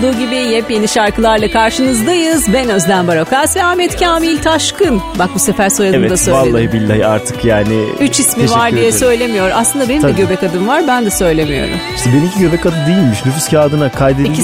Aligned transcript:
olduğu 0.00 0.18
gibi 0.18 0.34
yepyeni 0.34 0.88
şarkılarla 0.88 1.50
karşınızdayız. 1.50 2.52
Ben 2.52 2.68
Özlem 2.68 3.08
Barokas 3.08 3.56
ve 3.56 3.64
Ahmet 3.64 4.00
Kamil 4.00 4.38
Taşkın. 4.38 5.02
Bak 5.18 5.30
bu 5.34 5.38
sefer 5.38 5.68
soyadını 5.68 6.02
da 6.02 6.06
Evet 6.06 6.20
söyledim. 6.20 6.54
vallahi 6.54 6.72
billahi 6.72 7.06
artık 7.06 7.44
yani. 7.44 7.84
Üç 8.00 8.20
ismi 8.20 8.50
var 8.50 8.72
diye 8.72 8.82
ederim. 8.82 8.98
söylemiyor. 8.98 9.50
Aslında 9.54 9.88
benim 9.88 10.02
Tabii. 10.02 10.16
de 10.16 10.22
göbek 10.22 10.42
adım 10.42 10.68
var 10.68 10.82
ben 10.88 11.06
de 11.06 11.10
söylemiyorum. 11.10 11.74
İşte 11.96 12.12
benimki 12.12 12.38
göbek 12.40 12.66
adı 12.66 12.76
değilmiş. 12.88 13.26
Nüfus 13.26 13.48
kağıdına 13.48 13.90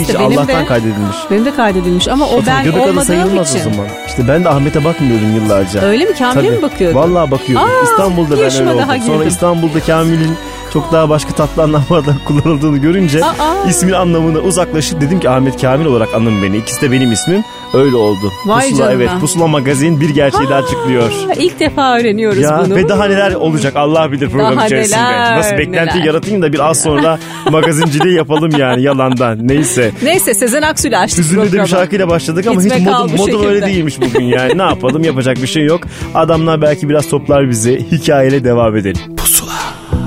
için 0.04 0.18
benim 0.20 0.38
Allah'tan 0.38 0.62
de. 0.62 0.66
kaydedilmiş. 0.66 1.16
Benim 1.30 1.44
de 1.44 1.54
kaydedilmiş 1.54 2.08
ama 2.08 2.26
o 2.28 2.38
Zaten 2.40 2.56
ben 2.56 2.64
göbek 2.64 2.80
adı 2.80 2.90
olmadığım 2.90 3.06
sayılmaz 3.06 3.54
için. 3.56 3.70
o 3.70 3.72
zaman. 3.72 3.86
İşte 4.06 4.28
ben 4.28 4.44
de 4.44 4.48
Ahmet'e 4.48 4.84
bakmıyordum 4.84 5.34
yıllarca. 5.34 5.80
Öyle 5.82 6.04
mi? 6.04 6.14
Kamil'e 6.14 6.50
mi 6.50 6.62
bakıyordun? 6.62 6.98
Vallahi 6.98 7.30
bakıyordum. 7.30 7.68
Aa, 7.68 7.82
İstanbul'da 7.84 8.30
ben 8.30 8.38
öyle 8.38 8.70
oldum. 8.70 8.82
Sonra 8.86 8.96
girdim. 8.96 9.28
İstanbul'da 9.28 9.80
Kamil'in 9.80 10.36
çok 10.76 10.92
daha 10.92 11.08
başka 11.08 11.32
tatlı 11.32 11.62
anlamlarda 11.62 12.16
kullanıldığını 12.24 12.78
görünce 12.78 13.24
Aa. 13.24 13.68
ismin 13.68 13.92
anlamını 13.92 14.38
uzaklaşıp 14.38 15.00
dedim 15.00 15.20
ki 15.20 15.30
Ahmet 15.30 15.60
Kamil 15.60 15.86
olarak 15.86 16.14
anın 16.14 16.42
beni. 16.42 16.56
İkisi 16.56 16.80
de 16.82 16.92
benim 16.92 17.12
ismim. 17.12 17.44
Öyle 17.74 17.96
oldu. 17.96 18.32
Vay 18.46 18.62
Pusula 18.70 18.78
canına. 18.78 18.92
evet 18.92 19.10
Pusula 19.20 19.46
Magazin 19.46 20.00
bir 20.00 20.08
gerçeği 20.10 20.48
daha 20.48 20.58
açıklıyor. 20.58 21.12
İlk 21.38 21.60
defa 21.60 21.98
öğreniyoruz 21.98 22.38
Ya 22.38 22.62
bunu. 22.66 22.74
ve 22.76 22.88
daha 22.88 23.04
neler 23.04 23.34
olacak 23.34 23.76
Allah 23.76 24.12
bilir 24.12 24.28
program 24.30 24.56
Daha 24.56 24.66
içerisinde. 24.66 24.96
neler, 24.98 25.36
Nasıl 25.38 25.56
beklenti 25.58 25.96
neler. 25.98 26.06
yaratayım 26.06 26.42
da 26.42 26.52
bir 26.52 26.58
az 26.70 26.82
sonra 26.82 27.18
magazinciliği 27.50 28.14
yapalım 28.14 28.50
yani 28.58 28.82
yalandan. 28.82 29.48
Neyse. 29.48 29.90
Neyse 30.02 30.34
Sezen 30.34 30.62
Aksu'yla 30.62 31.00
açtık 31.00 31.24
Hüzünlü 31.24 31.40
de 31.40 31.44
bir 31.44 31.50
programı. 31.50 31.68
şarkıyla 31.68 32.08
başladık 32.08 32.46
ama 32.46 32.62
Gitme 32.62 32.78
hiç 32.80 32.86
modum, 32.86 33.16
modum 33.16 33.46
öyle 33.46 33.66
değilmiş 33.66 34.00
bugün 34.00 34.24
yani. 34.24 34.58
Ne 34.58 34.62
yapalım 34.62 35.04
yapacak 35.04 35.36
bir 35.42 35.46
şey 35.46 35.64
yok. 35.64 35.80
Adamlar 36.14 36.62
belki 36.62 36.88
biraz 36.88 37.08
toplar 37.08 37.50
bizi. 37.50 37.86
Hikayeyle 37.92 38.44
devam 38.44 38.76
edelim. 38.76 39.15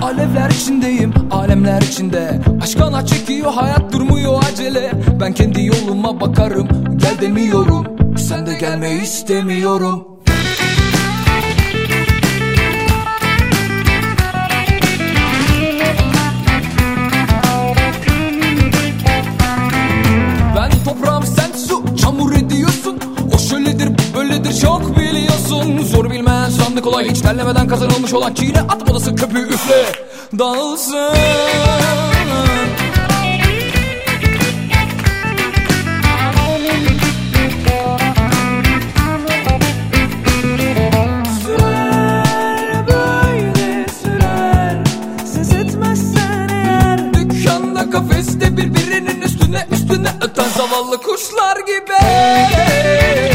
Alevler 0.02 0.50
içindeyim, 0.50 1.14
alemler 1.32 1.82
içinde. 1.82 2.40
Aşk 2.62 2.82
ana 2.82 3.06
çekiyor, 3.06 3.52
hayat 3.54 3.94
durmuyor 3.94 4.44
acele. 4.52 4.92
Ben 5.22 5.34
kendi 5.34 5.66
yoluma 5.66 6.22
bakarım, 6.22 6.68
gel 6.98 7.22
demiyorum. 7.22 7.86
Sen 8.18 8.48
de 8.48 8.54
gelme 8.54 8.92
istemiyorum 8.92 10.19
biliyorsun 25.70 25.96
Zor 25.96 26.12
bilmez 26.12 26.56
sandı 26.56 26.82
kolay 26.82 27.10
hiç 27.10 27.22
terlemeden 27.22 27.68
kazanılmış 27.68 28.14
olan 28.14 28.34
Çiğne 28.34 28.62
atmadası 28.62 29.16
köpüğü 29.16 29.48
üfle. 29.48 29.86
Dükkanda 47.14 47.90
kafeste 47.90 48.58
birbirinin 48.58 49.22
üstüne 49.22 49.66
üstüne 49.72 50.10
öten 50.22 50.50
zavallı 50.50 50.98
kuşlar 50.98 51.58
gibi 51.58 53.29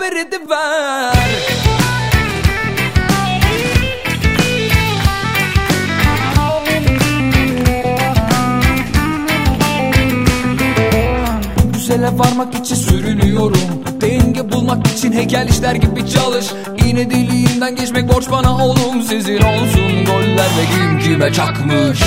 bana 0.00 0.06
da 0.06 0.06
haber 0.06 0.16
ediver 0.16 1.12
Güzele 11.72 12.18
varmak 12.18 12.54
için 12.54 12.74
sürünüyorum. 12.74 13.60
Denge 14.00 14.52
bulmak 14.52 14.86
için 14.86 15.12
heykel 15.12 15.48
işler 15.48 15.74
gibi 15.74 16.10
çalış. 16.10 16.46
İğne 16.84 17.10
deliğinden 17.10 17.76
geçmek 17.76 18.14
borç 18.14 18.30
bana 18.30 18.66
oğlum. 18.66 19.02
Sizin 19.02 19.38
olsun 19.38 20.04
goller 20.04 20.48
ve 20.58 20.64
kim 20.74 20.98
kime 20.98 21.32
çakmış 21.32 22.02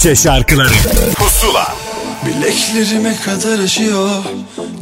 Türkçe 0.00 0.22
şarkıları. 0.22 0.72
Pusula. 1.14 1.74
Bileklerime 2.26 3.16
kadar 3.16 3.58
aşıyor 3.58 4.10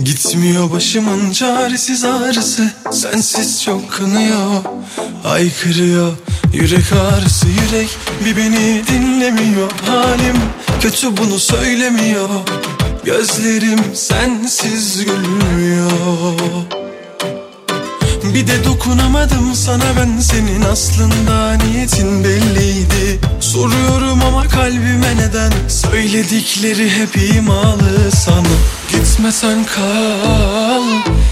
Gitmiyor 0.05 0.71
başımın 0.73 1.33
çaresiz 1.33 2.05
ağrısı. 2.05 2.71
Sensiz 2.93 3.65
çok 3.65 3.93
kınıyor. 3.93 4.63
Aykırıyor. 5.25 6.13
Yürek 6.55 6.93
ağrısı 6.93 7.47
yürek 7.47 7.89
Bir 8.25 8.37
beni 8.37 8.83
dinlemiyor. 8.87 9.71
Halim 9.87 10.37
kötü 10.81 11.17
bunu 11.17 11.39
söylemiyor. 11.39 12.29
Gözlerim 13.05 13.81
sensiz 13.95 15.05
gülmüyor. 15.05 15.91
Bir 18.35 18.47
de 18.47 18.65
dokunamadım 18.65 19.55
sana 19.55 19.97
ben 20.01 20.21
senin 20.21 20.63
aslında 20.63 21.53
niyetin 21.53 22.25
belliydi 22.25 23.21
Soruyorum 23.53 24.23
ama 24.23 24.49
kalbime 24.49 25.17
neden? 25.17 25.53
Söyledikleri 25.69 26.91
hep 26.91 27.17
imalı 27.17 28.11
sana. 28.11 28.43
Gitmesen 28.91 29.65
kal 29.65 30.83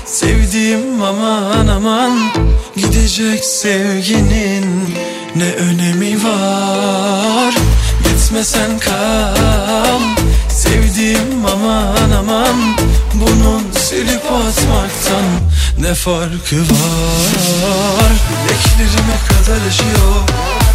sevdiğim 0.06 1.02
aman 1.02 1.66
aman. 1.66 2.32
Gidecek 2.76 3.44
sevginin 3.44 4.94
ne 5.36 5.52
önemi 5.52 6.24
var? 6.24 7.54
Gitmesen 8.04 8.78
kal 8.78 10.00
sevdiğim 10.48 11.46
aman 11.52 12.10
aman. 12.18 12.56
Bunun 13.14 13.62
silip 13.78 14.24
atmaktan 14.24 15.24
ne 15.78 15.94
farkı 15.94 16.56
var? 16.56 18.12
Bileklerime 18.28 19.16
kadar 19.28 19.68
aşıyor 19.68 20.65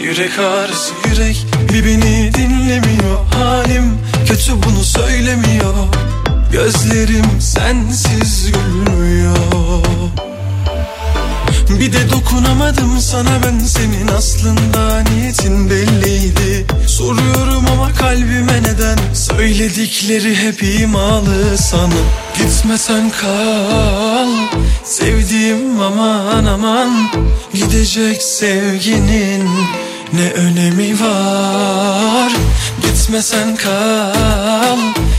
yürek 0.00 0.38
ağrısı 0.38 0.92
yürek 1.08 1.46
Bir 1.72 1.84
beni 1.84 2.34
dinlemiyor. 2.34 3.26
Halim 3.34 3.98
kötü 4.26 4.52
bunu 4.52 4.84
söylemiyor. 4.84 5.74
Gözlerim 6.52 7.40
sensiz 7.40 8.52
gülmüyor. 8.52 9.36
Bir 11.80 11.92
de 11.92 12.10
dokunamadım 12.10 13.00
sana 13.00 13.42
ben. 13.44 13.58
Senin 13.58 14.08
aslında 14.08 15.00
niyetin 15.00 15.70
belliydi. 15.70 16.66
Soruyorum 16.86 17.66
ama 17.72 17.92
kalbime 17.92 18.62
neden? 18.62 18.98
Söyledikleri 19.14 20.36
hep 20.36 20.62
imalı 20.62 21.58
sana 21.58 21.94
Gitmesen 22.38 23.10
kal 23.10 24.39
sevdiğim 24.84 25.80
aman 25.80 26.44
aman 26.44 27.10
Gidecek 27.54 28.22
sevginin 28.22 29.50
ne 30.12 30.30
önemi 30.30 31.00
var? 31.00 32.32
Gitmesen 32.82 33.56
kal 33.56 34.78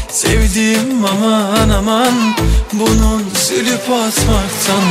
Sevdiğim 0.10 1.06
aman 1.06 1.70
aman 1.70 2.36
Bunun 2.74 3.24
silip 3.36 3.90
atmaktan 3.90 4.84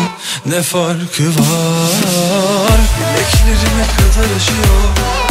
ne 0.47 0.63
farkı 0.63 1.29
var? 1.29 2.81
Bileklerime 2.99 3.87
kadar 3.97 4.37
aşıyor 4.37 5.30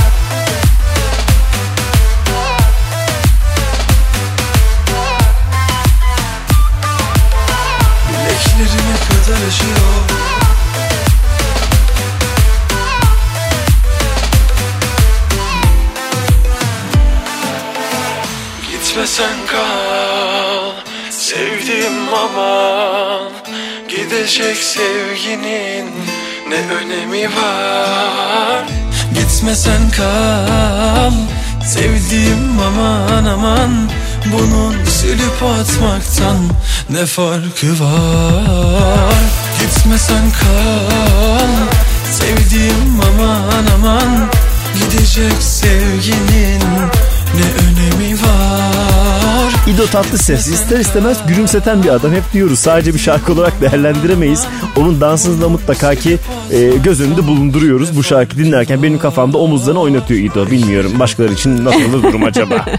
Gitmesen 19.20 19.48
kal. 19.48 20.72
Sevdiğim 21.12 22.14
aman 22.14 23.32
Gidecek 23.90 24.58
sevginin 24.58 25.92
Ne 26.50 26.76
önemi 26.76 27.26
var? 27.26 28.64
Gitmesen 29.14 29.90
kal. 29.98 31.12
Sevdiğim 31.66 32.60
aman 32.60 33.26
aman 33.26 33.90
Bunun 34.26 34.86
silip 34.86 35.44
atmaktan 35.44 36.38
Ne 36.90 37.06
farkı 37.06 37.68
var? 37.84 39.14
Gitmesen 39.60 40.32
kal. 40.32 41.68
Sevdiğim 42.12 43.02
aman 43.02 43.66
aman 43.76 44.30
Gidecek 44.74 45.42
sevginin 45.44 46.62
ne 47.36 47.46
önemi 47.64 48.14
var 48.14 48.89
İdo 49.70 49.86
Tatlıses 49.86 50.48
ister 50.48 50.80
istemez 50.80 51.18
gülümseten 51.28 51.84
bir 51.84 51.90
adam 51.90 52.12
hep 52.12 52.24
diyoruz 52.34 52.60
sadece 52.60 52.94
bir 52.94 53.00
şarkı 53.00 53.34
olarak 53.34 53.62
değerlendiremeyiz. 53.62 54.48
Onun 54.78 55.02
dansını 55.02 55.42
da 55.42 55.50
mutlaka 55.50 55.96
ki 55.96 56.18
e, 56.52 56.72
göz 56.84 57.02
önünde 57.02 57.28
bulunduruyoruz. 57.28 57.98
Bu 57.98 58.04
şarkı 58.04 58.38
dinlerken 58.38 58.84
benim 58.84 59.00
kafamda 59.00 59.38
omuzlarını 59.38 59.80
oynatıyor 59.80 60.20
İdo 60.20 60.52
bilmiyorum 60.52 60.92
başkaları 61.00 61.34
için 61.34 61.66
nasıl 61.66 62.04
durum 62.04 62.24
acaba? 62.24 62.66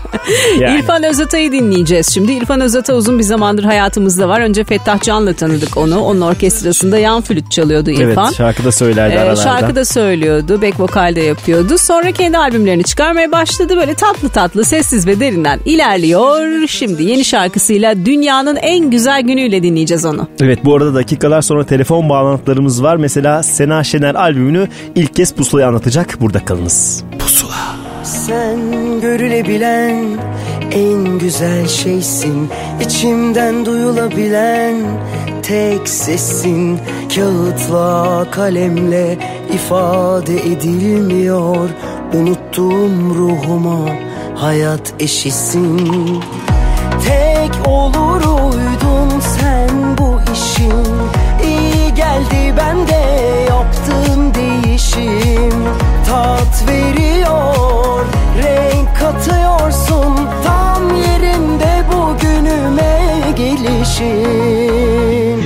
Yani. 0.58 0.78
İrfan 0.78 1.02
Özatay'ı 1.02 1.52
dinleyeceğiz 1.52 2.14
şimdi. 2.14 2.32
İrfan 2.32 2.60
Özatay 2.60 2.96
uzun 2.96 3.18
bir 3.18 3.24
zamandır 3.24 3.64
hayatımızda 3.64 4.28
var. 4.28 4.40
Önce 4.40 4.64
Fettah 4.64 5.00
Can'la 5.02 5.32
tanıdık 5.32 5.76
onu. 5.76 6.00
Onun 6.00 6.20
orkestrasında 6.20 6.98
yan 6.98 7.20
flüt 7.20 7.50
çalıyordu 7.50 7.90
İrfan. 7.90 8.24
Evet 8.24 8.36
şarkıda 8.36 8.72
söylerdi 8.72 9.14
ee, 9.14 9.18
aralarda. 9.18 9.42
Şarkıda 9.42 9.84
söylüyordu. 9.84 10.62
Back 10.62 10.80
vokalde 10.80 11.20
yapıyordu. 11.20 11.78
Sonra 11.78 12.12
kendi 12.12 12.38
albümlerini 12.38 12.84
çıkarmaya 12.84 13.32
başladı. 13.32 13.76
Böyle 13.76 13.94
tatlı 13.94 14.28
tatlı 14.28 14.64
sessiz 14.64 15.06
ve 15.06 15.20
derinden 15.20 15.60
ilerliyor. 15.64 16.68
Şimdi 16.80 17.02
yeni 17.02 17.24
şarkısıyla 17.24 18.06
dünyanın 18.06 18.56
en 18.56 18.90
güzel 18.90 19.22
günüyle 19.22 19.62
dinleyeceğiz 19.62 20.04
onu. 20.04 20.28
Evet 20.40 20.64
bu 20.64 20.76
arada 20.76 20.94
dakikalar 20.94 21.42
sonra 21.42 21.64
telefon 21.66 22.08
bağlantılarımız 22.08 22.82
var. 22.82 22.96
Mesela 22.96 23.42
Sena 23.42 23.84
Şener 23.84 24.14
albümünü 24.14 24.68
ilk 24.94 25.14
kez 25.14 25.34
Pusula'ya 25.34 25.68
anlatacak. 25.68 26.20
Burada 26.20 26.44
kalınız. 26.44 27.04
Pusula. 27.18 27.76
Sen 28.04 28.58
görülebilen 29.00 30.04
en 30.72 31.18
güzel 31.18 31.68
şeysin 31.68 32.48
içimden 32.84 33.66
duyulabilen 33.66 34.76
tek 35.42 35.88
sesin 35.88 36.78
Kağıtla 37.14 38.26
kalemle 38.30 39.18
ifade 39.54 40.36
edilmiyor 40.36 41.68
Unuttum 42.14 43.14
ruhuma 43.14 43.88
hayat 44.34 44.92
eşisin 45.00 45.90
Tek 47.04 47.68
olur 47.68 48.20
uydun 48.20 49.20
sen 49.20 49.98
bu 49.98 50.20
işin. 50.32 50.86
İyi 51.44 51.94
geldi 51.94 52.54
ben 52.56 52.88
de 52.88 53.04
yaptığım 53.48 54.34
değişim. 54.34 55.64
Tat 56.06 56.64
veriyor 56.68 58.04
renk 58.42 58.88
katıyorsun. 59.00 60.16
Tam 60.44 60.96
yerinde 60.96 61.82
bugünüme 61.92 63.00
gelişin 63.36 65.44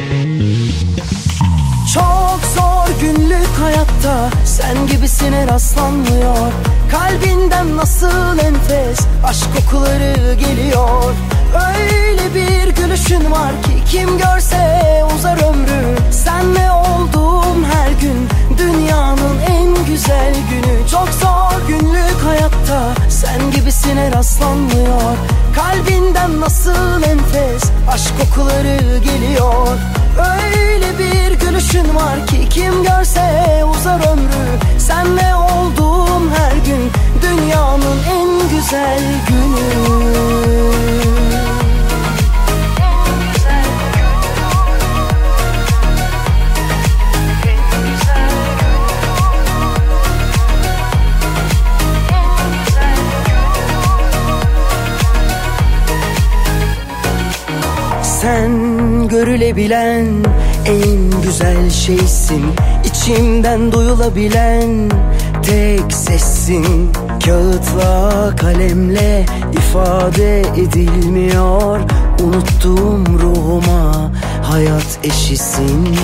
Çok 1.94 2.40
zor 2.54 3.00
günlük 3.00 3.48
hayatta 3.62 4.30
sen 4.44 4.86
gibisine 4.86 5.46
rastlanmıyor 5.46 6.52
Kalbinden 6.94 7.76
nasıl 7.76 8.38
enfes 8.38 8.98
aşk 9.26 9.46
kokuları 9.56 10.34
geliyor? 10.34 11.14
Öyle 11.54 12.34
bir 12.34 12.82
gülüşün 12.82 13.30
var 13.32 13.62
ki 13.62 13.90
kim 13.90 14.18
görse 14.18 15.02
uzar 15.16 15.36
ömrü. 15.36 15.96
Sen 16.10 16.54
ne 16.54 16.72
oldun 16.72 17.64
her 17.72 17.90
gün? 17.90 18.28
Dünyanın 18.58 19.40
en 19.48 19.86
güzel 19.86 20.34
günü. 20.50 20.88
Çok 20.90 21.08
zor 21.08 21.68
günlük 21.68 22.16
hayatta 22.68 23.10
sen 23.10 23.50
gibisine 23.50 24.12
rastlanmıyor. 24.12 25.16
Kalbinden 25.54 26.40
nasıl 26.40 27.02
enfes 27.02 27.62
aşk 27.90 28.12
kokuları 28.20 28.98
geliyor. 28.98 29.68
Öyle 30.18 30.98
bir 30.98 31.46
gülüşün 31.46 31.94
var 31.94 32.26
ki 32.26 32.48
kim 32.50 32.82
görse 32.82 33.64
uzar 33.64 34.12
ömrü. 34.12 34.58
Sen 34.78 35.16
ne 35.16 35.36
oldun 35.36 36.30
her 36.36 36.56
gün 36.56 36.90
dünyanın 37.22 37.98
en 38.10 38.48
güzel 38.56 39.00
günü 39.28 41.03
Sen 58.24 59.08
görülebilen 59.08 60.06
en 60.66 61.22
güzel 61.22 61.70
şeysin. 61.70 62.44
İçimden 62.84 63.72
duyulabilen 63.72 64.90
tek 65.42 65.92
sessin 65.92 66.92
Kağıtla 67.24 68.36
kalemle 68.36 69.26
ifade 69.52 70.40
edilmiyor. 70.40 71.80
Unuttum 72.22 73.18
ruhuma 73.18 74.10
hayat 74.42 74.98
eşisin. 75.04 75.96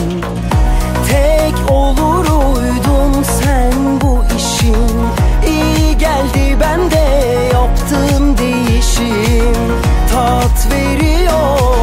Tek 1.11 1.71
olur 1.71 2.25
uydun 2.25 3.23
sen 3.23 4.01
bu 4.01 4.23
işin. 4.37 4.97
İyi 5.47 5.99
geldi 5.99 6.57
ben 6.61 6.91
de 6.91 7.29
yaptığım 7.53 8.39
değişim. 8.39 9.55
Tat 10.13 10.69
veriyor 10.73 11.80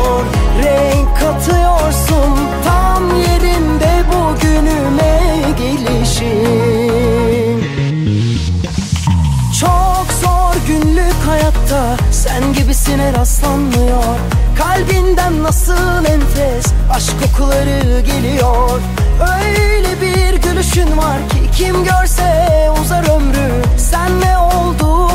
renk 0.63 1.19
katıyorsun 1.19 2.37
Tam 2.63 3.17
yerinde 3.21 4.03
bugünüme 4.07 5.19
gelişin. 5.57 6.77
Çok 9.59 10.07
zor 10.21 10.55
günlük 10.67 11.27
hayatta 11.27 11.97
Sen 12.11 12.53
gibisine 12.53 13.13
rastlanmıyor 13.13 14.17
Kalbinden 14.57 15.43
nasıl 15.43 16.05
enfes 16.05 16.65
Aşk 16.93 17.13
kokuları 17.21 18.01
geliyor. 18.01 18.79
Öyle 19.21 20.01
bir 20.01 20.41
gülüşün 20.41 20.97
var 20.97 21.29
ki 21.29 21.51
Kim 21.57 21.83
görse 21.83 22.69
uzar 22.81 23.15
ömrü 23.15 23.63
Senle 23.77 24.37
olduğum 24.37 24.47
her 24.47 24.55
gün 24.57 24.87
Dünyanın 24.87 24.87
en 24.87 25.06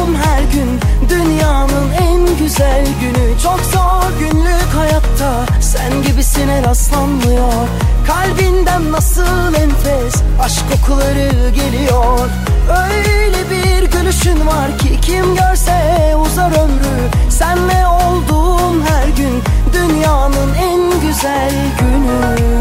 güzel 2.62 2.84
günü 3.00 3.38
Çok 3.42 3.60
zor 3.60 4.18
günlük 4.18 4.74
hayatta. 4.76 5.46
Sen 5.60 6.02
gibisine 6.02 6.62
rastlanmıyor 6.62 7.68
Kalbinden 8.06 8.92
nasıl 8.92 9.54
enfes 9.54 10.22
Aşk 10.42 10.64
kokuları 10.70 11.50
geliyor. 11.50 12.28
Öyle 12.70 13.50
bir 13.50 13.90
gülüşün 13.90 14.46
var 14.46 14.78
ki 14.78 15.00
Kim 15.02 15.34
görse 15.34 16.16
uzar 16.16 16.50
ömrü. 16.50 17.30
Senle 17.30 17.86
olduğum 17.86 18.82
her 18.88 19.08
gün 19.08 19.42
Dünyanın 19.72 20.54
en 20.54 21.00
güzel 21.00 21.52
günü 21.78 22.52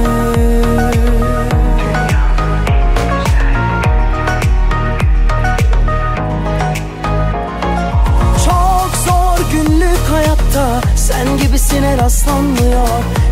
Gibisine 11.71 11.97
rastlanmıyor. 11.97 12.87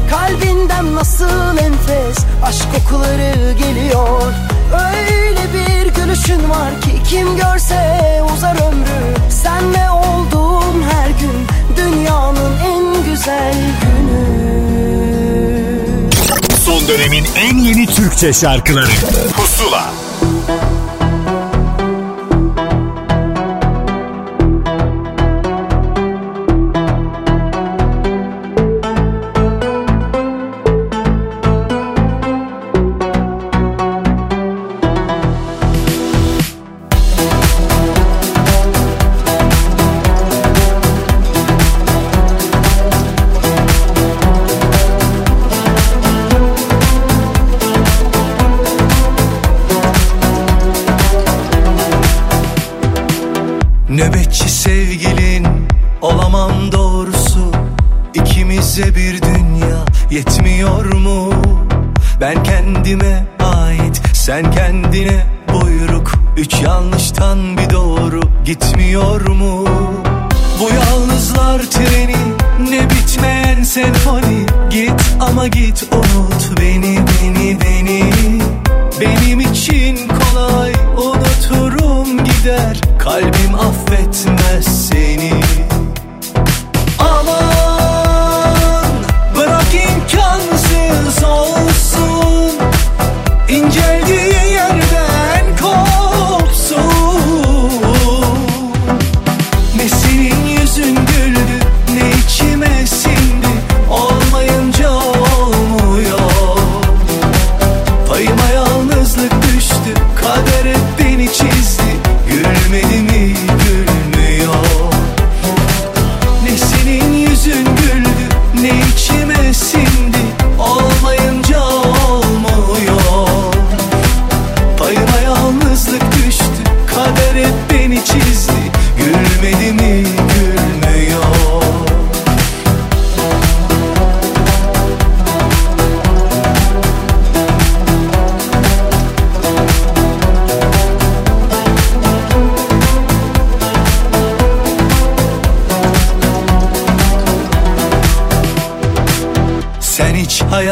Kalbinden 0.10 0.96
nasıl 0.96 1.58
enfes 1.58 2.18
Aşk 2.44 2.66
kokuları 2.76 3.52
geliyor. 3.52 4.34
Öyle 4.74 5.42
bir 5.54 5.94
gülüşün 5.94 6.50
var 6.50 6.82
ki 6.82 7.04
Kim 7.10 7.38
görse 7.38 8.22
uzar 8.36 8.56
ömrü. 8.56 9.30
Senle 9.30 9.90
olduğum 9.90 10.82
her 10.92 11.10
gün 11.10 11.48
Dünyanın 11.78 12.54
en 12.60 13.12
güzel 13.12 13.54
günü. 13.82 14.30
Son 16.66 16.88
dönemin 16.88 17.26
en 17.38 17.58
yeni 17.58 17.86
Türkçe 17.88 18.34
şarkıları. 18.34 18.92
Pusula 19.36 20.09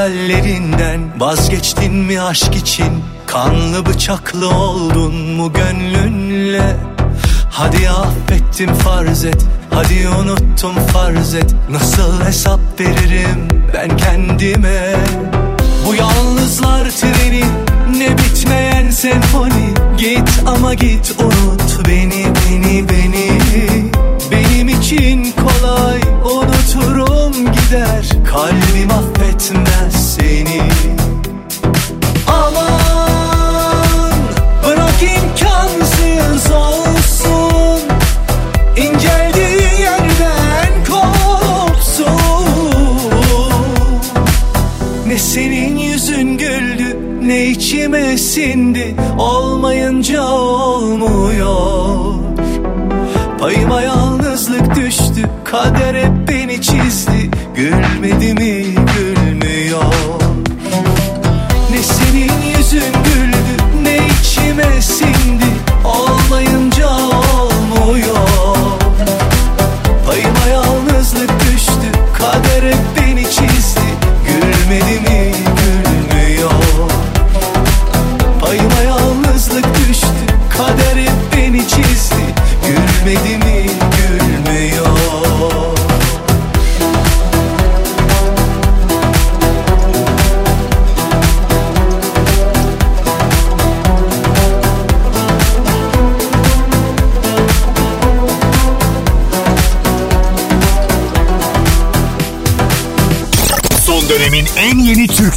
hayallerinden 0.07 1.19
vazgeçtin 1.19 1.93
mi 1.93 2.21
aşk 2.21 2.55
için? 2.55 3.03
Kanlı 3.25 3.85
bıçaklı 3.85 4.49
oldun 4.49 5.15
mu 5.15 5.53
gönlünle? 5.53 6.75
Hadi 7.51 7.89
affettim 7.89 8.73
farz 8.73 9.25
et, 9.25 9.45
hadi 9.73 10.09
unuttum 10.09 10.75
farz 10.93 11.33
et 11.35 11.55
Nasıl 11.69 12.25
hesap 12.25 12.59
veririm 12.79 13.47
ben 13.73 13.97
kendime? 13.97 14.95
Bu 15.85 15.95
yalnızlar 15.95 16.89
treni 16.89 17.43
ne 17.97 18.17
bitmeyen 18.17 18.89
senfoni 18.89 19.73
Git 19.97 20.43
ama 20.45 20.73
git 20.73 21.15
unut 21.19 21.87
beni 21.87 22.25
beni 22.25 22.89
beni 22.89 23.39
Benim 24.31 24.69
için 24.69 25.33
kolay 25.33 25.99
unuturum 26.23 27.33
gider 27.33 28.05
Kalbim 28.31 28.66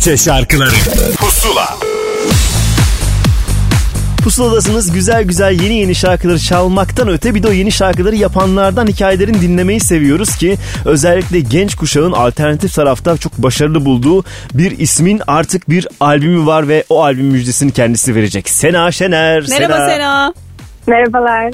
Türkçe 0.01 0.25
şarkıları 0.25 0.71
Pusula 1.19 1.69
Pusuladasınız 4.25 4.93
güzel 4.93 5.25
güzel 5.25 5.61
yeni 5.61 5.75
yeni 5.75 5.95
şarkıları 5.95 6.39
çalmaktan 6.39 7.09
öte 7.09 7.35
bir 7.35 7.43
de 7.43 7.49
o 7.49 7.53
yeni 7.53 7.73
şarkıları 7.73 8.17
yapanlardan 8.17 8.87
hikayelerini 8.87 9.41
dinlemeyi 9.41 9.81
seviyoruz 9.81 10.37
ki 10.37 10.57
özellikle 10.85 11.41
genç 11.41 11.75
kuşağın 11.75 12.13
alternatif 12.13 12.75
tarafta 12.75 13.17
çok 13.17 13.39
başarılı 13.39 13.85
bulduğu 13.85 14.25
bir 14.55 14.79
ismin 14.79 15.23
artık 15.27 15.71
bir 15.71 15.89
albümü 16.01 16.47
var 16.47 16.69
ve 16.69 16.85
o 16.89 17.05
albüm 17.05 17.27
müjdesini 17.27 17.73
kendisi 17.73 18.15
verecek. 18.15 18.49
Sena 18.49 18.93
Şener. 18.93 19.45
Merhaba 19.49 19.87
Sena. 19.87 20.35
Merhabalar. 20.87 21.53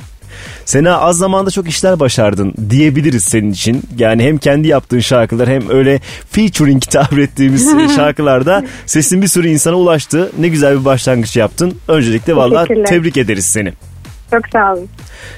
Sena 0.64 0.98
az 0.98 1.16
zamanda 1.18 1.50
çok 1.50 1.68
işler 1.68 2.00
başardın 2.00 2.54
diyebiliriz 2.70 3.24
senin 3.24 3.52
için. 3.52 3.82
Yani 3.98 4.24
hem 4.24 4.38
kendi 4.38 4.68
yaptığın 4.68 5.00
şarkılar 5.00 5.48
hem 5.48 5.70
öyle 5.70 6.00
featuring 6.30 6.82
tabir 6.82 7.18
ettiğimiz 7.18 7.70
şarkılarda 7.96 8.64
sesin 8.86 9.22
bir 9.22 9.28
sürü 9.28 9.48
insana 9.48 9.76
ulaştı. 9.76 10.32
Ne 10.38 10.48
güzel 10.48 10.80
bir 10.80 10.84
başlangıç 10.84 11.36
yaptın. 11.36 11.78
Öncelikle 11.88 12.36
vallahi 12.36 12.68
Teşekkürler. 12.68 12.86
tebrik 12.86 13.16
ederiz 13.16 13.44
seni. 13.44 13.72
Çok 14.30 14.48
sağ 14.52 14.72
olun. 14.74 14.88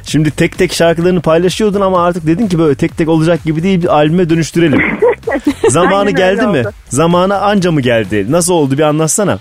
Şimdi 0.03 0.31
tek 0.31 0.59
tek 0.59 0.73
şarkılarını 0.73 1.21
paylaşıyordun 1.21 1.81
ama 1.81 2.05
artık 2.05 2.27
dedin 2.27 2.49
ki 2.49 2.59
böyle 2.59 2.75
tek 2.75 2.97
tek 2.97 3.09
olacak 3.09 3.45
gibi 3.45 3.63
değil 3.63 3.83
bir 3.83 3.95
albüme 3.95 4.31
dönüştürelim. 4.31 4.83
Zamanı 5.69 6.11
geldi 6.11 6.47
mi? 6.47 6.59
oldu. 6.61 6.71
Zamanı 6.89 7.39
anca 7.41 7.73
mı 7.73 7.81
geldi? 7.81 8.27
Nasıl 8.33 8.53
oldu 8.53 8.79
bir 8.79 8.83
anlatsana. 8.83 9.39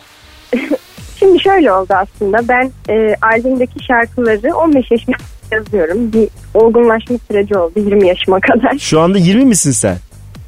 Şimdi 1.20 1.44
şöyle 1.44 1.72
oldu 1.72 1.94
aslında. 1.94 2.48
Ben 2.48 2.72
e, 2.90 3.16
albümdeki 3.22 3.86
şarkıları 3.86 4.56
15 4.56 4.92
yaşında 4.92 5.16
yazıyorum. 5.52 6.14
Bir 6.14 6.28
olgunlaşma 6.54 7.18
süreci 7.32 7.58
oldu 7.58 7.74
20 7.76 8.08
yaşıma 8.08 8.40
kadar. 8.40 8.78
Şu 8.78 9.00
anda 9.00 9.18
20 9.18 9.46
misin 9.46 9.72
sen? 9.72 9.98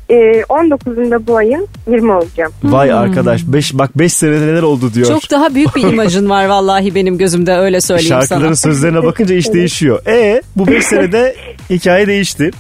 E, 0.10 0.16
19'unda 0.42 1.28
bu 1.28 1.38
ayın 1.38 1.68
20 1.88 2.12
olacağım. 2.12 2.52
Vay 2.64 2.92
arkadaş 2.92 3.42
beş, 3.48 3.74
bak 3.78 3.98
5 3.98 4.14
senede 4.14 4.48
neler 4.48 4.62
oldu 4.64 4.94
diyor. 4.94 5.08
Çok 5.08 5.32
daha 5.32 5.56
büyük 5.56 5.76
bir 5.76 5.82
imajın 5.94 6.30
var 6.30 6.46
vallahi 6.46 6.96
benim 6.96 7.18
gözümde 7.18 7.54
öyle 7.54 7.82
söyleyeyim 7.82 8.10
Şarkıların 8.10 8.54
sana. 8.54 8.74
sözlerine 8.74 9.04
bakınca 9.04 9.36
iş 9.36 9.54
değişiyor. 9.54 10.06
E 10.08 10.42
bu 10.56 10.68
5 10.68 10.86
senede 10.86 11.36
hikaye 11.70 12.08
değişti. 12.08 12.52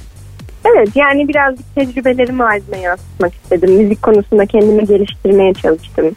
Evet 0.66 0.90
yani 0.96 1.28
birazcık 1.28 1.76
tecrübelerimi 1.76 2.44
albüme 2.44 2.80
yansıtmak 2.80 3.34
istedim. 3.34 3.72
Müzik 3.74 4.02
konusunda 4.02 4.46
kendimi 4.46 4.86
geliştirmeye 4.86 5.54
çalıştım. 5.54 6.16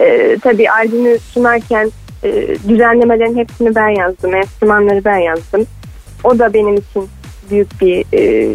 E, 0.00 0.36
tabii 0.42 0.70
albümü 0.70 1.18
sunarken 1.18 1.90
e, 2.24 2.56
düzenlemelerin 2.68 3.36
hepsini 3.36 3.74
ben 3.74 3.88
yazdım. 3.88 4.34
Enstrümanları 4.34 5.04
ben 5.04 5.18
yazdım. 5.18 5.66
O 6.24 6.38
da 6.38 6.54
benim 6.54 6.74
için 6.74 7.08
büyük 7.50 7.80
bir 7.80 8.04
e, 8.12 8.52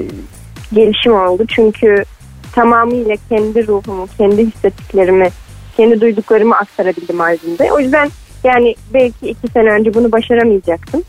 gelişim 0.73 1.13
oldu. 1.13 1.45
Çünkü 1.47 2.03
tamamıyla 2.51 3.15
kendi 3.29 3.67
ruhumu, 3.67 4.07
kendi 4.17 4.47
hissettiklerimi, 4.47 5.29
kendi 5.77 6.01
duyduklarımı 6.01 6.55
aktarabildim 6.55 7.21
albümde. 7.21 7.71
O 7.71 7.79
yüzden 7.79 8.09
yani 8.43 8.75
belki 8.93 9.29
iki 9.29 9.47
sene 9.47 9.69
önce 9.69 9.93
bunu 9.93 10.11
başaramayacaktım. 10.11 11.03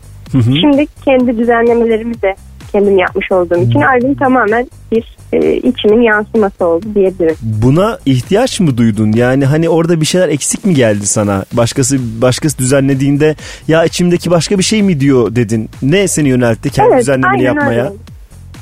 Şimdi 0.61 0.87
kendi 1.05 1.37
düzenlemelerimi 1.37 2.21
de 2.21 2.35
kendim 2.71 2.97
yapmış 2.97 3.31
olduğum 3.31 3.57
için 3.61 3.81
albüm 3.81 4.15
tamamen 4.15 4.67
bir 4.91 5.17
e, 5.33 5.53
içimin 5.53 6.01
yansıması 6.01 6.65
oldu 6.65 6.85
diyebilirim. 6.95 7.35
Buna 7.41 7.99
ihtiyaç 8.05 8.59
mı 8.59 8.77
duydun? 8.77 9.11
Yani 9.11 9.45
hani 9.45 9.69
orada 9.69 10.01
bir 10.01 10.05
şeyler 10.05 10.29
eksik 10.29 10.65
mi 10.65 10.73
geldi 10.73 11.07
sana? 11.07 11.45
Başkası 11.53 11.97
başkası 12.21 12.57
düzenlediğinde 12.57 13.35
ya 13.67 13.85
içimdeki 13.85 14.31
başka 14.31 14.57
bir 14.57 14.63
şey 14.63 14.83
mi 14.83 14.99
diyor 14.99 15.35
dedin. 15.35 15.69
Ne 15.81 16.07
seni 16.07 16.29
yöneltti 16.29 16.69
kendi 16.69 16.97
düzenlemeni 16.97 17.31
aynen 17.37 17.43
yapmaya? 17.43 17.83
Öyle. 17.83 17.93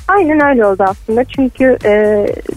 Aynen 0.08 0.44
öyle 0.50 0.66
oldu 0.66 0.84
aslında. 0.88 1.24
Çünkü 1.24 1.78
e, 1.84 1.92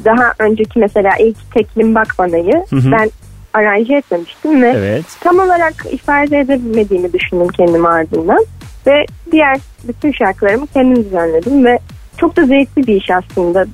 daha 0.05 0.33
önceki 0.39 0.79
mesela 0.79 1.09
ilk 1.19 1.51
teklim 1.53 1.95
bak 1.95 2.15
banayı 2.19 2.63
Hı 2.69 2.75
hı. 2.75 2.91
ben 2.91 3.11
aranje 3.53 3.95
etmemiştim 3.95 4.61
ve 4.61 4.73
Evet. 4.77 5.05
tam 5.19 5.39
olarak 5.39 5.73
ifade 5.91 6.39
edebilmediğimi 6.39 7.13
düşündüm 7.13 7.47
kendim 7.47 7.85
ardından. 7.85 8.45
Ve 8.87 9.05
diğer 9.31 9.57
bütün 9.87 10.11
şarkılarımı 10.11 10.67
kendim 10.67 11.05
düzenledim 11.05 11.65
ve 11.65 11.79
çok 12.17 12.37
da 12.37 12.45
zevkli 12.45 12.87
bir 12.87 12.95
iş 12.95 13.11
aslında. 13.11 13.65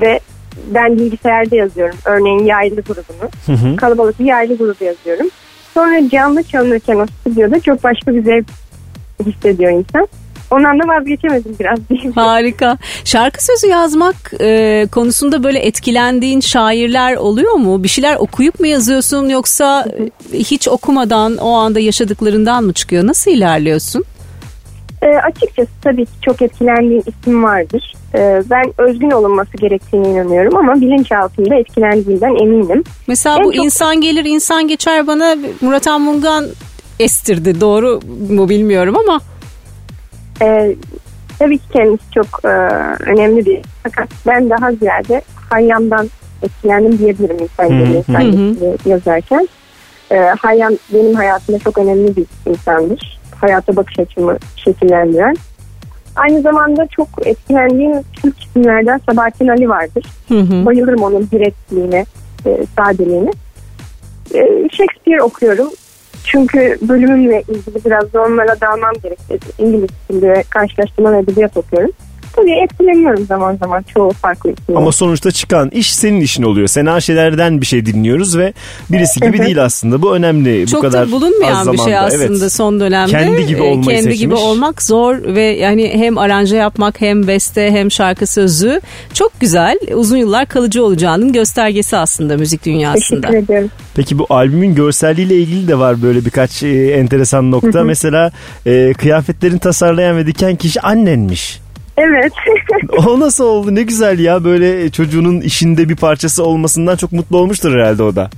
Ve 0.00 0.20
ben 0.74 0.98
bilgisayarda 0.98 1.56
yazıyorum. 1.56 1.96
Örneğin 2.04 2.44
yaylı 2.44 2.80
grubunu. 2.80 3.30
Hı 3.46 3.52
hı. 3.52 3.76
Kalabalık 3.76 4.20
bir 4.20 4.24
yaylı 4.24 4.56
grubu 4.56 4.84
yazıyorum. 4.84 5.26
Sonra 5.74 6.08
canlı 6.08 6.42
çalınırken 6.42 6.96
o 6.96 7.06
stüdyoda 7.06 7.60
çok 7.60 7.84
başka 7.84 8.14
bir 8.14 8.22
zevk 8.22 8.46
hissediyor 9.26 9.70
insan. 9.70 10.08
Ondan 10.50 10.78
da 10.78 10.88
vazgeçemedim 10.88 11.56
biraz 11.60 11.78
diyeyim. 11.90 12.12
Harika. 12.12 12.78
Şarkı 13.04 13.44
sözü 13.44 13.66
yazmak 13.66 14.16
e, 14.40 14.86
konusunda 14.92 15.44
böyle 15.44 15.58
etkilendiğin 15.58 16.40
şairler 16.40 17.16
oluyor 17.16 17.52
mu? 17.52 17.82
Bir 17.82 17.88
şeyler 17.88 18.16
okuyup 18.16 18.60
mu 18.60 18.66
yazıyorsun 18.66 19.28
yoksa 19.28 19.86
e, 20.32 20.38
hiç 20.38 20.68
okumadan 20.68 21.36
o 21.36 21.52
anda 21.52 21.80
yaşadıklarından 21.80 22.64
mı 22.64 22.72
çıkıyor? 22.72 23.06
Nasıl 23.06 23.30
ilerliyorsun? 23.30 24.04
E, 25.04 25.08
açıkçası 25.08 25.68
tabii 25.82 26.04
ki 26.04 26.10
çok 26.22 26.42
etkilendiğim 26.42 27.02
isim 27.06 27.44
vardır. 27.44 27.92
E, 28.14 28.42
ben 28.50 28.64
özgün 28.78 29.10
olunması 29.10 29.56
gerektiğine 29.56 30.08
inanıyorum 30.08 30.56
ama 30.56 30.74
bilinçaltımda 30.74 31.54
etkilendiğimden 31.54 32.34
eminim. 32.42 32.84
Mesela 33.06 33.36
En 33.38 33.44
bu 33.44 33.52
çok- 33.52 33.64
insan 33.64 34.00
gelir 34.00 34.24
insan 34.24 34.68
geçer 34.68 35.06
bana 35.06 35.36
Murat 35.60 35.88
Anmungan 35.88 36.46
estirdi. 37.00 37.60
Doğru 37.60 38.00
mu 38.30 38.48
bilmiyorum 38.48 38.96
ama 38.96 39.20
E, 40.42 40.76
tabii 41.38 41.58
ki 41.58 41.64
kendisi 41.72 42.02
çok 42.14 42.44
e, 42.44 42.48
önemli 43.10 43.46
bir 43.46 43.60
fakat 43.82 44.08
ben 44.26 44.50
daha 44.50 44.72
ziyade 44.72 45.22
Hayyam'dan 45.50 46.10
etkilendim 46.42 46.98
diyebilirim 46.98 47.36
insan 47.42 47.68
gelir 47.68 47.94
insan 47.94 48.24
geçeri 48.32 48.76
yazarken. 48.88 49.48
E, 50.12 50.16
Hayyam 50.18 50.72
benim 50.94 51.14
hayatımda 51.14 51.58
çok 51.58 51.78
önemli 51.78 52.16
bir 52.16 52.24
insandır. 52.46 53.20
Hayata 53.44 53.76
bakış 53.76 53.98
açımı 53.98 54.36
şekillendiren. 54.56 55.36
Aynı 56.16 56.40
zamanda 56.42 56.86
çok 56.86 57.08
etkilendiğim 57.24 58.02
Türk 58.22 58.44
isimlerden 58.44 59.00
Sabahattin 59.10 59.48
Ali 59.48 59.68
vardır. 59.68 60.04
Hı 60.28 60.38
hı. 60.38 60.66
Bayılırım 60.66 61.02
onun 61.02 61.28
direktliğine, 61.32 62.04
e, 62.46 62.66
sadeliğine. 62.76 63.30
E, 64.34 64.68
Shakespeare 64.72 65.22
okuyorum. 65.22 65.68
Çünkü 66.24 66.78
bölümümle 66.82 67.42
ilgili 67.48 67.84
biraz 67.84 68.12
da 68.12 68.22
onlara 68.22 68.60
dalmam 68.60 68.92
gerekti. 69.02 69.38
İngiliz 69.58 69.90
dili 70.10 70.28
ve 70.28 70.44
karşılaştırma 70.50 71.16
edebiyat 71.16 71.56
okuyorum. 71.56 71.90
Tabii 72.36 72.50
etkileniyorum 72.64 73.26
zaman 73.26 73.56
zaman 73.56 73.84
çoğu 73.94 74.10
farklı 74.12 74.52
isimler. 74.52 74.80
Ama 74.80 74.92
sonuçta 74.92 75.30
çıkan 75.30 75.70
iş 75.70 75.94
senin 75.94 76.20
işin 76.20 76.42
oluyor. 76.42 76.66
Sena 76.68 77.00
Şener'den 77.00 77.60
bir 77.60 77.66
şey 77.66 77.86
dinliyoruz 77.86 78.38
ve 78.38 78.52
birisi 78.90 79.20
gibi 79.20 79.38
değil 79.38 79.64
aslında. 79.64 80.02
Bu 80.02 80.14
önemli. 80.16 80.66
çok 80.66 80.78
bu 80.78 80.82
kadar 80.86 81.08
da 81.08 81.12
bulunmayan 81.12 81.54
az 81.54 81.72
bir 81.72 81.78
şey 81.78 81.98
aslında 81.98 82.38
Evet. 82.44 82.52
son 82.52 82.80
dönemde. 82.80 83.10
Kendi 83.10 83.46
gibi 83.46 83.58
E, 83.58 83.62
olmayı 83.62 83.84
Kendi 83.84 84.02
seçmiş. 84.02 84.18
gibi 84.20 84.34
olmak 84.34 84.82
zor 84.82 85.16
ve 85.22 85.42
yani 85.42 85.90
hem 85.94 86.18
aranje 86.18 86.56
yapmak 86.56 87.00
hem 87.00 87.26
beste 87.26 87.70
hem 87.70 87.90
şarkı 87.90 88.26
sözü 88.26 88.80
çok 89.14 89.40
güzel. 89.40 89.78
Uzun 89.94 90.16
yıllar 90.16 90.46
kalıcı 90.46 90.84
olacağının 90.84 91.32
göstergesi 91.32 91.96
aslında 91.96 92.36
müzik 92.36 92.64
dünyasında. 92.64 93.26
Teşekkür 93.28 93.44
ederim. 93.44 93.70
Peki 93.96 94.18
bu 94.18 94.26
albümün 94.30 94.74
görselliğiyle 94.74 95.34
ilgili 95.36 95.68
de 95.68 95.78
var 95.78 96.02
böyle 96.02 96.24
birkaç 96.24 96.62
e, 96.62 96.68
enteresan 96.90 97.50
nokta. 97.50 97.84
Mesela 97.84 98.32
e, 98.66 98.92
kıyafetlerin 98.92 99.58
tasarlayan 99.58 100.16
ve 100.16 100.26
diken 100.26 100.56
kişi 100.56 100.80
annenmiş. 100.80 101.63
Evet. 101.96 102.32
O 103.06 103.20
nasıl 103.20 103.44
oldu? 103.44 103.74
Ne 103.74 103.82
güzel 103.82 104.18
ya 104.18 104.44
böyle 104.44 104.90
çocuğunun 104.90 105.40
işinde 105.40 105.88
bir 105.88 105.96
parçası 105.96 106.44
olmasından 106.44 106.96
çok 106.96 107.12
mutlu 107.12 107.38
olmuştur 107.38 107.74
herhalde 107.74 108.02
o 108.02 108.16
da. 108.16 108.30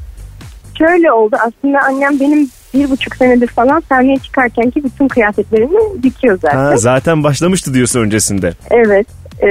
Şöyle 0.79 1.12
oldu 1.12 1.37
aslında 1.47 1.79
annem 1.88 2.21
benim 2.21 2.51
bir 2.75 2.90
buçuk 2.90 3.16
senedir 3.16 3.47
falan 3.47 3.83
sahneye 3.88 4.19
çıkarken 4.19 4.71
ki 4.71 4.85
bütün 4.85 5.09
kıyafetlerimi 5.09 6.03
dikiyor 6.03 6.38
zaten. 6.42 6.59
Ha, 6.59 6.77
zaten 6.77 7.25
başlamıştı 7.25 7.75
diyorsun 7.75 8.01
öncesinde. 8.01 8.53
Evet. 8.71 9.07
Ee, 9.40 9.49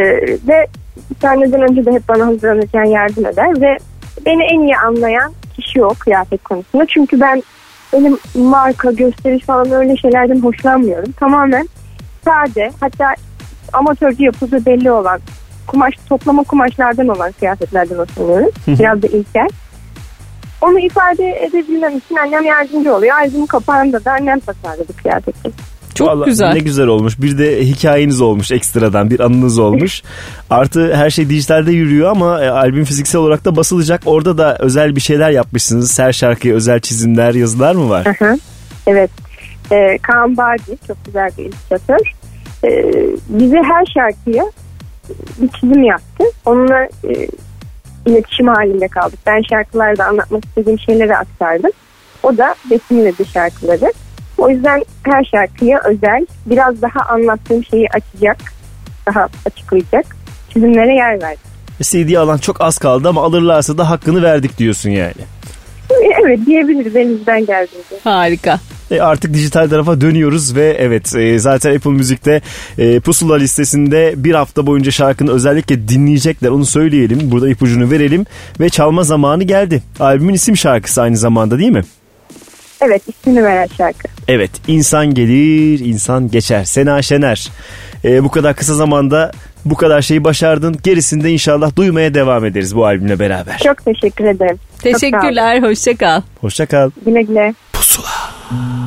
ve 0.48 0.68
sahneden 1.22 1.62
önce 1.62 1.86
de 1.86 1.92
hep 1.92 2.10
bana 2.10 2.28
hazırlanırken 2.28 2.86
yardım 2.86 3.26
eder 3.26 3.62
ve 3.62 3.78
beni 4.26 4.44
en 4.44 4.60
iyi 4.60 4.78
anlayan 4.78 5.34
kişi 5.56 5.84
o 5.86 5.90
kıyafet 5.90 6.44
konusunda. 6.44 6.86
Çünkü 6.86 7.20
ben 7.20 7.44
benim 7.94 8.18
marka, 8.36 8.92
gösteriş 8.92 9.46
falan 9.46 9.72
öyle 9.72 9.98
şeylerden 9.98 10.40
hoşlanmıyorum. 10.40 11.12
Tamamen 11.12 11.70
sade 12.26 12.72
hatta 12.80 13.16
amatörce 13.78 14.24
yapısı 14.24 14.66
belli 14.66 14.92
olan 14.92 15.20
kumaş 15.68 15.94
toplama 16.10 16.44
kumaşlardan 16.44 17.08
olan 17.08 17.32
kıyafetlerden 17.32 17.96
hoşlanıyorum. 17.96 18.50
Biraz 18.68 19.02
da 19.02 19.08
ilkel. 19.08 19.48
Onu 20.62 20.80
ifade 20.80 21.46
edebilmem 21.46 21.98
için 21.98 22.16
annem 22.16 22.46
yardımcı 22.46 22.96
oluyor. 22.96 23.16
Albümün 23.16 23.46
kapağında 23.46 24.06
da 24.06 24.12
annem 24.12 24.40
tasarladı 24.40 24.96
kıyafeti. 24.96 25.52
Çok 25.96 26.08
Vallahi 26.08 26.30
güzel. 26.30 26.54
Ne 26.54 26.60
güzel 26.60 26.88
olmuş. 26.88 27.22
Bir 27.22 27.38
de 27.38 27.66
hikayeniz 27.66 28.22
olmuş 28.22 28.52
ekstradan 28.52 29.10
bir 29.10 29.20
anınız 29.20 29.60
olmuş. 29.60 30.04
Artı 30.50 30.96
her 30.96 31.10
şey 31.10 31.30
dijitalde 31.30 31.72
yürüyor 31.72 32.12
ama 32.12 32.44
e, 32.44 32.50
albüm 32.50 32.86
fiziksel 32.86 33.22
olarak 33.22 33.46
da 33.46 33.56
basılacak. 33.56 34.02
Orada 34.06 34.38
da 34.38 34.58
özel 34.60 34.96
bir 34.96 35.02
şeyler 35.02 35.30
yapmışsınız. 35.30 36.00
Her 36.00 36.14
şarkıya 36.14 36.56
özel 36.56 36.80
çizimler, 36.80 37.34
yazılar 37.34 37.76
mı 37.76 37.90
var? 37.90 38.06
Hı 38.06 38.26
hı. 38.26 38.38
Evet. 38.88 39.12
Ee, 39.72 39.98
Kaan 40.02 40.38
Bağcı 40.38 40.78
çok 40.88 41.06
güzel 41.06 41.30
bir 41.38 41.44
illüstratör. 41.44 42.14
Ee, 42.66 42.92
bize 43.30 43.58
her 43.58 43.86
şarkıya 43.86 44.46
bir 45.42 45.50
çizim 45.50 45.84
yaptı. 45.84 46.24
Onunla 46.46 46.84
e, 46.84 47.28
iletişim 48.06 48.48
halinde 48.48 48.88
kaldık. 48.88 49.20
Ben 49.26 49.42
şarkılarda 49.50 50.06
anlatmak 50.06 50.46
istediğim 50.46 50.80
şeyleri 50.80 51.18
aktardım. 51.18 51.72
O 52.24 52.38
da 52.38 52.56
resimledi 52.72 53.26
şarkıları. 53.26 53.94
O 54.38 54.50
yüzden 54.50 54.84
her 55.04 55.24
şarkıya 55.24 55.82
özel 55.86 56.28
biraz 56.46 56.82
daha 56.82 57.00
anlattığım 57.10 57.66
şeyi 57.66 57.88
açacak, 57.90 58.38
daha 59.08 59.28
açıklayacak 59.46 60.06
çizimlere 60.54 60.94
yer 60.94 61.22
verdim. 61.22 61.42
CD 61.82 62.16
alan 62.16 62.38
çok 62.38 62.62
az 62.62 62.78
kaldı 62.78 63.10
ama 63.10 63.24
alırlarsa 63.24 63.78
da 63.78 63.90
hakkını 63.90 64.24
verdik 64.24 64.58
diyorsun 64.58 64.90
yani. 64.90 65.22
Evet 66.24 66.46
diyebiliriz 66.46 66.96
elimizden 66.96 67.46
geldiğince. 67.46 67.96
Harika. 68.04 68.60
E 68.96 69.02
artık 69.02 69.34
dijital 69.34 69.70
tarafa 69.70 70.02
dönüyoruz 70.02 70.56
ve 70.56 70.76
evet 70.80 71.16
e, 71.16 71.40
zaten 71.40 71.76
Apple 71.76 71.92
Müzik'te 71.92 72.42
e, 72.78 73.00
Pusula 73.00 73.36
listesinde 73.36 74.14
bir 74.18 74.34
hafta 74.34 74.68
boyunca 74.68 74.92
şarkını 74.92 75.32
özellikle 75.32 75.88
dinleyecekler 75.88 76.50
onu 76.50 76.66
söyleyelim. 76.66 77.20
Burada 77.24 77.50
ipucunu 77.50 77.92
verelim 77.92 78.26
ve 78.60 78.70
çalma 78.70 79.04
zamanı 79.04 79.44
geldi. 79.44 79.84
Albümün 80.00 80.34
isim 80.34 80.58
şarkısı 80.58 81.02
aynı 81.02 81.18
zamanda 81.18 81.60
değil 81.60 81.72
mi? 81.72 81.84
Evet 82.82 83.02
ismini 83.08 83.44
veren 83.44 83.68
şarkı. 83.78 84.08
Evet 84.28 84.52
insan 84.68 85.14
gelir 85.14 85.80
insan 85.80 86.32
geçer. 86.32 86.64
Sena 86.64 87.02
Şener 87.02 87.52
E, 88.06 88.24
bu 88.24 88.32
kadar 88.32 88.56
kısa 88.56 88.74
zamanda 88.74 89.32
bu 89.66 89.76
kadar 89.76 90.02
şeyi 90.02 90.24
başardın. 90.24 90.78
Gerisinde 90.84 91.32
inşallah 91.32 91.76
duymaya 91.76 92.14
devam 92.14 92.46
ederiz 92.46 92.76
bu 92.76 92.86
albümle 92.86 93.20
beraber. 93.20 93.58
Çok 93.64 93.86
teşekkür 93.86 94.26
ederim. 94.26 94.60
Teşekkürler. 94.80 95.62
Hoşça 95.62 95.96
kal. 95.98 96.22
Hoşça 96.42 96.66
kal. 96.66 96.92
Güle 97.06 97.22
güle. 97.22 97.54
Bir 97.74 98.85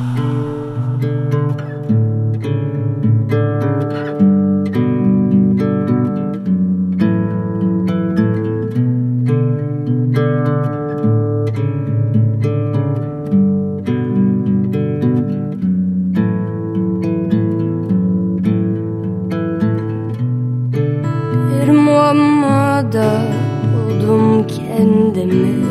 kendimi 25.29 25.69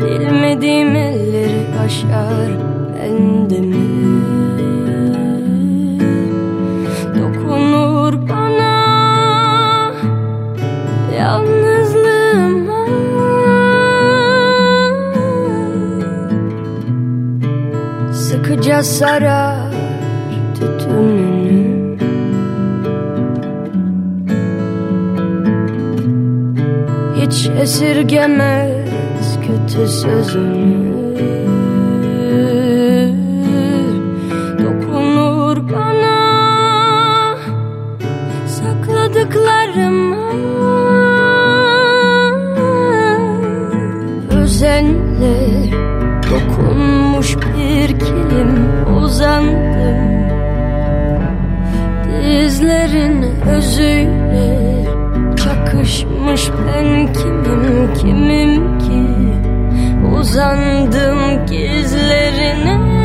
Bilmediğim 0.00 0.96
elleri 0.96 1.66
aşar 1.84 2.50
bende 2.94 3.60
mi 3.60 3.86
Dokunur 7.14 8.28
bana 8.28 9.92
yalnızlığıma 11.18 12.86
Sıkıca 18.12 18.82
sarar 18.82 19.55
Hiç 27.46 27.52
esirgemez 27.62 29.38
kötü 29.40 29.88
sözünü. 29.88 30.96
Dokunur 34.58 35.72
bana 35.72 36.16
sakladıklarıma. 38.46 40.16
Özenle 44.30 45.36
dokunmuş 46.30 47.36
bir 47.36 47.98
kilim 47.98 48.52
uzandım. 49.02 50.26
Dizlerin 52.22 53.22
özüyle 53.56 54.15
çakışmış 55.86 56.50
ben 56.66 57.12
kimim 57.12 57.94
kimim 57.94 58.78
ki? 58.78 59.06
Uzandım 60.18 61.46
gizlerine 61.46 62.95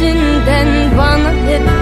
tepesinden 0.00 0.96
bana 0.96 1.30
hep 1.30 1.79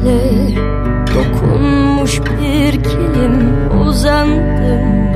Özenle 0.00 0.56
dokunmuş 1.14 2.20
bir 2.20 2.72
kilim 2.84 3.70
uzandım. 3.88 5.10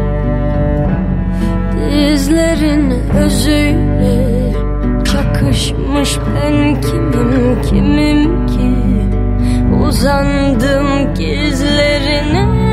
Dizlerin 1.91 2.91
özüyle 3.17 4.53
çakışmış 5.05 6.19
ben 6.35 6.81
kimim 6.81 7.63
kimim 7.63 8.47
ki? 8.47 8.75
Uzandım 9.87 11.15
gizlerine 11.15 12.64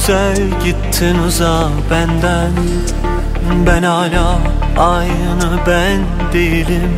güzel 0.00 0.36
gittin 0.64 1.18
uzağa 1.18 1.68
benden. 1.90 2.50
Ben 3.66 3.82
hala 3.82 4.38
aynı 4.78 5.58
ben 5.66 6.00
değilim. 6.32 6.96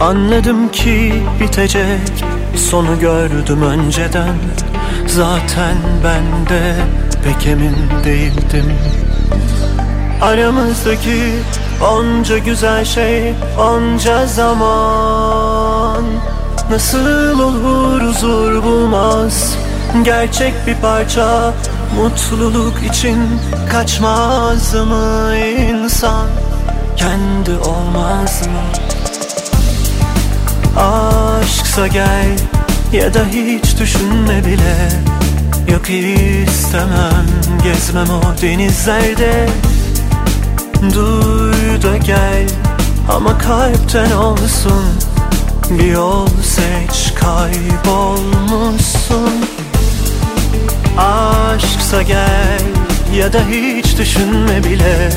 Anladım 0.00 0.68
ki 0.68 1.22
bitecek 1.40 2.24
sonu 2.56 2.98
gördüm 3.00 3.62
önceden. 3.62 4.34
Zaten 5.06 5.76
ben 6.04 6.46
de 6.48 6.74
pek 7.24 7.46
emin 7.46 7.76
değildim. 8.04 8.72
Aramızdaki 10.22 11.32
onca 11.92 12.38
güzel 12.38 12.84
şey 12.84 13.34
onca 13.58 14.26
zaman. 14.26 16.04
Nasıl 16.70 17.40
olur 17.40 18.02
huzur 18.02 18.62
bulmaz 18.62 19.56
Gerçek 20.02 20.54
bir 20.66 20.74
parça 20.74 21.54
mutluluk 21.96 22.74
için 22.90 23.18
kaçmaz 23.72 24.74
mı 24.74 25.36
insan? 25.36 26.26
Kendi 26.96 27.50
olmaz 27.50 28.42
mı? 28.46 28.60
Aşksa 30.80 31.86
gel 31.86 32.38
ya 32.92 33.14
da 33.14 33.24
hiç 33.24 33.78
düşünme 33.78 34.44
bile. 34.44 34.88
Yok 35.72 35.90
istemem 35.90 37.26
gezmem 37.62 38.10
o 38.10 38.22
denizlerde. 38.42 39.48
Duy 40.94 41.82
da 41.82 41.96
gel 41.96 42.48
ama 43.08 43.38
kalpten 43.38 44.10
olsun. 44.10 44.84
Bir 45.70 45.84
yol 45.84 46.26
seç 46.26 47.14
kaybolmuşsun 47.14 49.32
Aşksa 50.98 52.02
gel 52.02 52.60
ya 53.16 53.32
da 53.32 53.40
hiç 53.50 53.98
düşünme 53.98 54.64
bile. 54.64 55.10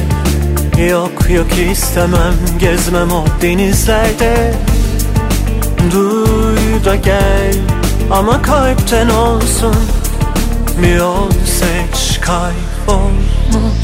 Yok 0.89 1.29
yok 1.29 1.47
istemem 1.71 2.33
gezmem 2.59 3.11
o 3.11 3.25
denizlerde. 3.41 4.53
Duy 5.91 6.85
da 6.85 6.95
gel 6.95 7.55
ama 8.11 8.41
kalpten 8.41 9.09
olsun. 9.09 9.75
Bir 10.81 10.95
yol 10.95 11.31
seç 11.31 12.19
kaybolmuşsun 12.21 13.82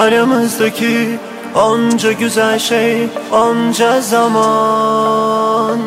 Aramızdaki 0.00 1.18
onca 1.54 2.12
güzel 2.12 2.58
şey 2.58 3.08
onca 3.32 4.00
zaman. 4.00 5.78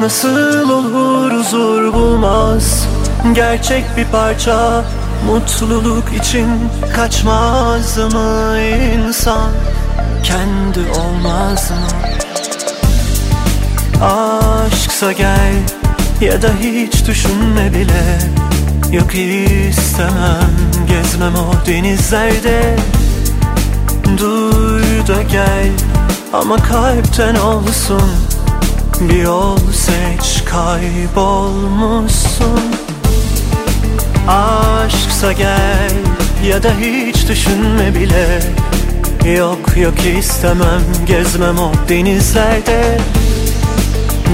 Nasıl 0.00 0.70
olur 0.70 1.32
huzur 1.32 1.94
bulmaz? 1.94 2.88
Gerçek 3.32 3.84
bir 3.96 4.04
parça 4.04 4.84
mutluluk 5.26 6.04
için 6.20 6.48
kaçmaz 6.96 7.98
mı 7.98 8.58
insan? 8.94 9.50
Kendi 10.22 10.80
olmaz 11.00 11.70
mı? 11.70 11.86
Aşksa 14.06 15.12
gel 15.12 15.54
ya 16.20 16.42
da 16.42 16.48
hiç 16.60 17.06
düşünme 17.06 17.72
bile. 17.74 18.18
Yok 18.92 19.14
istemem 19.14 20.50
gezmem 20.88 21.34
o 21.34 21.66
denizlerde 21.66 22.76
Duy 24.06 25.06
da 25.08 25.22
gel 25.22 25.70
ama 26.32 26.56
kalpten 26.56 27.34
olsun. 27.34 28.10
Bir 29.00 29.22
yol 29.22 29.56
seç 29.56 30.44
kaybolmuşsun. 30.44 32.60
Aşksa 34.28 35.32
gel 35.32 35.90
ya 36.46 36.62
da 36.62 36.70
hiç 36.80 37.28
düşünme 37.28 37.94
bile. 37.94 38.42
Yok 39.36 39.76
yok 39.76 40.06
istemem 40.18 40.82
gezmem 41.06 41.58
o 41.58 41.72
denizlerde. 41.88 42.98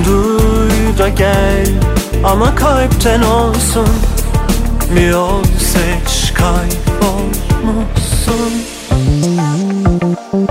Duy 0.06 0.98
da 0.98 1.08
gel 1.08 1.66
ama 2.24 2.54
kalpten 2.54 3.22
olsun. 3.22 3.88
Bir 4.96 5.08
yol 5.08 5.44
seç 5.44 6.34
kaybolmuşsun 6.34 8.52
Aşksa 10.32 10.44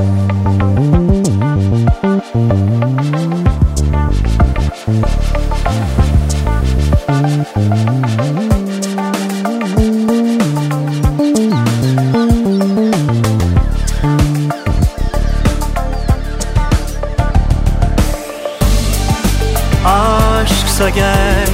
gel 20.89 21.47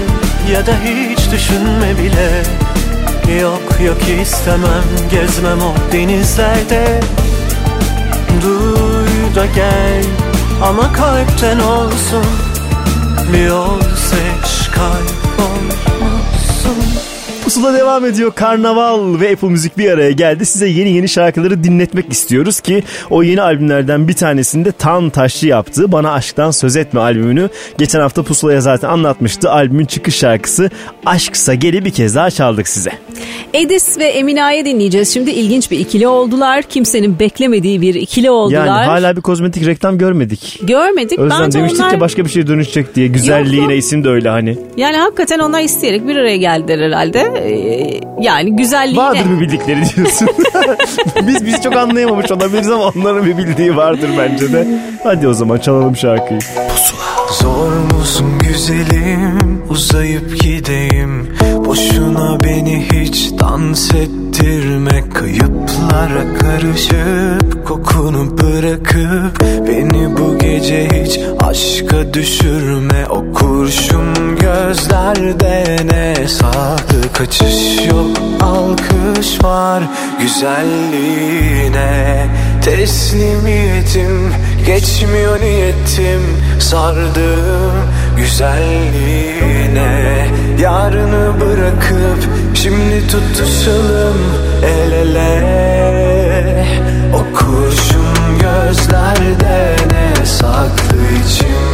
ya 0.51 0.65
da 0.65 0.71
hiç 0.83 1.31
düşünme 1.31 1.97
bile. 2.03 2.43
Yok 3.41 3.81
yok 3.85 3.97
istemem 4.21 4.83
gezmem 5.11 5.61
o 5.61 5.91
denizlerde 5.91 6.99
ama 10.67 10.93
kalpten 10.93 11.59
olsun. 11.59 12.25
Bir 13.33 13.45
yol 13.45 13.86
Pusula 17.57 17.73
devam 17.73 18.05
ediyor. 18.05 18.31
Karnaval 18.35 19.19
ve 19.19 19.31
Apple 19.31 19.47
Müzik 19.47 19.77
bir 19.77 19.91
araya 19.91 20.11
geldi. 20.11 20.45
Size 20.45 20.67
yeni 20.67 20.89
yeni 20.89 21.09
şarkıları 21.09 21.63
dinletmek 21.63 22.11
istiyoruz 22.11 22.59
ki 22.59 22.83
o 23.09 23.23
yeni 23.23 23.41
albümlerden 23.41 24.07
bir 24.07 24.13
tanesinde 24.13 24.71
Tan 24.71 25.09
Taşçı 25.09 25.47
yaptığı 25.47 25.91
Bana 25.91 26.11
Aşktan 26.11 26.51
Söz 26.51 26.75
Etme 26.75 26.99
albümünü 26.99 27.49
geçen 27.77 27.99
hafta 27.99 28.23
Pusula'ya 28.23 28.61
zaten 28.61 28.89
anlatmıştı. 28.89 29.51
Albümün 29.51 29.85
çıkış 29.85 30.15
şarkısı 30.15 30.69
Aşksa 31.05 31.53
Geli 31.53 31.85
bir 31.85 31.89
kez 31.89 32.15
daha 32.15 32.31
çaldık 32.31 32.67
size. 32.67 32.91
Edis 33.53 33.97
ve 33.97 34.05
Emine'ye 34.05 34.65
dinleyeceğiz. 34.65 35.13
Şimdi 35.13 35.31
ilginç 35.31 35.71
bir 35.71 35.79
ikili 35.79 36.07
oldular. 36.07 36.63
Kimsenin 36.63 37.19
beklemediği 37.19 37.81
bir 37.81 37.95
ikili 37.95 38.29
oldular. 38.29 38.65
Yani 38.65 38.85
hala 38.85 39.15
bir 39.15 39.21
kozmetik 39.21 39.65
reklam 39.65 39.97
görmedik. 39.97 40.59
Görmedik. 40.63 41.19
Özlem 41.19 41.39
Bence 41.41 41.59
demiştik 41.59 41.81
onlar... 41.81 41.93
ya 41.93 41.99
başka 41.99 42.25
bir 42.25 42.29
şey 42.29 42.47
dönüşecek 42.47 42.95
diye. 42.95 43.07
Güzelliğine 43.07 43.73
yok. 43.73 43.83
isim 43.83 44.03
de 44.03 44.09
öyle 44.09 44.29
hani. 44.29 44.57
Yani 44.77 44.97
hakikaten 44.97 45.39
onlar 45.39 45.61
isteyerek 45.61 46.07
bir 46.07 46.15
araya 46.15 46.37
geldiler 46.37 46.79
herhalde. 46.87 47.46
Ee, 47.47 47.99
yani 48.21 48.55
güzelliğine... 48.55 49.03
Vardır 49.03 49.25
bir 49.35 49.39
bildikleri 49.41 49.95
diyorsun. 49.95 50.29
biz 51.27 51.45
biz 51.45 51.61
çok 51.63 51.75
anlayamamış 51.75 52.31
olabiliriz 52.31 52.69
ama 52.69 52.83
onların 52.95 53.25
bir 53.25 53.37
bildiği 53.37 53.75
vardır 53.75 54.09
bence 54.17 54.53
de. 54.53 54.67
Hadi 55.03 55.27
o 55.27 55.33
zaman 55.33 55.57
çalalım 55.57 55.95
şarkıyı. 55.95 56.39
Zor 57.31 57.71
musun 57.97 58.39
güzelim 58.39 59.63
uzayıp 59.69 60.41
gideyim 60.41 61.37
Boşuna 61.67 62.43
beni 62.43 62.85
hiç 62.91 63.31
dans 63.39 63.95
ettirme. 63.95 65.03
Kayıplara 65.13 66.33
karışıp 66.39 67.67
kokunu 67.67 68.37
bırakıp 68.37 69.43
Beni 69.67 70.17
bu 70.17 70.37
gece 70.37 70.89
hiç 70.89 71.19
aşka 71.39 72.13
düşürme. 72.13 73.05
O 73.09 73.33
kurşun 73.33 74.35
gözlerde 74.35 75.77
ne 75.85 76.27
saklı 76.27 77.13
kaçış 77.13 77.87
yok 77.87 78.07
Alkış 78.41 79.43
var 79.43 79.83
güzelliğine. 80.21 82.25
Teslimiyetim 82.65 84.33
geçmiyor 84.65 85.41
niyetim. 85.41 86.21
Sardım 86.59 87.86
güzelliğine 88.17 90.07
Yarını 90.59 91.39
bırakıp 91.39 92.29
şimdi 92.53 93.07
tutuşalım 93.07 94.17
el 94.63 94.91
ele. 94.91 95.57
O 97.13 97.37
kurşun 97.37 98.39
gözlerde 98.39 99.75
ne 99.91 100.25
saklı 100.25 100.97
içimde 101.25 101.66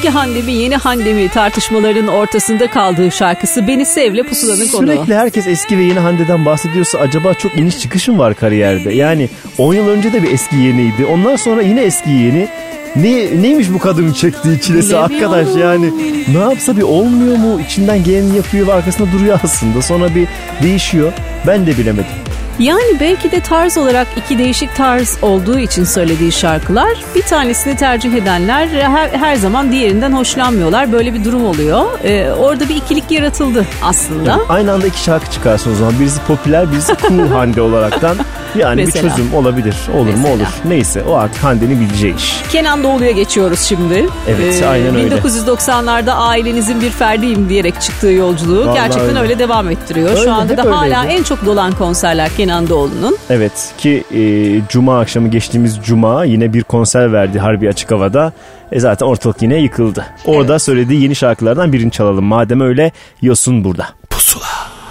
eski 0.00 0.10
Hande 0.10 0.42
mi 0.42 0.52
yeni 0.52 0.76
Hande 0.76 1.14
mi 1.14 1.28
tartışmaların 1.28 2.06
ortasında 2.06 2.70
kaldığı 2.70 3.10
şarkısı 3.10 3.66
Beni 3.66 3.86
Sev'le 3.86 4.22
Pusula'nın 4.22 4.68
konu. 4.68 4.86
Sürekli 4.86 5.14
herkes 5.14 5.46
eski 5.46 5.78
ve 5.78 5.82
yeni 5.82 5.98
Hande'den 5.98 6.44
bahsediyorsa 6.44 6.98
acaba 6.98 7.34
çok 7.34 7.58
iniş 7.58 7.78
çıkış 7.78 8.08
mı 8.08 8.18
var 8.18 8.34
kariyerde? 8.34 8.94
Yani 8.94 9.28
10 9.58 9.74
yıl 9.74 9.88
önce 9.88 10.12
de 10.12 10.22
bir 10.22 10.32
eski 10.32 10.56
yeniydi. 10.56 11.06
Ondan 11.06 11.36
sonra 11.36 11.62
yine 11.62 11.82
eski 11.82 12.10
yeni. 12.10 12.48
Ne, 12.96 13.42
neymiş 13.42 13.72
bu 13.72 13.78
kadının 13.78 14.12
çektiği 14.12 14.60
çilesi 14.60 14.88
Bilemiyorum. 14.88 15.34
arkadaş 15.34 15.56
yani 15.56 15.90
ne 16.28 16.38
yapsa 16.38 16.76
bir 16.76 16.82
olmuyor 16.82 17.36
mu 17.36 17.60
içinden 17.66 18.04
geleni 18.04 18.36
yapıyor 18.36 18.66
ve 18.66 18.72
arkasında 18.72 19.12
duruyor 19.12 19.40
aslında 19.44 19.82
sonra 19.82 20.14
bir 20.14 20.28
değişiyor 20.62 21.12
ben 21.46 21.66
de 21.66 21.78
bilemedim. 21.78 22.19
Yani 22.58 23.00
belki 23.00 23.30
de 23.30 23.40
tarz 23.40 23.78
olarak 23.78 24.06
iki 24.16 24.38
değişik 24.38 24.76
tarz 24.76 25.18
olduğu 25.22 25.58
için 25.58 25.84
söylediği 25.84 26.32
şarkılar 26.32 26.88
bir 27.14 27.22
tanesini 27.22 27.76
tercih 27.76 28.14
edenler 28.14 28.68
her, 28.68 29.08
her 29.08 29.34
zaman 29.34 29.72
diğerinden 29.72 30.12
hoşlanmıyorlar. 30.12 30.92
Böyle 30.92 31.14
bir 31.14 31.24
durum 31.24 31.44
oluyor. 31.44 31.84
Ee, 32.04 32.30
orada 32.32 32.68
bir 32.68 32.76
ikilik 32.76 33.10
yaratıldı 33.10 33.66
aslında. 33.82 34.30
Yani 34.30 34.42
aynı 34.48 34.72
anda 34.72 34.86
iki 34.86 35.02
şarkı 35.02 35.30
çıkarsın 35.30 35.72
o 35.72 35.74
zaman 35.74 36.00
birisi 36.00 36.20
popüler 36.20 36.72
birisi 36.72 36.94
cool 37.08 37.28
Hande 37.28 37.62
olaraktan 37.62 38.16
yani 38.58 38.82
Mesela. 38.84 39.04
bir 39.04 39.10
çözüm 39.10 39.34
olabilir 39.34 39.76
olur 39.94 40.04
mu 40.06 40.10
Mesela. 40.16 40.34
olur 40.34 40.46
neyse 40.64 41.02
o 41.02 41.14
artık 41.14 41.44
Hande'nin 41.44 41.80
bileceği 41.80 42.16
iş. 42.16 42.40
Kenan 42.52 42.82
Doğulu'ya 42.84 43.10
geçiyoruz 43.10 43.60
şimdi. 43.60 43.94
Ee, 43.94 44.06
Evet, 44.30 44.64
aynen 44.70 44.94
öyle. 44.96 45.14
1990'larda 45.16 46.10
ailenizin 46.12 46.80
bir 46.80 46.90
ferdiyim 46.90 47.48
diyerek 47.48 47.80
çıktığı 47.80 48.10
yolculuğu 48.12 48.60
Vallahi 48.66 48.74
gerçekten 48.74 49.08
öyle. 49.08 49.20
öyle. 49.20 49.38
devam 49.38 49.70
ettiriyor. 49.70 50.10
Öyle, 50.10 50.20
Şu 50.24 50.32
anda 50.32 50.56
da 50.56 50.62
hala 50.78 51.02
öyleydi. 51.02 51.18
en 51.18 51.22
çok 51.22 51.46
dolan 51.46 51.72
konserler 51.72 52.30
Kenan 52.36 52.68
Doğulu'nun. 52.68 53.16
Evet 53.30 53.72
ki 53.78 54.04
e, 54.14 54.20
cuma 54.68 55.00
akşamı 55.00 55.28
geçtiğimiz 55.28 55.78
cuma 55.84 56.24
yine 56.24 56.52
bir 56.52 56.62
konser 56.62 57.12
verdi 57.12 57.38
Harbi 57.38 57.68
Açık 57.68 57.90
Hava'da. 57.90 58.32
E 58.72 58.80
zaten 58.80 59.06
ortalık 59.06 59.42
yine 59.42 59.56
yıkıldı. 59.56 60.06
Orada 60.26 60.58
söylediği 60.58 61.02
yeni 61.02 61.14
şarkılardan 61.16 61.72
birini 61.72 61.90
çalalım. 61.90 62.24
Madem 62.24 62.60
öyle 62.60 62.92
Yosun 63.22 63.64
burada. 63.64 63.86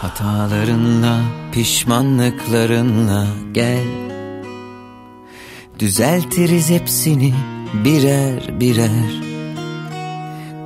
Hatalarınla, 0.02 1.22
pişmanlıklarınla 1.52 3.28
gel. 3.52 3.88
Düzeltiriz 5.80 6.70
hepsini 6.70 7.34
birer 7.74 8.60
birer. 8.60 9.22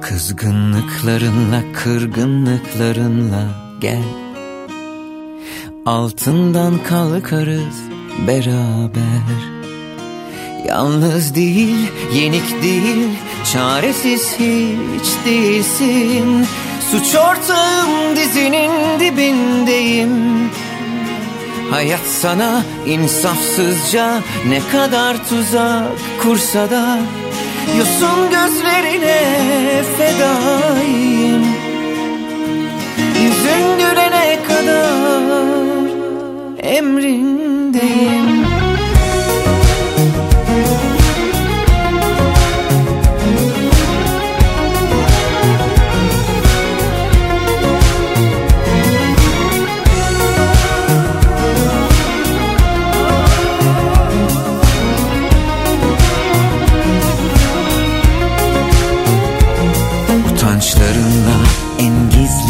Kızgınlıklarınla, 0.01 1.63
kırgınlıklarınla 1.73 3.47
gel. 3.81 4.03
Altından 5.85 6.83
kalkarız 6.83 7.81
beraber 8.27 9.62
Yalnız 10.67 11.35
değil, 11.35 11.91
yenik 12.13 12.63
değil, 12.63 13.09
çaresiz 13.53 14.31
hiç 14.33 15.25
değilsin. 15.25 16.47
Suç 16.91 17.15
ortağım 17.15 18.15
dizinin 18.15 18.99
dibindeyim. 18.99 20.13
Hayat 21.71 22.05
sana 22.21 22.63
insafsızca 22.85 24.21
ne 24.47 24.59
kadar 24.71 25.27
tuzak 25.29 25.83
kursa 26.21 26.69
da 26.69 26.99
Yosun 27.77 28.29
gözlerine 28.29 29.21
fedayım. 29.97 31.45
Yüzün 33.21 33.77
gülene 33.77 34.39
kadar 34.47 35.87
emrindeyim 36.63 38.52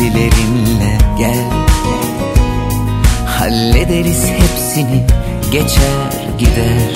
Dizilerinle 0.03 0.97
gel. 1.17 1.45
Hallederiz 3.27 4.25
hepsini 4.25 5.03
Geçer 5.51 6.13
gider. 6.39 6.95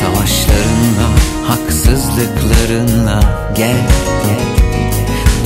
Savaşlarınla 0.00 1.08
Haksızlıklarınla 1.46 3.20
gel. 3.56 3.88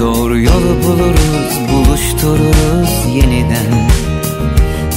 Doğru 0.01 0.39
yolu 0.39 0.83
buluruz 0.85 1.59
Buluştururuz 1.73 3.15
yeniden. 3.15 3.89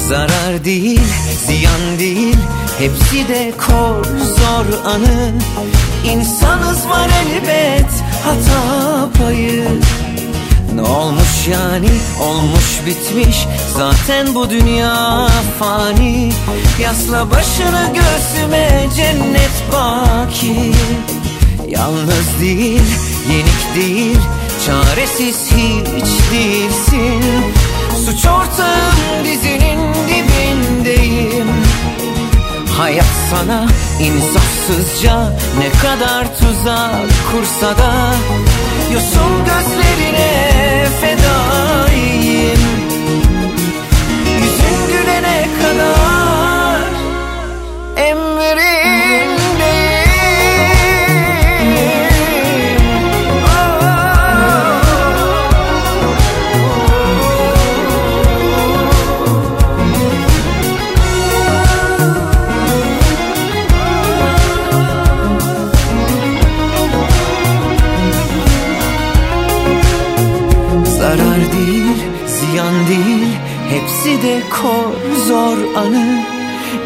Zarar 0.10 0.66
değil 0.66 1.14
Ziyan 1.48 2.00
değil 2.00 2.38
Hepsi 2.80 3.28
de 3.28 3.52
kor 3.68 4.06
zor 4.06 4.86
anı. 4.86 5.32
İnsanız 6.06 6.90
var 6.90 7.10
elbet 7.24 7.92
Hata 8.24 9.10
payı 9.14 9.51
yani 11.48 11.90
olmuş 12.22 12.82
bitmiş. 12.86 13.48
Zaten 13.78 14.36
bu 14.36 14.50
dünya 14.50 15.28
fani. 15.60 16.32
Yasla 16.82 17.32
başını 17.32 17.94
göğsüme 17.94 18.90
cennet 18.96 19.64
baki. 19.72 20.72
Yalnız 21.68 22.40
değil 22.42 22.82
yenik 23.30 23.76
değil 23.76 24.20
Çaresiz 24.66 25.52
hiç 25.52 26.32
değilsin. 26.32 27.24
Suç 28.06 28.26
ortağım 28.26 29.26
dizinin 29.26 30.01
Hayat 32.82 33.06
sana 33.30 33.68
insafsızca 34.00 35.34
ne 35.60 35.70
kadar 35.70 36.40
tuzak 36.40 37.10
kursa 37.32 37.78
da 37.78 38.14
Yosun 38.94 39.46
gözlerine 39.46 40.86
fedaiyim 41.02 42.60
Yüzün 44.26 44.88
gülene 44.88 45.48
kadar 45.62 46.11
Zarar 71.12 71.54
değil, 71.54 71.98
ziyan 72.28 72.88
değil. 72.88 73.28
Hepsi 73.70 74.22
de 74.22 74.42
kor 74.50 75.18
zor 75.28 75.76
anı. 75.76 76.24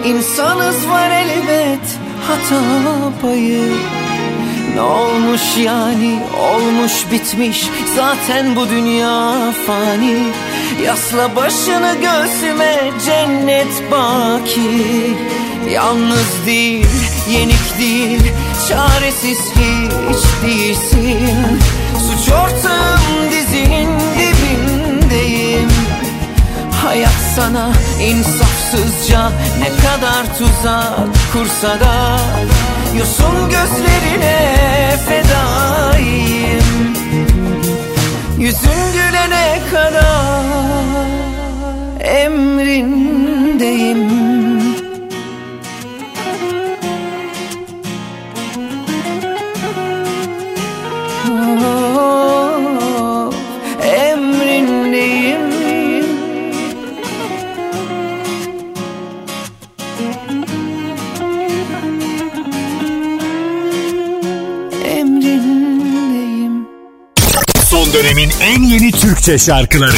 İnsanız 0.05 0.89
var 0.89 1.11
elbet 1.11 1.87
hata 2.27 2.61
payı. 3.21 3.71
Ne 4.75 4.81
olmuş 4.81 5.41
yani 5.57 6.19
olmuş 6.39 7.05
bitmiş. 7.11 7.69
Zaten 7.95 8.55
bu 8.55 8.69
dünya 8.69 9.33
fani. 9.67 10.17
Yasla 10.85 11.35
başını 11.35 11.95
göğsüme 12.01 12.91
cennet 13.05 13.91
baki. 13.91 14.85
Yalnız 15.71 16.45
değil, 16.45 16.87
yenik 17.29 17.79
değil 17.79 18.21
Çaresiz 18.69 19.39
hiç 19.39 20.43
değilsin. 20.43 21.59
Suç 21.99 22.33
ortağım 22.33 23.31
dizinin 23.31 24.04
dibindeyim 25.15 25.69
Hayat 26.83 27.19
sana 27.35 27.71
insafsızca 28.01 29.31
ne 29.59 29.69
kadar 29.69 30.37
tuzak 30.37 30.99
kursa 31.33 31.79
da 31.79 32.19
Yosun 32.97 33.49
gözlerine 33.49 34.39
fedaiyim 35.09 36.93
Yüzün 38.39 38.91
gülene 38.93 39.59
kadar 39.71 40.45
emrindeyim 41.99 43.25
Türkçe 69.25 69.45
şarkıları 69.45 69.95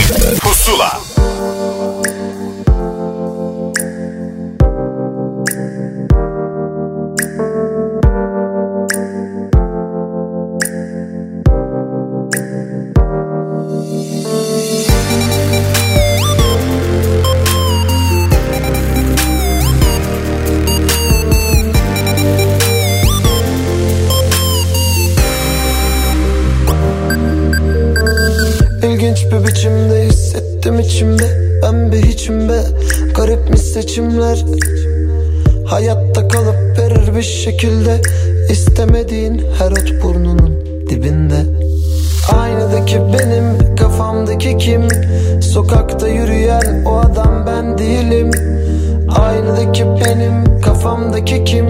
Que 51.25 51.39
que 51.39 51.66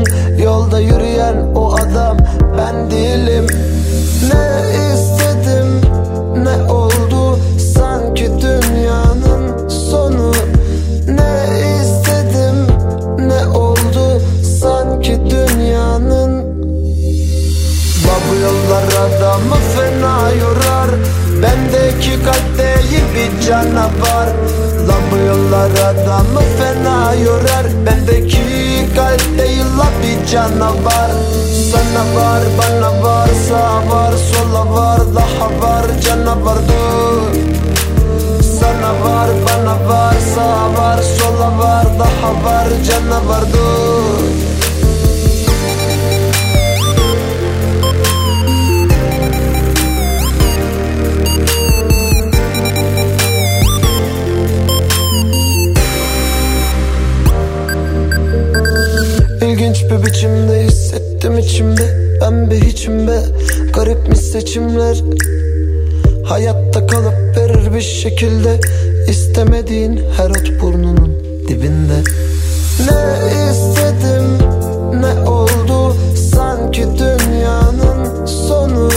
İlginç 59.58 59.84
bir 59.84 60.06
biçimde 60.06 60.64
hissettim 60.64 61.38
içimde. 61.38 62.18
Ben 62.22 62.52
bir 62.52 62.62
hiçim 62.62 63.08
be. 63.08 63.20
Garipmiş 63.74 64.20
seçimler. 64.20 64.98
Hayatta 66.26 66.88
kalıp 66.88 67.38
verir 67.38 67.74
bir 67.74 67.82
şekilde 67.82 68.60
İstemediğin 69.10 70.02
her 70.18 70.30
ot 70.30 70.62
burnunun 70.62 71.24
dibinde. 71.48 72.04
Ne 72.80 73.34
istedim 73.52 74.38
ne 74.94 75.30
oldu? 75.30 75.96
Sanki 76.36 76.84
dünyanın 76.84 78.26
sonu. 78.26 78.90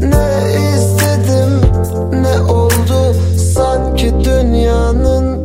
Ne 0.00 0.54
istedim 0.76 1.70
ne 2.12 2.52
oldu? 2.52 3.16
Sanki 3.54 4.12
dünyanın. 4.24 5.44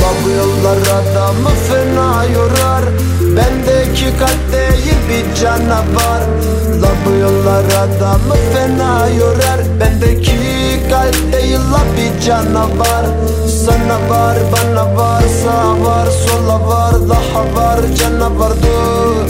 La 0.00 0.10
bu 0.24 0.30
yollar 0.30 0.78
adamı 0.78 1.50
fena 1.68 2.24
yorar 2.24 2.83
Bendeki 3.36 4.18
kalp 4.18 4.52
değil 4.52 4.96
bir 5.08 5.40
canavar. 5.40 6.20
La 6.82 6.90
bu 7.06 7.10
yollar 7.14 7.64
adamı 7.64 8.34
fena 8.54 9.08
yorar. 9.08 9.60
Bendeki 9.80 10.36
kalp 10.90 11.32
değil 11.32 11.58
la 11.72 11.82
bir 11.96 12.26
canavar. 12.26 13.04
Sana 13.64 14.10
var 14.10 14.36
bana 14.52 14.96
var 14.96 15.22
sağa 15.22 15.84
var 15.84 16.06
sola 16.06 16.68
var 16.68 16.94
Daha 17.08 17.44
var 17.56 17.80
canavar 17.98 18.52
dur. 18.62 19.28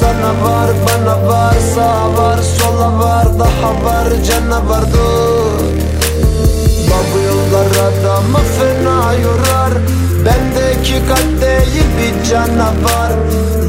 Sana 0.00 0.30
var 0.44 0.70
bana 0.86 1.28
var 1.28 1.54
sağa 1.74 2.22
var 2.22 2.38
sola 2.38 2.98
var 2.98 3.26
Daha 3.38 3.84
var 3.84 4.08
canavar 4.28 4.82
dur. 4.92 5.60
La 6.90 6.98
bu 7.12 7.18
yollar 7.28 7.70
adamı 7.70 8.38
fena 8.38 9.12
yorar 9.12 9.99
Kalp 10.80 11.42
değil 11.42 11.84
bir 11.98 12.30
canavar. 12.30 13.10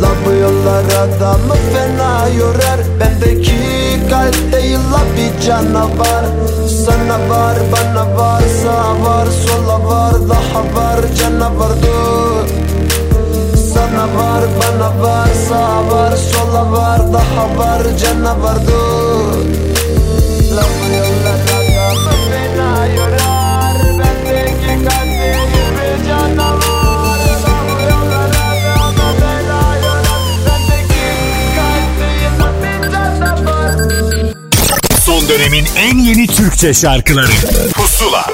La 0.01 0.09
bu 0.25 0.31
yollar 0.31 0.83
adamı 0.83 1.55
fena 1.73 2.27
yorar. 2.39 2.79
Bendeki 2.99 3.53
kalp 4.09 4.53
değil 4.53 4.79
la 4.91 5.01
bir 5.17 5.45
canavar. 5.45 6.25
Sana 6.85 7.29
var 7.29 7.57
bana 7.71 8.17
var 8.17 8.41
sağa 8.63 9.05
var 9.05 9.27
sola 9.27 9.85
var 9.85 10.13
Daha 10.29 10.63
var 10.75 10.99
canavar 11.19 11.71
dur. 11.83 12.49
Sana 13.73 14.03
var 14.03 14.43
bana 14.59 15.03
var 15.03 15.27
sağa 15.49 15.95
var 15.95 16.17
sola 16.17 16.71
var 16.71 16.99
Daha 17.13 17.57
var 17.57 17.81
canavar 17.97 18.55
dur 18.67 19.10
dönemin 35.31 35.65
en 35.77 35.97
yeni 35.97 36.27
Türkçe 36.27 36.73
şarkıları 36.73 37.31
Pusula 37.73 38.25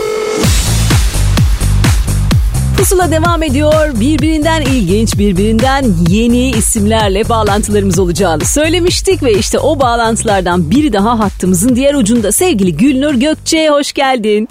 Pusula 2.77 3.11
devam 3.11 3.43
ediyor. 3.43 3.99
Birbirinden 3.99 4.61
ilginç, 4.61 5.17
birbirinden 5.17 5.85
yeni 6.09 6.49
isimlerle 6.49 7.29
bağlantılarımız 7.29 7.99
olacağını 7.99 8.45
söylemiştik 8.45 9.23
ve 9.23 9.33
işte 9.33 9.59
o 9.59 9.79
bağlantılardan 9.79 10.71
biri 10.71 10.93
daha 10.93 11.19
hattımızın 11.19 11.75
diğer 11.75 11.93
ucunda 11.93 12.31
sevgili 12.31 12.77
Gülnur 12.77 13.13
Gökçe 13.13 13.69
hoş 13.69 13.93
geldin. 13.93 14.49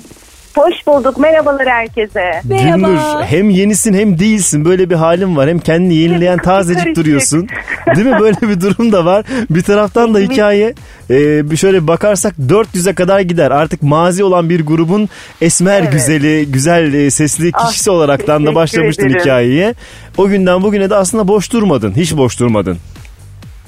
Hoş 0.57 0.87
bulduk. 0.87 1.19
Merhabalar 1.19 1.67
herkese. 1.69 2.41
Merhaba. 2.45 2.77
Gülnur 2.77 3.23
hem 3.25 3.51
yenisin 3.51 3.95
hem 3.95 4.19
değilsin 4.19 4.65
böyle 4.65 4.91
bir 4.91 4.95
halin 4.95 5.37
var. 5.37 5.49
Hem 5.49 5.59
kendini 5.59 5.95
yenileyen 5.95 6.39
tazecik 6.39 6.83
karışık. 6.83 6.97
duruyorsun. 7.05 7.49
Değil 7.97 8.07
mi? 8.07 8.19
Böyle 8.21 8.37
bir 8.43 8.61
durum 8.61 8.93
da 8.93 9.05
var. 9.05 9.25
Bir 9.51 9.63
taraftan 9.63 10.15
da 10.15 10.19
hikaye 10.19 10.75
e, 11.11 11.51
bir 11.51 11.57
şöyle 11.57 11.87
bakarsak 11.87 12.35
400'e 12.49 12.95
kadar 12.95 13.21
gider. 13.21 13.51
Artık 13.51 13.83
mazi 13.83 14.25
olan 14.25 14.51
bir 14.51 14.67
grubun 14.67 15.09
esmer 15.41 15.81
Evet. 15.81 15.93
güzeli, 15.93 16.53
güzel 16.53 16.95
e, 16.95 17.11
sesli 17.11 17.51
Ah, 17.55 17.69
kişisi 17.69 17.91
olaraktan 17.91 18.47
da 18.47 18.55
başlamıştın 18.55 19.07
ederim. 19.07 19.21
hikayeye. 19.21 19.75
O 20.19 20.29
günden 20.29 20.63
bugüne 20.63 20.91
de 20.91 20.95
aslında 20.95 21.29
boş 21.29 21.53
durmadın. 21.53 21.93
Hiç 21.97 22.17
boş 22.17 22.41
durmadın. 22.41 22.79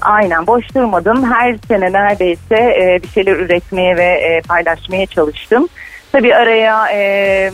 Aynen 0.01 0.47
boş 0.47 0.75
durmadım. 0.75 1.31
Her 1.33 1.55
sene 1.67 1.91
neredeyse 1.93 2.55
e, 2.55 2.99
bir 3.03 3.07
şeyler 3.07 3.31
üretmeye 3.35 3.97
ve 3.97 4.03
e, 4.05 4.41
paylaşmaya 4.47 5.05
çalıştım. 5.05 5.67
Tabii 6.11 6.35
araya 6.35 6.87
e, 6.93 7.51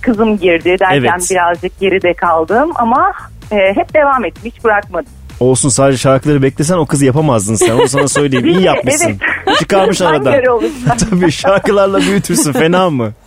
kızım 0.00 0.38
girdi 0.38 0.76
derken 0.80 0.98
Evet. 0.98 1.30
birazcık 1.30 1.80
geride 1.80 2.14
kaldım 2.14 2.72
ama 2.74 3.12
e, 3.52 3.56
hep 3.56 3.94
devam 3.94 4.24
ettim 4.24 4.42
hiç 4.44 4.64
bırakmadım. 4.64 5.12
Olsun 5.40 5.68
sadece 5.68 5.98
şarkıları 5.98 6.42
beklesen 6.42 6.78
o 6.78 6.86
kızı 6.86 7.04
yapamazdın 7.06 7.54
sen. 7.54 7.70
Onu 7.70 7.88
sana 7.88 8.08
söyleyeyim. 8.08 8.46
İyi 8.46 8.62
yapmışsın. 8.64 9.18
Evet. 9.46 9.58
Çıkarmış 9.58 10.00
aradan. 10.02 10.34
Tabii 11.10 11.32
şarkılarla 11.32 12.00
büyütürsün. 12.00 12.52
Fena 12.52 12.90
mı? 12.90 13.12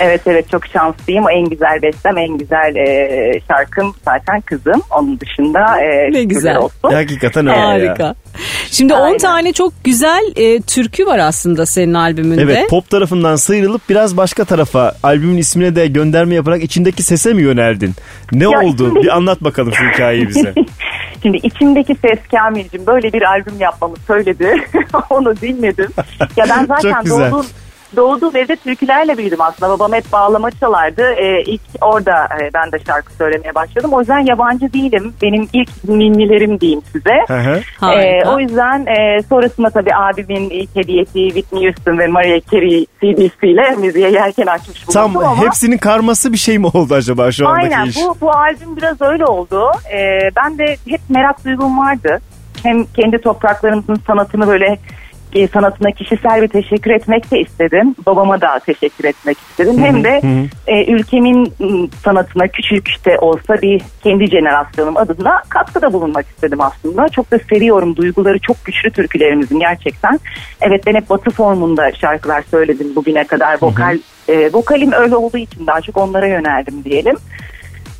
Evet 0.00 0.20
evet 0.26 0.50
çok 0.50 0.66
şanslıyım. 0.66 1.24
En 1.30 1.44
güzel 1.48 1.82
bestem, 1.82 2.18
en 2.18 2.38
güzel 2.38 2.76
e, 2.76 3.40
şarkım 3.48 3.94
zaten 4.04 4.40
kızım. 4.40 4.82
Onun 4.98 5.20
dışında 5.20 5.80
e, 5.80 6.12
Ne 6.12 6.24
güzel. 6.24 6.56
Olsun. 6.56 6.76
Hakikaten 6.92 7.46
öyle 7.46 7.58
ya. 7.58 7.66
Harika. 7.68 8.14
Şimdi 8.70 8.94
10 8.94 9.00
Aynen. 9.00 9.18
tane 9.18 9.52
çok 9.52 9.72
güzel 9.84 10.22
e, 10.36 10.60
türkü 10.60 11.06
var 11.06 11.18
aslında 11.18 11.66
senin 11.66 11.94
albümünde. 11.94 12.42
Evet 12.42 12.70
pop 12.70 12.90
tarafından 12.90 13.36
sıyrılıp 13.36 13.82
biraz 13.88 14.16
başka 14.16 14.44
tarafa 14.44 14.94
albümün 15.02 15.36
ismine 15.38 15.76
de 15.76 15.86
gönderme 15.86 16.34
yaparak 16.34 16.62
içindeki 16.62 17.02
sese 17.02 17.34
mi 17.34 17.42
yöneldin? 17.42 17.94
Ne 18.32 18.44
Ya 18.44 18.50
oldu? 18.60 18.86
içindeki- 18.88 19.02
Bir 19.02 19.16
anlat 19.16 19.40
bakalım 19.44 19.72
şu 19.74 19.84
hikayeyi 19.84 20.28
bize. 20.28 20.54
Şimdi 21.22 21.36
içimdeki 21.36 21.94
ses 21.94 22.18
Kamil'cim 22.30 22.86
böyle 22.86 23.12
bir 23.12 23.22
albüm 23.22 23.60
yapmamı 23.60 23.96
söyledi. 24.06 24.54
Onu 25.10 25.36
dinledim. 25.36 25.90
Ya 26.36 26.46
ben 26.48 26.66
zaten 26.66 27.06
doğduğum, 27.06 27.46
doğduğum 27.96 28.36
evde 28.36 28.56
türkülerle 28.56 29.18
büyüdüm 29.18 29.40
aslında. 29.40 29.72
Babam 29.72 29.92
hep 29.92 30.12
bağlama 30.12 30.50
çalardı. 30.50 31.02
Ee, 31.02 31.42
ilk 31.42 31.60
orada 31.80 32.24
e, 32.24 32.50
ben 32.54 32.72
de 32.72 32.78
şarkı 32.86 33.12
söylemeye 33.12 33.54
başladım. 33.54 33.90
O 33.92 34.00
yüzden 34.00 34.18
yabancı 34.18 34.72
değilim. 34.72 35.14
Benim 35.22 35.48
ilk 35.52 35.70
ninnilerim 35.88 36.60
diyeyim 36.60 36.82
size. 36.92 37.14
Hı 37.28 37.38
hı. 37.38 37.60
Harika. 37.80 38.02
Ee, 38.02 38.22
o 38.28 38.40
yüzden 38.40 38.86
e, 38.86 39.22
sonrasında 39.22 39.70
tabii 39.70 39.94
abimin 39.94 40.50
ilk 40.50 40.76
hediyesi 40.76 41.12
Whitney 41.12 41.64
Houston 41.64 41.98
ve 41.98 42.06
Mariah 42.06 42.40
Carey 42.52 42.86
CD'siyle 43.00 43.76
müziğe 43.76 44.10
yelken 44.10 44.46
açmış 44.46 44.88
bulundum 44.88 45.12
Tam 45.12 45.16
ama... 45.16 45.46
hepsinin 45.46 45.78
karması 45.78 46.32
bir 46.32 46.38
şey 46.38 46.58
mi 46.58 46.66
oldu 46.66 46.94
acaba 46.94 47.32
şu 47.32 47.48
andaki 47.48 47.76
Aynen 47.76 47.86
iş? 47.88 47.96
bu, 47.96 48.16
bu 48.20 48.30
albüm 48.30 48.76
biraz 48.76 49.00
öyle 49.00 49.24
oldu. 49.24 49.72
Ee, 49.92 50.30
ben 50.36 50.58
de 50.58 50.76
hep 50.88 51.00
merak 51.08 51.44
duygum 51.44 51.78
vardı. 51.78 52.20
Hem 52.62 52.84
kendi 52.84 53.18
topraklarımızın 53.18 54.00
sanatını 54.06 54.46
böyle 54.46 54.66
e, 54.66 54.78
sanatına 55.52 55.90
kişisel 55.90 56.42
bir 56.42 56.48
teşekkür 56.48 56.90
etmek 56.90 57.30
de 57.30 57.40
istedim. 57.40 57.94
Babama 58.06 58.40
da 58.40 58.58
teşekkür 58.66 59.04
etmek 59.04 59.38
istedim. 59.38 59.78
Hem 59.78 60.04
de 60.04 60.20
e, 60.66 60.92
ülkemin 60.92 61.52
m, 61.58 61.88
sanatına 62.04 62.48
küçük 62.48 63.06
de 63.06 63.18
olsa 63.18 63.54
bir 63.62 63.82
kendi 64.02 64.26
jenerasyonum 64.26 64.96
adına 64.96 65.42
katkıda 65.48 65.92
bulunmak 65.92 66.26
istedim 66.26 66.60
aslında. 66.60 67.08
Çok 67.08 67.30
da 67.30 67.38
seviyorum. 67.38 67.96
Duyguları 67.96 68.38
çok 68.38 68.64
güçlü 68.64 68.90
türkülerimizin 68.90 69.58
gerçekten. 69.58 70.20
Evet 70.60 70.86
ben 70.86 70.94
hep 70.94 71.10
batı 71.10 71.30
formunda 71.30 71.92
şarkılar 71.92 72.42
söyledim 72.50 72.96
bugüne 72.96 73.24
kadar. 73.24 73.58
Vokal 73.62 73.98
e, 74.28 74.52
vokalim 74.52 74.92
öyle 74.92 75.16
olduğu 75.16 75.38
için 75.38 75.66
daha 75.66 75.80
çok 75.80 75.96
onlara 75.96 76.26
yöneldim 76.26 76.84
diyelim. 76.84 77.16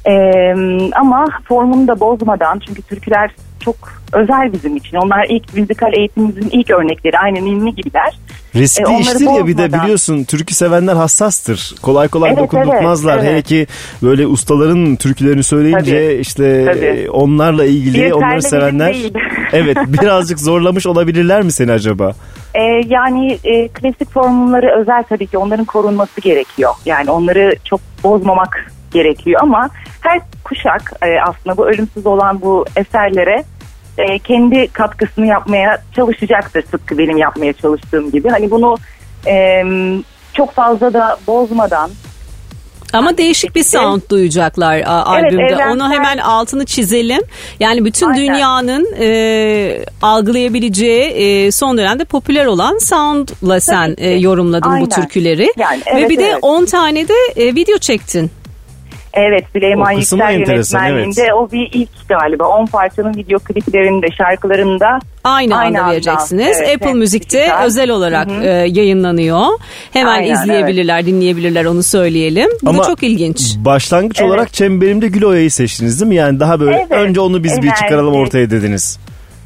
Ee, 0.06 0.54
ama 0.92 1.26
formunu 1.48 1.88
da 1.88 2.00
bozmadan 2.00 2.60
çünkü 2.66 2.82
türküler 2.82 3.30
çok 3.64 3.76
özel 4.12 4.52
bizim 4.52 4.76
için. 4.76 4.96
Onlar 4.96 5.26
ilk 5.28 5.54
müzikal 5.54 5.92
eğitimimizin 5.92 6.50
ilk 6.52 6.70
örnekleri. 6.70 7.18
Aynı 7.18 7.44
ninni 7.44 7.74
gibiler. 7.74 8.18
Riskli 8.54 8.92
E, 8.94 8.98
iştir 9.00 9.36
ya 9.36 9.46
bir 9.46 9.58
de 9.58 9.72
biliyorsun 9.72 10.24
türkü 10.24 10.54
sevenler 10.54 10.94
hassastır. 10.94 11.74
Kolay 11.82 12.08
kolay 12.08 12.30
Evet, 12.30 12.38
dokundurtmazlar. 12.42 13.14
evet, 13.14 13.24
Hele 13.24 13.32
evet. 13.32 13.46
ki 13.46 13.66
böyle 14.02 14.26
ustaların 14.26 14.96
türkülerini 14.96 15.42
söyleyince 15.42 16.08
Tabii, 16.08 16.20
işte 16.20 16.64
tabii. 16.64 16.84
e, 16.84 17.10
onlarla 17.10 17.64
ilgili 17.64 18.02
Bir 18.02 18.10
onları 18.10 18.42
sevenler 18.42 18.96
evet 19.52 19.76
birazcık 19.86 20.40
zorlamış 20.40 20.86
olabilirler 20.86 21.42
mi 21.42 21.52
seni 21.52 21.72
acaba? 21.72 22.12
Ee, 22.54 22.62
yani 22.86 23.38
e, 23.44 23.68
klasik 23.68 24.10
formülleri 24.10 24.70
özel 24.80 25.02
tabii 25.02 25.26
ki 25.26 25.38
onların 25.38 25.64
korunması 25.64 26.20
gerekiyor. 26.20 26.72
Yani 26.86 27.10
onları 27.10 27.56
çok 27.64 27.80
bozmamak 28.04 28.72
gerekiyor 28.90 29.40
ama 29.42 29.70
her 30.00 30.20
kuşak 30.44 30.92
e, 31.02 31.06
aslında 31.26 31.56
bu 31.56 31.66
ölümsüz 31.68 32.06
olan 32.06 32.40
bu 32.40 32.64
eserlere 32.76 33.44
e, 33.98 34.18
kendi 34.18 34.68
katkısını 34.68 35.26
yapmaya 35.26 35.82
çalışacaktır 35.96 36.62
tıpkı 36.62 36.98
benim 36.98 37.16
yapmaya 37.16 37.52
çalıştığım 37.52 38.10
gibi. 38.10 38.28
Hani 38.28 38.50
bunu 38.50 38.76
e, 39.26 39.62
çok 40.34 40.52
fazla 40.52 40.92
da 40.92 41.18
bozmadan 41.26 41.90
Ama 42.92 43.18
değişik 43.18 43.54
bir 43.54 43.62
sound 43.64 44.02
duyacaklar 44.10 44.80
a, 44.86 45.04
albümde. 45.04 45.42
evrensel. 45.42 45.70
Onu 45.70 45.92
hemen 45.92 46.18
altını 46.18 46.64
çizelim. 46.64 47.20
Yani 47.60 47.84
bütün 47.84 48.06
Aynen. 48.06 48.20
dünyanın 48.22 48.88
e, 49.00 49.84
algılayabileceği 50.02 51.02
e, 51.02 51.52
son 51.52 51.78
dönemde 51.78 52.04
popüler 52.04 52.46
olan 52.46 52.78
soundla 52.78 53.60
sen 53.60 53.94
e, 53.98 54.10
yorumladın 54.10 54.70
bu 54.70 54.74
Aynen. 54.74 54.88
türküleri. 54.88 55.52
Yani 55.56 55.80
Ve 55.86 56.00
evet, 56.00 56.10
bir 56.10 56.18
de 56.18 56.26
evet. 56.26 56.38
10 56.42 56.64
tane 56.64 57.08
de 57.08 57.14
e, 57.36 57.54
video 57.54 57.78
çektin. 57.78 58.30
Evet 59.14 59.44
Süleyman 59.52 59.90
Yüksel 59.92 60.32
yönetmenliğinde 60.40 61.34
o 61.34 61.50
bir 61.50 61.68
ilk 61.72 62.08
galiba 62.08 62.44
10 62.48 62.66
parçanın 62.66 63.14
video 63.16 63.38
kliplerinde 63.38 64.06
şarkılarında 64.18 64.98
Aynı, 65.24 65.56
Aynı 65.56 65.68
anda 65.78 65.82
anda, 65.82 65.92
vereceksiniz. 65.92 66.56
evet, 66.60 66.74
Apple 66.76 66.88
hem 66.90 66.98
Müzik'te 66.98 67.38
dijital. 67.38 67.64
özel 67.64 67.90
olarak 67.90 68.30
Hı 68.30 68.34
hı. 68.34 68.42
e, 68.42 68.48
yayınlanıyor. 68.48 69.46
Hemen 69.92 70.12
Aynen, 70.12 70.34
izleyebilirler, 70.34 71.06
dinleyebilirler 71.06 71.64
onu 71.64 71.82
söyleyelim. 71.82 72.50
Bu 72.62 72.70
Ama 72.70 72.82
da 72.82 72.86
çok 72.86 73.02
ilginç. 73.02 73.56
Başlangıç 73.58 74.20
Evet. 74.20 74.30
olarak 74.30 74.52
çemberimde 74.52 75.08
Gül 75.08 75.24
Oya'yı 75.24 75.50
seçtiniz 75.50 76.00
değil 76.00 76.08
mi? 76.08 76.14
Yani 76.14 76.40
daha 76.40 76.60
böyle 76.60 76.76
Evet, 76.76 76.90
önce 76.90 77.20
onu 77.20 77.44
biz 77.44 77.62
bir 77.62 77.66
enerji. 77.66 77.80
çıkaralım 77.82 78.14
ortaya 78.14 78.50
dediniz. 78.50 78.98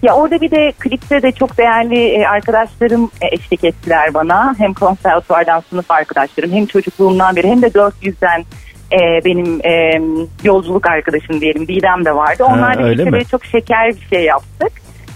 Ya 0.02 0.14
orada 0.14 0.40
bir 0.40 0.50
de 0.50 0.72
klipte 0.78 1.22
de 1.22 1.32
çok 1.32 1.58
değerli 1.58 1.98
e, 1.98 2.24
arkadaşlarım 2.26 3.10
e, 3.22 3.34
eşlik 3.34 3.64
ettiler 3.64 4.14
bana. 4.14 4.54
Hem 4.58 4.74
konservatuvardan 4.74 5.62
sınıf 5.70 5.90
arkadaşlarım 5.90 6.52
hem 6.52 6.66
çocukluğumdan 6.66 7.36
beri 7.36 7.48
hem 7.48 7.62
de 7.62 7.66
400'den 7.66 8.44
e, 8.92 9.24
benim 9.24 9.60
e, 9.66 10.00
yolculuk 10.44 10.86
arkadaşım 10.86 11.40
diyelim 11.40 11.68
Didem 11.68 12.04
de 12.04 12.14
vardı. 12.14 12.44
Ha, 12.44 12.54
Onlar 12.54 12.78
da 12.78 13.12
böyle 13.12 13.24
çok 13.24 13.44
şeker 13.44 13.88
bir 13.88 14.16
şey 14.16 14.24
yaptık. 14.24 14.72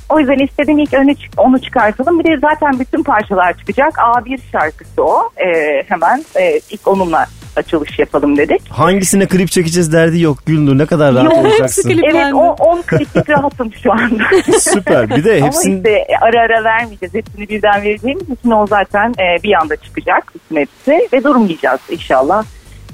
O 0.09 0.21
yüzden 0.21 0.45
istedim 0.45 0.79
ilk 0.79 0.95
önü, 0.95 1.15
onu 1.37 1.61
çıkartalım. 1.61 2.19
Bir 2.19 2.25
de 2.25 2.39
zaten 2.41 2.81
bütün 2.81 3.03
parçalar 3.03 3.59
çıkacak. 3.59 3.95
A1 3.95 4.39
şarkısı 4.53 5.03
o. 5.05 5.31
E, 5.37 5.83
hemen 5.89 6.25
e, 6.41 6.61
ilk 6.71 6.89
onunla 6.89 7.27
açılış 7.57 7.99
yapalım 7.99 8.37
dedik. 8.37 8.69
Hangisine 8.69 9.27
klip 9.27 9.51
çekeceğiz 9.51 9.93
derdi 9.93 10.21
yok 10.21 10.39
Gülnur 10.47 10.79
ne 10.79 10.87
kadar 10.87 11.15
rahat 11.15 11.25
Yok, 11.25 11.45
olacaksın. 11.47 12.01
Evet 12.11 12.35
o 12.35 12.39
10 12.39 12.83
kritik 12.83 13.31
rahatım 13.31 13.73
şu 13.83 13.93
anda. 13.93 14.23
Süper. 14.59 15.11
Bir 15.11 15.25
de 15.25 15.41
hepsinin- 15.41 15.73
Ama 15.75 15.89
işte 15.89 16.07
ara 16.21 16.41
ara 16.41 16.65
vermeyeceğiz. 16.65 17.15
Hepsini 17.15 17.49
birden 17.49 17.83
vereceğimiz 17.83 18.31
için 18.31 18.51
o 18.51 18.67
zaten 18.67 19.11
e, 19.11 19.43
bir 19.43 19.53
anda 19.55 19.77
çıkacak 19.77 20.33
bütün 20.35 20.57
hepsi. 20.57 21.09
Ve 21.13 21.25
durmayacağız 21.25 21.81
inşallah. 21.91 22.45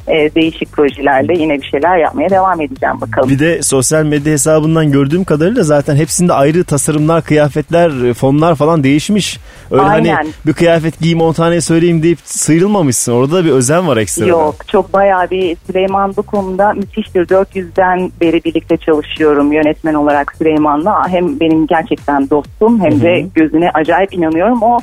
E, 0.09 0.35
değişik 0.35 0.73
projelerle 0.73 1.35
yine 1.39 1.55
bir 1.55 1.67
şeyler 1.67 1.97
yapmaya 1.97 2.31
devam 2.31 2.61
edeceğim 2.61 3.01
bakalım. 3.01 3.31
Bir 3.31 3.39
de 3.39 3.63
sosyal 3.63 4.05
medya 4.05 4.33
hesabından 4.33 4.93
gördüğüm 4.93 5.25
kadarıyla 5.25 5.63
zaten 5.63 5.97
hepsinde 5.97 6.33
ayrı 6.33 6.65
tasarımlar, 6.65 7.23
kıyafetler, 7.23 8.15
fonlar 8.15 8.55
falan 8.55 8.85
değişmiş. 8.85 9.39
Öyle 9.71 9.83
hani 9.83 10.17
Aynen. 10.17 10.33
bir 10.47 10.53
kıyafet 10.53 11.01
giyeyim 11.01 11.21
10 11.21 11.33
tane 11.33 11.61
söyleyeyim 11.61 12.03
deyip 12.03 12.19
sıyrılmamışsın. 12.25 13.13
Orada 13.13 13.37
da 13.37 13.45
bir 13.45 13.51
özen 13.51 13.89
var 13.89 13.97
ekstra. 13.97 14.27
Yok 14.27 14.69
çok 14.69 14.93
bayağı 14.93 15.31
bir 15.31 15.57
Süleyman 15.67 16.15
bu 16.17 16.23
konuda 16.23 16.73
müthiştir. 16.73 17.27
400'den 17.27 18.13
beri 18.21 18.45
birlikte 18.45 18.77
çalışıyorum 18.77 19.53
yönetmen 19.53 19.95
olarak 19.95 20.35
Süleyman'la. 20.39 21.09
Hem 21.09 21.41
benim 21.41 21.67
gerçekten 21.67 22.31
dostum 22.31 22.81
hem 22.81 23.01
de 23.01 23.27
gözüne 23.35 23.71
acayip 23.75 24.15
inanıyorum. 24.15 24.63
O 24.63 24.79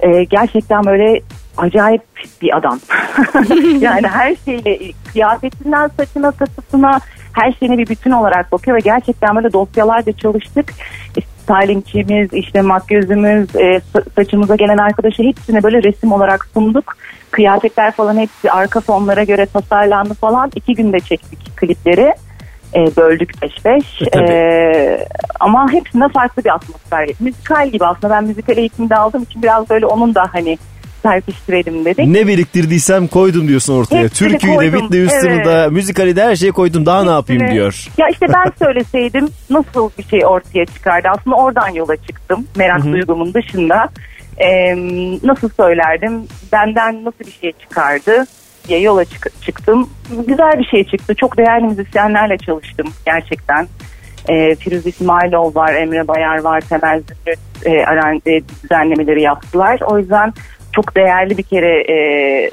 e, 0.00 0.24
gerçekten 0.24 0.84
böyle 0.86 1.20
acayip 1.60 2.02
bir 2.42 2.56
adam. 2.56 2.78
yani 3.80 4.06
her 4.06 4.36
şeyle 4.44 4.78
kıyafetinden 5.12 5.88
saçına 5.96 6.32
saçısına 6.32 7.00
her 7.32 7.52
şeyine 7.52 7.78
bir 7.78 7.86
bütün 7.86 8.10
olarak 8.10 8.52
bakıyor 8.52 8.76
ve 8.76 8.80
gerçekten 8.80 9.36
böyle 9.36 9.52
dosyalarca 9.52 10.12
çalıştık. 10.12 10.72
E, 11.16 11.20
Stylingçimiz, 11.20 12.32
işte 12.32 12.62
makyözümüz, 12.62 13.56
e, 13.56 13.80
sa- 13.94 14.10
saçımıza 14.16 14.54
gelen 14.56 14.78
arkadaşı 14.78 15.22
hepsine 15.22 15.62
böyle 15.62 15.82
resim 15.82 16.12
olarak 16.12 16.46
sunduk. 16.54 16.96
Kıyafetler 17.30 17.92
falan 17.92 18.16
hepsi 18.16 18.50
arka 18.50 18.80
fonlara 18.80 19.24
göre 19.24 19.46
tasarlandı 19.46 20.14
falan. 20.14 20.50
İki 20.56 20.74
günde 20.74 21.00
çektik 21.00 21.56
klipleri. 21.56 22.14
E, 22.74 22.96
böldük 22.96 23.40
peş 23.40 23.54
peş. 23.62 24.02
tabii. 24.12 24.30
E, 24.30 25.06
ama 25.40 25.72
hepsinde 25.72 26.08
farklı 26.08 26.44
bir 26.44 26.54
atmosfer. 26.54 27.08
Müzikal 27.20 27.68
gibi 27.68 27.86
aslında 27.86 28.14
ben 28.14 28.24
müzikal 28.24 28.58
eğitimde 28.58 28.96
aldığım 28.96 29.22
için 29.22 29.42
biraz 29.42 29.70
böyle 29.70 29.86
onun 29.86 30.14
da 30.14 30.22
hani 30.32 30.58
serpiştirelim 31.02 31.84
dedik. 31.84 32.06
Ne 32.06 32.26
biriktirdiysem 32.26 33.06
koydum 33.06 33.48
diyorsun 33.48 33.74
ortaya. 33.80 34.04
Hepsini 34.04 34.28
Türküyü 34.28 34.52
de, 34.52 34.56
koydum, 34.56 34.80
Whitney 34.80 35.00
Houston'ı 35.06 35.44
da, 35.44 35.70
müzikali 35.70 36.16
de 36.16 36.22
her 36.24 36.36
şeyi 36.36 36.52
koydum. 36.52 36.86
Daha 36.86 37.04
ne 37.04 37.10
yapayım 37.10 37.42
Hepsini- 37.42 37.54
diyor. 37.54 37.86
Ya 37.98 38.08
işte 38.08 38.26
ben 38.34 38.52
söyleseydim 38.66 39.28
nasıl 39.50 39.90
bir 39.98 40.02
şey 40.04 40.26
ortaya 40.26 40.66
çıkardı. 40.66 41.08
Aslında 41.18 41.36
oradan 41.36 41.68
yola 41.68 41.96
çıktım. 41.96 42.46
Merak 42.56 42.84
Hı 42.84 42.88
hı. 42.88 42.92
duygumun 42.92 43.34
dışında. 43.34 43.88
Ee, 44.38 44.76
nasıl 45.24 45.48
söylerdim? 45.56 46.22
Benden 46.52 47.04
nasıl 47.04 47.20
bir 47.26 47.38
şey 47.40 47.52
çıkardı 47.52 48.24
diye 48.68 48.80
yola 48.80 49.04
çık- 49.04 49.42
çıktım. 49.42 49.90
Güzel 50.26 50.52
bir 50.58 50.64
şey 50.64 50.84
çıktı. 50.84 51.14
Çok 51.14 51.38
değerli 51.38 51.64
müzisyenlerle 51.64 52.38
çalıştım 52.38 52.86
gerçekten. 53.06 53.68
Ee, 54.28 54.54
Firuze 54.54 54.88
İsmailov 54.88 55.54
var, 55.54 55.74
Emre 55.74 56.08
Bayar 56.08 56.40
var, 56.40 56.60
Temel 56.60 57.02
Zümrüt 57.02 57.38
e, 58.26 58.32
e, 58.32 58.42
düzenlemeleri 58.62 59.22
yaptılar. 59.22 59.80
O 59.86 59.98
yüzden 59.98 60.32
çok 60.72 60.96
değerli 60.96 61.38
bir 61.38 61.42
kere 61.42 61.80
e, 61.92 62.50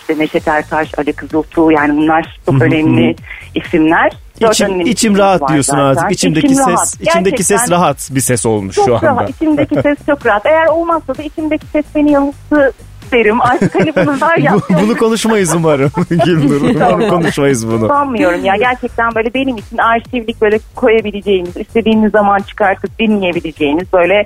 işte 0.00 0.18
Neşet 0.18 0.48
Ertaş, 0.48 0.98
Ali 0.98 1.12
Kızıltuğ 1.12 1.72
yani 1.72 1.96
bunlar 1.96 2.40
çok 2.46 2.62
önemli 2.62 3.16
isimler. 3.54 4.12
İçim, 4.50 4.80
içim 4.80 5.18
rahat 5.18 5.48
diyorsun 5.48 5.72
zaten. 5.72 5.84
artık. 6.02 6.12
İçimdeki 6.12 6.46
İçim 6.46 6.56
ses, 6.56 6.66
rahat. 6.68 7.00
içimdeki 7.00 7.44
ses 7.44 7.70
rahat 7.70 8.08
bir 8.12 8.20
ses 8.20 8.46
olmuş 8.46 8.74
Çok 8.76 8.84
şu 8.86 8.94
anda. 8.96 9.06
rahat. 9.06 9.30
İçimdeki 9.30 9.74
ses 9.82 9.98
çok 10.06 10.26
rahat. 10.26 10.46
Eğer 10.46 10.66
olmazsa 10.66 11.14
da 11.18 11.22
içimdeki 11.22 11.66
ses 11.66 11.84
beni 11.94 12.12
yanılttı 12.12 12.72
derim. 13.12 13.40
Artık 13.40 13.74
hani 13.74 13.92
bunu 13.96 14.20
var 14.20 14.36
ya. 14.36 14.54
Bu- 14.54 14.74
bunu 14.82 14.96
konuşmayız 14.96 15.54
umarım 15.54 15.90
Gülnur. 16.10 16.60
Bunu 16.98 17.08
konuşmayız 17.08 17.68
bunu. 17.68 17.88
Sanmıyorum 17.88 18.44
ya 18.44 18.56
gerçekten 18.56 19.14
böyle 19.14 19.34
benim 19.34 19.56
için 19.56 19.78
arşivlik 19.78 20.40
böyle 20.42 20.58
koyabileceğiniz, 20.74 21.56
istediğiniz 21.56 22.12
zaman 22.12 22.38
çıkartıp 22.38 22.98
dinleyebileceğiniz 22.98 23.92
böyle 23.92 24.24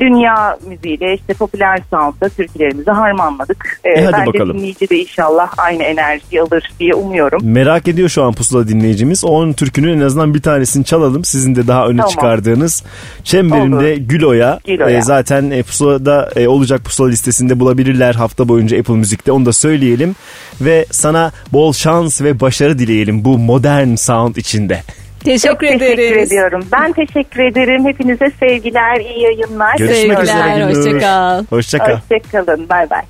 dünya 0.00 0.58
müziğiyle 0.68 1.14
işte 1.14 1.34
popüler 1.34 1.80
sound'da 1.90 2.28
türkülerimizi 2.28 2.90
harmanladık. 2.90 3.80
Ee, 3.84 3.88
E, 4.00 4.04
hadi 4.04 4.12
ben 4.12 4.26
bakalım. 4.26 4.48
de 4.54 4.58
dinleyici 4.58 4.90
de 4.90 4.98
inşallah 4.98 5.48
aynı 5.58 5.82
enerjiyi 5.82 6.42
alır 6.42 6.70
diye 6.80 6.94
umuyorum. 6.94 7.40
Merak 7.44 7.88
ediyor 7.88 8.08
şu 8.08 8.24
an 8.24 8.32
pusula 8.32 8.68
dinleyicimiz. 8.68 9.24
O 9.24 9.28
10 9.28 9.52
türkünün 9.52 9.98
en 10.00 10.04
azından 10.06 10.34
bir 10.34 10.42
tanesini 10.42 10.84
çalalım. 10.84 11.24
Sizin 11.24 11.54
de 11.54 11.66
daha 11.66 11.86
öne 11.86 11.96
Tamam. 11.96 12.10
çıkardığınız. 12.10 12.82
Çemberimde 13.24 13.96
Gülo'ya. 13.96 14.60
Gülo'ya. 14.66 14.98
E, 14.98 15.02
zaten 15.02 15.50
e, 15.50 15.62
pusulada 15.62 16.30
e, 16.36 16.48
olacak 16.48 16.84
pusula 16.84 17.08
listesinde 17.08 17.60
bulabilirler 17.60 18.14
hafta 18.14 18.48
boyunca 18.48 18.78
Apple 18.78 18.94
Müzik'te. 18.94 19.32
Onu 19.32 19.46
da 19.46 19.52
söyleyelim. 19.52 20.16
Ve 20.60 20.86
sana 20.90 21.32
bol 21.52 21.72
şans 21.72 22.22
ve 22.22 22.40
başarı 22.40 22.78
dileyelim 22.78 23.24
bu 23.24 23.38
modern 23.38 23.94
sound 23.94 24.36
içinde. 24.36 24.82
Teşekkür 25.24 25.68
Çok 25.68 25.78
teşekkür 25.78 26.16
ediyorum. 26.16 26.60
Ben 26.72 26.92
teşekkür 26.92 27.40
ederim. 27.40 27.86
Hepinize 27.86 28.30
sevgiler, 28.40 29.00
iyi 29.00 29.22
yayınlar. 29.22 29.76
Görüşmek 29.78 30.22
üzere 30.22 30.36
Sevgiler, 30.36 30.56
Gülnur. 30.68 30.76
hoşça 30.76 30.98
kal. 30.98 31.44
Hoşça 31.50 31.78
kal. 31.78 31.98
Hoşçakalın. 32.10 32.68
Bay 32.68 32.90
bay. 32.90 33.02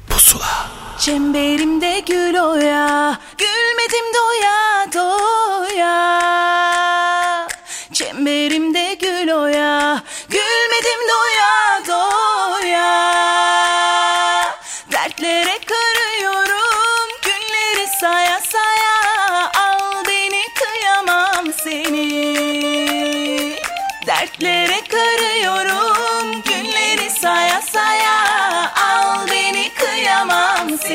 Çemberimde 0.98 2.00
gül 2.08 2.38
oya 2.40 3.16
Gülmedim 3.38 4.06
doya 4.14 4.86
doya 4.94 6.18
Çemberimde 7.92 8.94
gül 9.00 9.32
oya 9.32 10.02
Gülmedim 10.30 11.00
doya 11.08 11.77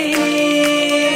me. 0.06 1.13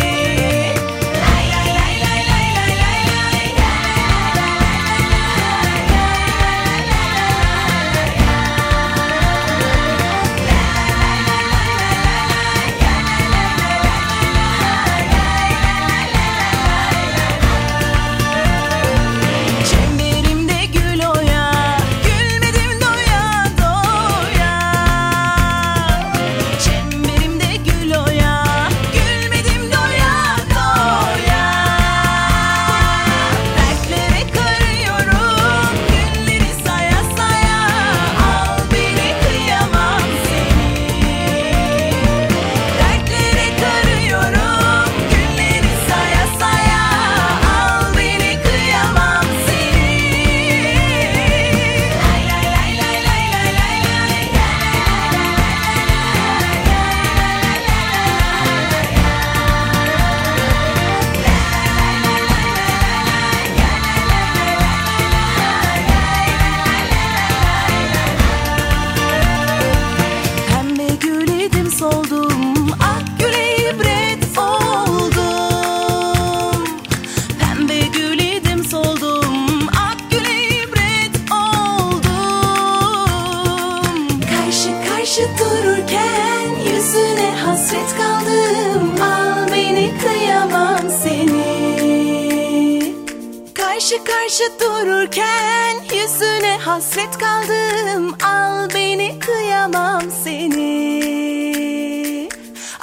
Karşı 94.37 94.59
dururken 94.59 95.75
yüzüne 95.93 96.57
hasret 96.57 97.17
kaldım. 97.17 98.17
Al 98.23 98.69
beni 98.75 99.19
kıyamam 99.19 100.01
seni. 100.23 100.69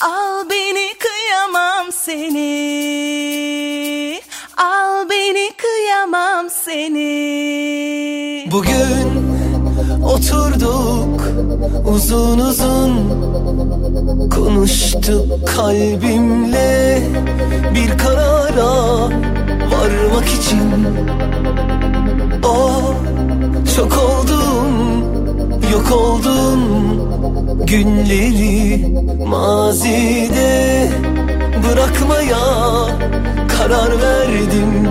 Al 0.02 0.50
beni 0.50 0.94
kıyamam 0.98 1.92
seni. 1.92 2.50
Al 4.56 5.10
beni 5.10 5.50
kıyamam 5.56 6.50
seni. 6.50 8.48
Bugün 8.52 9.33
oturduk. 10.14 11.20
Uzun 11.86 12.38
uzun 12.38 12.92
Konuştuk 14.30 15.48
kalbimle. 15.56 17.02
Bir 17.74 17.98
karara 17.98 18.74
varmak 19.72 20.26
için. 20.26 20.86
Oh 22.44 22.94
çok 23.76 23.98
oldum 23.98 25.04
yok 25.72 25.92
oldum. 25.92 26.60
Günleri 27.66 28.86
mazide 29.26 30.88
bırakmaya 31.64 32.44
karar 33.48 34.02
verdim 34.02 34.88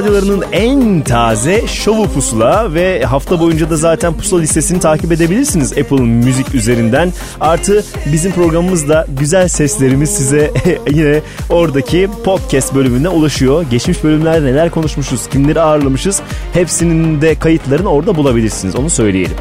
radyolarının 0.00 0.44
en 0.52 1.00
taze 1.00 1.66
şovu 1.66 2.08
Pusula 2.08 2.74
ve 2.74 3.04
hafta 3.04 3.40
boyunca 3.40 3.70
da 3.70 3.76
zaten 3.76 4.14
Pusula 4.14 4.40
listesini 4.40 4.80
takip 4.80 5.12
edebilirsiniz 5.12 5.72
Apple 5.72 6.00
Müzik 6.00 6.54
üzerinden. 6.54 7.12
Artı 7.40 7.84
bizim 8.12 8.32
programımızda 8.32 9.06
güzel 9.18 9.48
seslerimiz 9.48 10.10
size 10.10 10.50
yine 10.90 11.20
oradaki 11.48 12.08
podcast 12.24 12.74
bölümüne 12.74 13.08
ulaşıyor. 13.08 13.64
Geçmiş 13.70 14.04
bölümlerde 14.04 14.46
neler 14.46 14.70
konuşmuşuz, 14.70 15.28
kimleri 15.28 15.60
ağırlamışız 15.60 16.22
hepsinin 16.52 17.20
de 17.20 17.34
kayıtlarını 17.34 17.88
orada 17.88 18.16
bulabilirsiniz 18.16 18.76
onu 18.76 18.90
söyleyelim. 18.90 19.36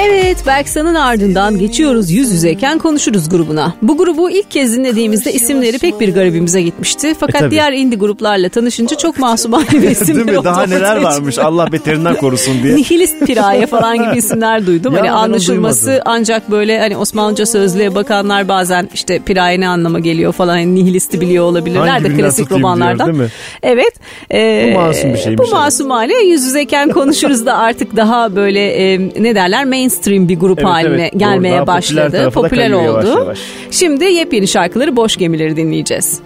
Evet 0.00 0.46
Berksan'ın 0.46 0.94
ardından 0.94 1.58
geçiyoruz 1.58 2.10
yüz 2.10 2.30
yüzeyken 2.32 2.78
konuşuruz 2.78 3.28
grubuna. 3.28 3.74
Bu 3.82 3.96
grubu 3.96 4.30
ilk 4.30 4.50
kez 4.50 4.76
dinlediğimizde 4.76 5.32
isimleri 5.32 5.78
pek 5.78 6.00
bir 6.00 6.14
garibimize 6.14 6.62
gitmişti. 6.62 7.14
Fakat 7.20 7.42
E, 7.42 7.50
diğer 7.50 7.72
indie 7.72 7.98
gruplarla 7.98 8.48
tanışınca 8.48 8.96
çok 8.96 9.18
masumane 9.18 9.66
bir 9.72 9.90
isimler 9.90 10.26
Değil 10.26 10.38
mi? 10.38 10.44
Daha 10.44 10.66
neler 10.66 10.96
varmış 10.96 11.38
Allah 11.38 11.72
beterinden 11.72 12.14
korusun 12.16 12.62
diye. 12.62 12.76
Nihilist 12.76 13.26
piraye 13.26 13.66
falan 13.66 13.96
gibi 13.98 14.18
isimler 14.18 14.66
duydum. 14.66 14.92
Ya 14.92 14.98
hani 15.00 15.08
ben 15.08 15.12
onu 15.12 15.18
anlaşılması 15.18 15.86
duymadım. 15.86 16.02
ancak 16.06 16.50
böyle 16.50 16.78
hani 16.80 16.96
Osmanlıca 16.96 17.46
sözlüğe 17.46 17.94
bakanlar 17.94 18.48
bazen 18.48 18.88
işte 18.94 19.18
piraye 19.18 19.60
ne 19.60 19.68
anlama 19.68 19.98
geliyor 19.98 20.32
falan 20.32 20.52
hani 20.54 20.74
nihilisti 20.74 21.20
biliyor 21.20 21.44
olabilirler 21.44 21.88
Hangi 21.88 22.04
de 22.04 22.08
klasik 22.16 22.44
tutayım 22.44 22.62
diyor, 22.64 22.74
romanlardan. 22.76 23.06
değil 23.06 23.18
mi? 23.18 23.28
Evet. 23.62 23.92
e, 24.32 24.70
Bu 24.74 24.78
masum 24.78 25.12
bir 25.12 25.18
şeymiş, 25.18 25.38
Bu 25.38 25.50
masumane 25.50 26.12
yüz 26.24 26.44
yüzeyken 26.44 26.90
konuşuruz 26.90 27.46
da 27.46 27.56
artık 27.56 27.96
daha 27.96 28.36
böyle 28.36 28.92
e, 28.92 28.98
ne 29.18 29.34
derler 29.34 29.64
mainstream 29.88 30.28
bir 30.28 30.38
grup 30.38 30.58
Evet, 30.58 30.68
haline 30.70 31.02
evet, 31.02 31.12
doğru. 31.12 31.18
gelmeye 31.18 31.58
popüler 31.58 31.66
başladı. 31.66 32.30
Popüler 32.30 32.70
kayıyor 32.72 32.98
oldu. 32.98 33.06
yavaş 33.06 33.18
yavaş. 33.18 33.38
Şimdi 33.70 34.04
yepyeni 34.04 34.48
şarkıları 34.48 34.96
Boş 34.96 35.16
Gemileri 35.16 35.56
dinleyeceğiz. 35.56 36.20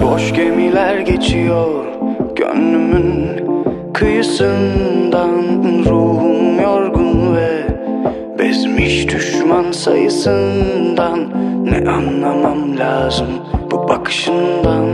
Boş 0.00 0.32
gemiler 0.34 0.98
geçiyor 0.98 1.84
gönlümün 2.36 3.28
kıyısından 3.94 5.30
Ruhum 5.86 6.60
yorgun 6.60 7.36
ve 7.36 7.66
bezmiş 8.38 9.08
düşman 9.08 9.72
sayısından 9.72 11.18
Ne 11.64 11.90
anlamam 11.90 12.78
lazım 12.78 13.28
bu 13.70 13.88
bakışından 13.88 14.88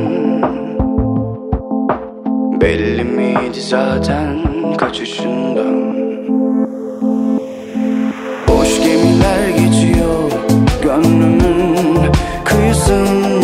Belli 2.61 3.05
miydi 3.05 3.61
zaten 3.61 4.39
kaçışından 4.77 5.84
Gemiler 9.25 9.49
geçiyor 9.49 10.31
gönlümün 10.83 12.13
kıyısından 12.45 13.44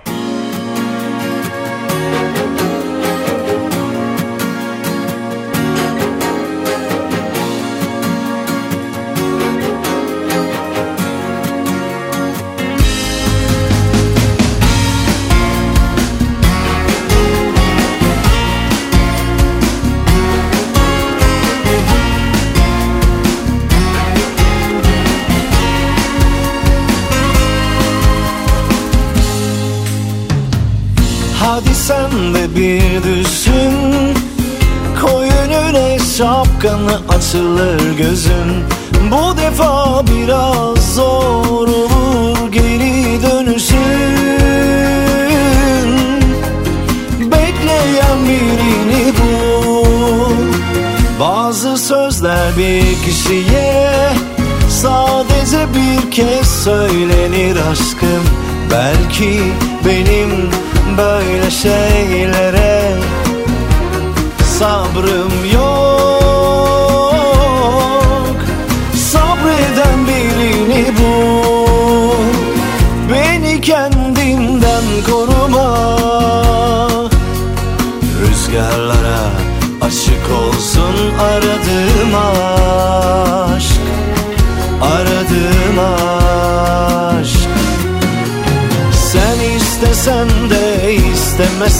Şapkanı 36.61 36.99
açılır 37.09 37.97
gözün. 37.97 38.63
Bu 39.11 39.37
defa 39.37 40.03
biraz 40.07 40.95
zor 40.95 41.67
olur 41.67 42.51
geri 42.51 43.21
dönüşün. 43.23 43.77
Bekleyen 47.19 48.17
birini 48.23 49.13
bul. 49.17 50.35
Bazı 51.19 51.77
sözler 51.77 52.57
bir 52.57 53.05
kişiye 53.05 54.09
Sadece 54.69 55.57
bir 55.75 56.11
kez 56.11 56.63
söylenir 56.63 57.57
aşkım. 57.71 58.23
Belki 58.71 59.41
benim 59.85 60.49
böyle 60.97 61.51
şeylere 61.51 62.91
sabrım 64.59 65.31
yok 65.53 65.70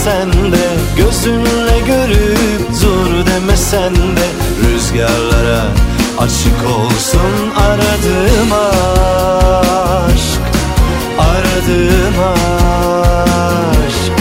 istemesen 0.02 0.52
de 0.52 0.58
Gözünle 0.98 1.80
görüp 1.88 2.62
dur 2.82 3.26
demesen 3.26 3.96
de 3.96 4.28
Rüzgarlara 4.64 5.64
açık 6.18 6.70
olsun 6.80 7.52
aradığım 7.58 8.52
aşk 10.12 10.42
Aradığım 11.20 12.20
aşk 13.84 14.14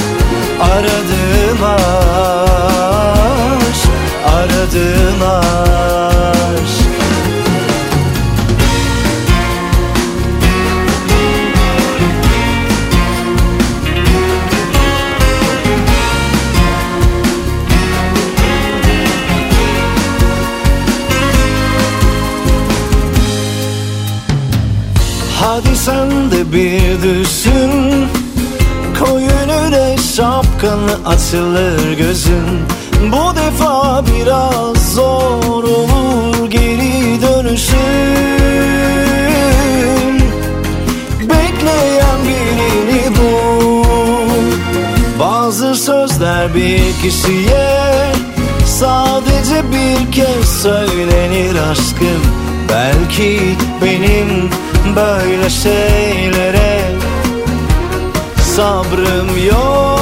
Aradığım 0.60 1.64
aşk 1.64 1.80
Aradığım 4.26 5.22
aşk 5.22 5.79
açılır 31.06 31.92
gözün 31.92 32.60
Bu 33.02 33.36
defa 33.36 34.04
biraz 34.06 34.94
zor 34.94 35.64
olur 35.64 36.50
geri 36.50 37.22
dönüşün 37.22 37.80
Bekleyen 41.20 42.18
birini 42.24 43.16
bul. 43.16 43.84
Bazı 45.20 45.74
sözler 45.74 46.54
bir 46.54 46.92
kişiye 47.02 47.80
Sadece 48.66 49.62
bir 49.72 50.12
kez 50.12 50.62
söylenir 50.62 51.56
aşkım. 51.70 52.22
Belki 52.68 53.56
benim 53.84 54.50
böyle 54.96 55.50
şeylere 55.50 56.80
sabrım 58.56 59.46
yok 59.46 59.99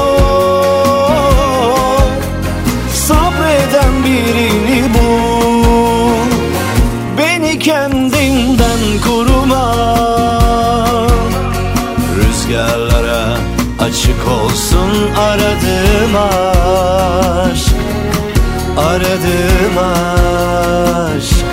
açık 14.08 14.28
olsun 14.28 15.14
aradığım 15.16 16.16
aşk 17.50 17.74
Aradığım 18.78 19.78
aşk. 21.16 21.44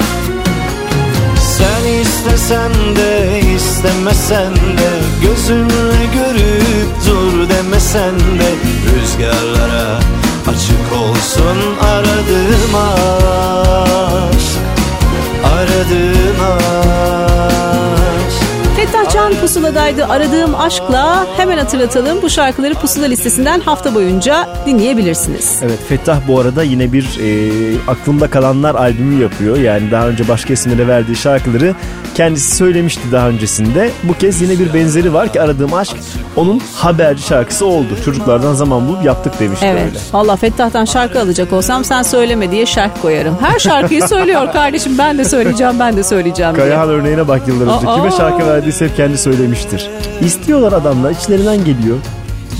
Sen 1.42 1.86
istesen 2.02 2.72
de 2.96 3.42
istemesen 3.56 4.56
de 4.56 4.92
Gözünle 5.22 6.06
görüp 6.14 6.90
dur 7.08 7.50
demesen 7.50 8.20
de 8.20 8.50
Rüzgarlara 8.96 10.00
açık 10.48 11.02
olsun 11.02 11.58
aradığım 11.82 12.76
aşk 12.76 14.60
Aradığım 15.44 16.40
aşk 16.42 17.65
Fettah 18.86 19.14
Can 19.14 19.34
Pusula'daydı 19.42 20.06
aradığım 20.06 20.56
aşkla 20.56 21.26
hemen 21.38 21.58
hatırlatalım. 21.58 22.22
Bu 22.22 22.30
şarkıları 22.30 22.74
Pusula 22.74 23.06
listesinden 23.06 23.60
hafta 23.60 23.96
boyunca 23.96 24.50
dinleyebilirsiniz. 24.66 25.60
Evet 25.64 25.80
Fettah 25.90 26.18
bu 26.28 26.40
arada 26.40 26.64
yine 26.64 26.94
bir 26.94 27.04
e, 27.04 27.52
aklımda 27.88 28.30
kalanlar 28.30 28.76
albümü 28.76 29.24
yapıyor. 29.24 29.58
Yani 29.58 29.92
daha 29.92 30.08
önce 30.08 30.28
başka 30.28 30.54
isimlere 30.54 30.88
verdiği 30.88 31.16
şarkıları 31.16 31.76
kendisi 32.16 32.56
söylemişti 32.56 33.02
daha 33.12 33.28
öncesinde. 33.30 33.92
Bu 34.04 34.14
kez 34.14 34.42
yine 34.42 34.60
bir 34.60 34.74
benzeri 34.74 35.14
var 35.14 35.34
ki 35.34 35.42
aradığım 35.42 35.74
aşk 35.74 35.96
onun 36.36 36.62
haberci 36.76 37.24
şarkısı 37.24 37.66
oldu. 37.66 37.88
Çocuklardan 38.06 38.54
zaman 38.54 38.88
bulup 38.88 39.06
yaptık 39.06 39.40
demişti 39.40 39.66
Evet. 39.66 39.86
öyle. 39.86 40.00
Valla 40.14 40.36
Fettah'tan 40.36 40.86
şarkı 40.86 41.20
alacak 41.22 41.54
olsam 41.54 41.86
sen 41.86 42.04
söyleme 42.04 42.52
diye 42.52 42.66
şerh 42.66 42.92
koyarım. 43.02 43.38
Her 43.42 43.60
şarkıyı 43.60 44.08
söylüyor 44.08 44.54
kardeşim 44.54 44.98
ben 44.98 45.18
de 45.18 45.26
söyleyeceğim 45.26 45.74
ben 45.80 45.98
de 45.98 46.04
söyleyeceğim 46.04 46.56
diye. 46.56 46.66
Kayahan 46.66 46.90
örneğine 46.90 47.28
bak 47.28 47.42
yıllar 47.48 47.76
önce. 47.78 47.96
Kime 47.96 48.12
şarkı 48.12 48.48
verdiyse 48.48 48.85
hep 48.86 48.96
kendi 48.98 49.18
söylemiştir. 49.18 49.90
İstiyorlar 50.22 50.74
adamlar 50.74 51.12
içlerinden 51.12 51.66
geliyor. 51.66 51.98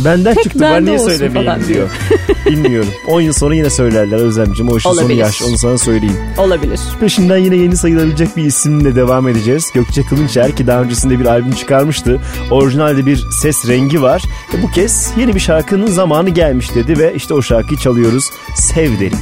Benden 0.06 0.34
Tek 0.34 0.44
çıktı 0.44 0.60
ben 0.62 0.86
niye 0.86 1.00
söylemeyeyim 1.00 1.68
diyor. 1.68 1.90
Bilmiyorum. 2.46 2.90
10 3.08 3.22
yıl 3.22 3.34
sonra 3.34 3.56
yine 3.56 3.70
söylerler 3.70 4.18
Özlemciğim. 4.18 4.72
O 4.72 4.78
işin 4.78 4.90
sonu 4.90 5.00
Olabilir. 5.02 5.20
yaş 5.20 5.42
onu 5.42 5.58
sana 5.58 5.78
söyleyeyim. 5.78 6.18
Olabilir. 6.38 6.80
Peşinden 7.00 7.38
yine 7.38 7.56
yeni 7.56 7.78
sayılabilecek 7.78 8.38
bir 8.38 8.44
isimle 8.44 8.96
devam 8.96 9.28
edeceğiz. 9.28 9.72
Gökçe 9.74 10.04
Kılınçer 10.04 10.56
ki 10.56 10.68
daha 10.68 10.82
öncesinde 10.82 11.20
bir 11.20 11.26
albüm 11.26 11.54
çıkarmıştı. 11.54 12.22
Orijinalde 12.52 13.06
bir 13.06 13.26
ses 13.42 13.68
rengi 13.68 14.02
var. 14.02 14.24
E 14.54 14.64
bu 14.64 14.72
kez 14.72 15.12
yeni 15.20 15.36
bir 15.36 15.40
şarkının 15.40 15.88
zamanı 15.88 16.30
gelmiş 16.30 16.76
dedi 16.76 17.00
ve 17.00 17.14
işte 17.16 17.34
o 17.34 17.42
şarkıyı 17.42 17.80
çalıyoruz. 17.80 18.30
Sev 18.56 19.00
derim. 19.00 19.20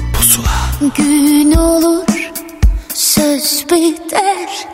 Gün 0.97 1.51
olur 1.51 2.03
söz 2.93 3.65
biter 3.71 4.67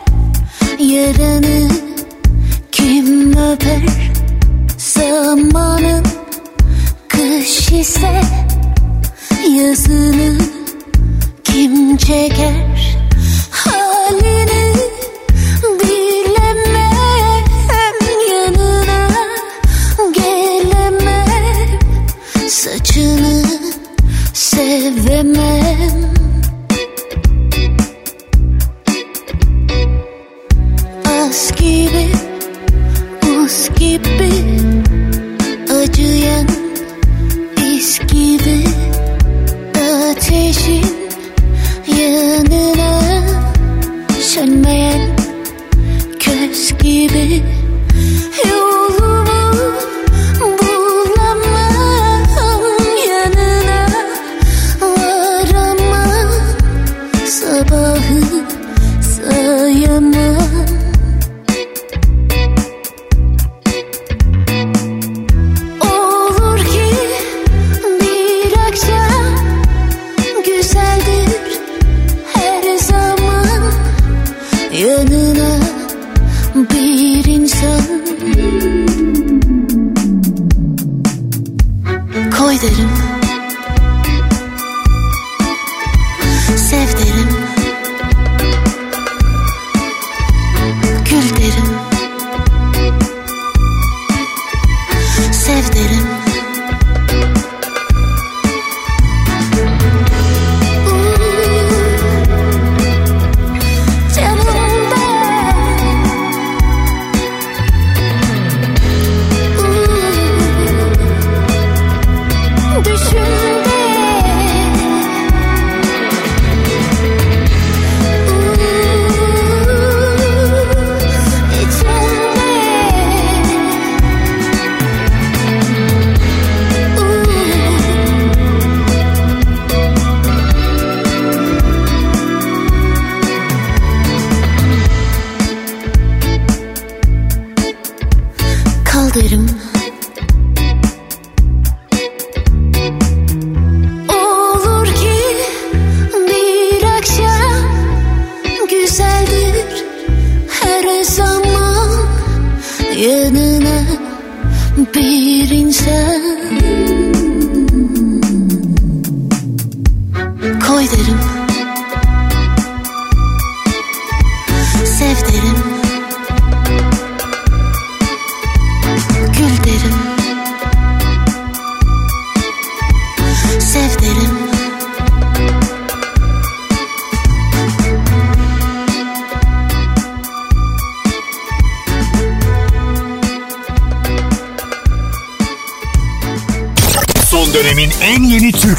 Yaranı 0.78 1.89
kim 2.72 3.36
öper 3.36 3.82
Zamanın 4.78 6.04
kış 7.08 7.70
Yazını 9.58 10.38
kim 11.44 11.96
çeker? 11.96 12.96
Halini 13.50 14.74
bilemem 15.80 17.44
Yanına 18.30 19.08
gelemem. 20.14 21.78
Saçını 22.48 23.44
sevemem 24.34 25.59
gibi 33.90 34.32
Acıyan 35.72 36.46
iz 37.74 37.98
gibi 37.98 38.64
Ateşin 39.74 40.99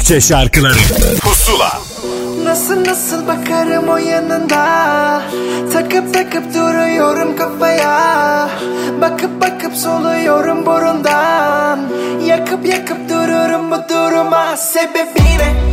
Türkçe 0.02 0.20
şarkıları. 0.20 0.78
Pusula. 1.20 1.80
Nasıl 2.44 2.84
nasıl 2.84 3.26
bakarım 3.26 3.88
o 3.88 3.96
yanında? 3.96 5.22
Takıp 5.72 6.14
takıp 6.14 6.54
duruyorum 6.54 7.36
kafaya. 7.36 8.48
Bakıp 9.00 9.40
bakıp 9.40 9.76
soluyorum 9.76 10.66
burundan. 10.66 11.88
Yakıp 12.26 12.66
yakıp 12.66 13.08
dururum 13.08 13.70
bu 13.70 13.76
duruma. 13.88 14.56
Sebebi 14.56 15.38
ne? 15.38 15.72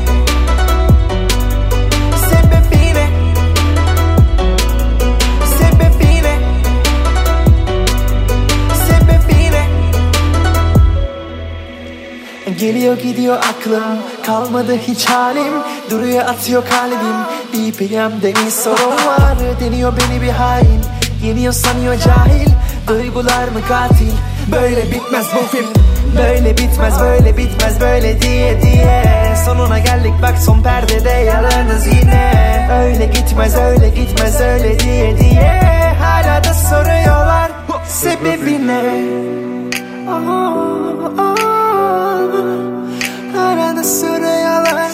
Geliyor 12.59 12.97
gidiyor 12.97 13.35
aklım 13.35 13.97
Kalmadı 14.29 14.77
hiç 14.87 15.05
halim. 15.05 15.53
Duruyor 15.89 16.25
atıyor 16.25 16.63
kalbim. 16.69 17.17
BPM'de 17.53 18.35
bir 18.35 18.51
sorun 18.51 18.91
var. 19.07 19.37
Deniyor 19.59 19.93
beni 19.97 20.21
bir 20.21 20.29
hain. 20.29 20.81
Yeniyor 21.23 21.53
sanıyor 21.53 21.95
cahil. 21.95 22.49
Duygular 22.87 23.47
mı 23.47 23.59
katil? 23.67 24.11
Böyle 24.51 24.91
bitmez 24.91 25.25
bu 25.35 25.57
film. 25.57 25.73
Böyle 26.17 26.57
bitmez 26.57 26.99
böyle 27.01 27.37
bitmez 27.37 27.81
böyle 27.81 28.21
diye 28.21 28.61
diye. 28.61 29.03
Sonuna 29.45 29.79
geldik 29.79 30.13
bak 30.21 30.35
son 30.45 30.63
perdede 30.63 31.09
yalanız 31.09 31.87
yine. 31.87 32.67
Öyle 32.83 33.05
gitmez 33.05 33.55
öyle 33.55 33.89
gitmez 33.89 34.41
öyle 34.41 34.79
diye 34.79 35.17
diye. 35.17 35.61
Hala 36.01 36.43
da 36.43 36.53
soruyorlar 36.53 37.51
Sebebi 37.87 38.59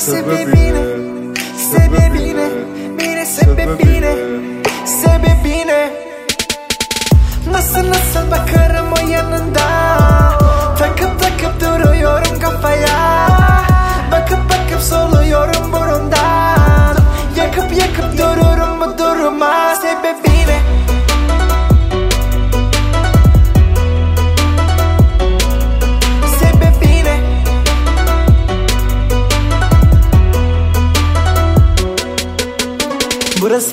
sebebine 0.06 0.84
Sebebine 1.70 2.48
Mine 2.98 3.26
sebebine 3.26 4.14
Sebebine. 4.86 5.94
Nasıl 7.52 7.90
nasıl 7.90 8.32
bakarım 8.32 8.94
o 8.94 9.08
yanında? 9.08 9.68
Takıp 10.80 11.20
takıp 11.20 11.62
duruyorum 11.62 12.40
kafaya 12.40 12.95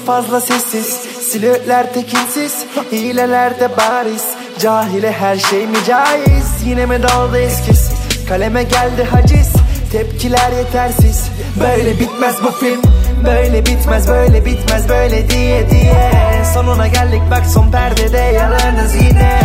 fazla 0.06 0.40
sessiz 0.40 0.86
Silüetler 1.30 1.94
tekinsiz 1.94 2.64
Hileler 2.92 3.60
de 3.60 3.68
bariz. 3.76 4.24
Cahile 4.58 5.12
her 5.12 5.36
şey 5.36 5.66
mi 5.66 5.76
caiz? 5.86 6.66
Yine 6.66 6.86
mi 6.86 7.02
daldı 7.02 7.38
eskisi 7.38 7.92
Kaleme 8.28 8.62
geldi 8.62 9.04
haciz 9.10 9.52
Tepkiler 9.92 10.52
yetersiz. 10.52 11.24
Böyle 11.60 12.00
bitmez 12.00 12.36
bu 12.44 12.50
film 12.50 12.82
Böyle 13.24 13.66
bitmez 13.66 14.08
böyle 14.08 14.44
bitmez 14.44 14.88
böyle 14.88 15.30
diye 15.30 15.70
diye. 15.70 16.12
Sonuna 16.54 16.86
geldik 16.86 17.22
bak 17.30 17.46
son 17.46 17.70
perdede 17.70 18.18
yalanız 18.18 18.94
yine. 18.94 19.38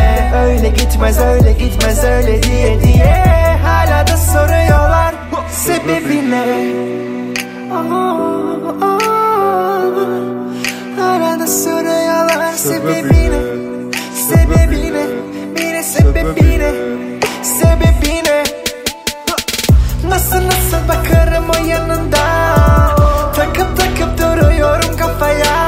Öyle 0.45 0.69
gitmez 0.69 1.19
öyle 1.19 1.51
gitmez 1.51 2.03
öyle 2.03 2.43
diye 2.43 2.81
diye. 2.81 3.25
Hala 3.63 4.07
da 4.07 4.17
soruyorlar 4.17 5.07
Sebebi 5.51 6.31
ne? 6.31 6.45
Aa, 7.73 8.96
sebebine 12.57 13.39
Sebebine 14.27 15.03
Mine 15.53 15.83
sebebine 15.83 16.71
Sebebine. 17.43 18.43
Nasıl 20.09 20.47
nasıl 20.47 20.87
bakarım 20.87 21.49
o 21.49 21.65
yanında? 21.67 22.17
Takıp 23.35 23.77
takıp 23.77 24.17
duruyorum 24.17 24.97
kafaya 24.97 25.66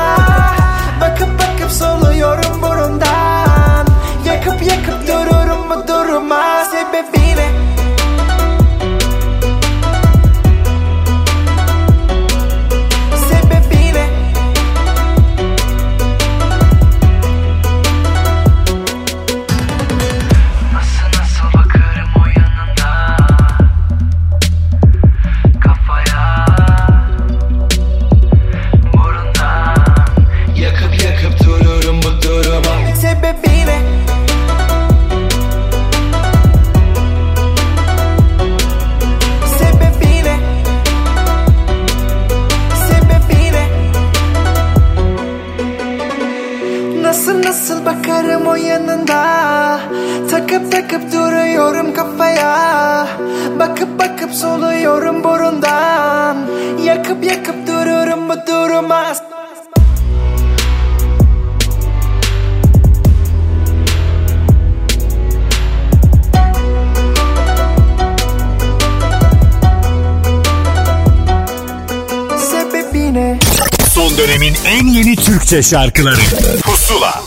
Türkçe 75.49 75.69
şarkıları 75.69 76.15
Pusula 76.63 77.21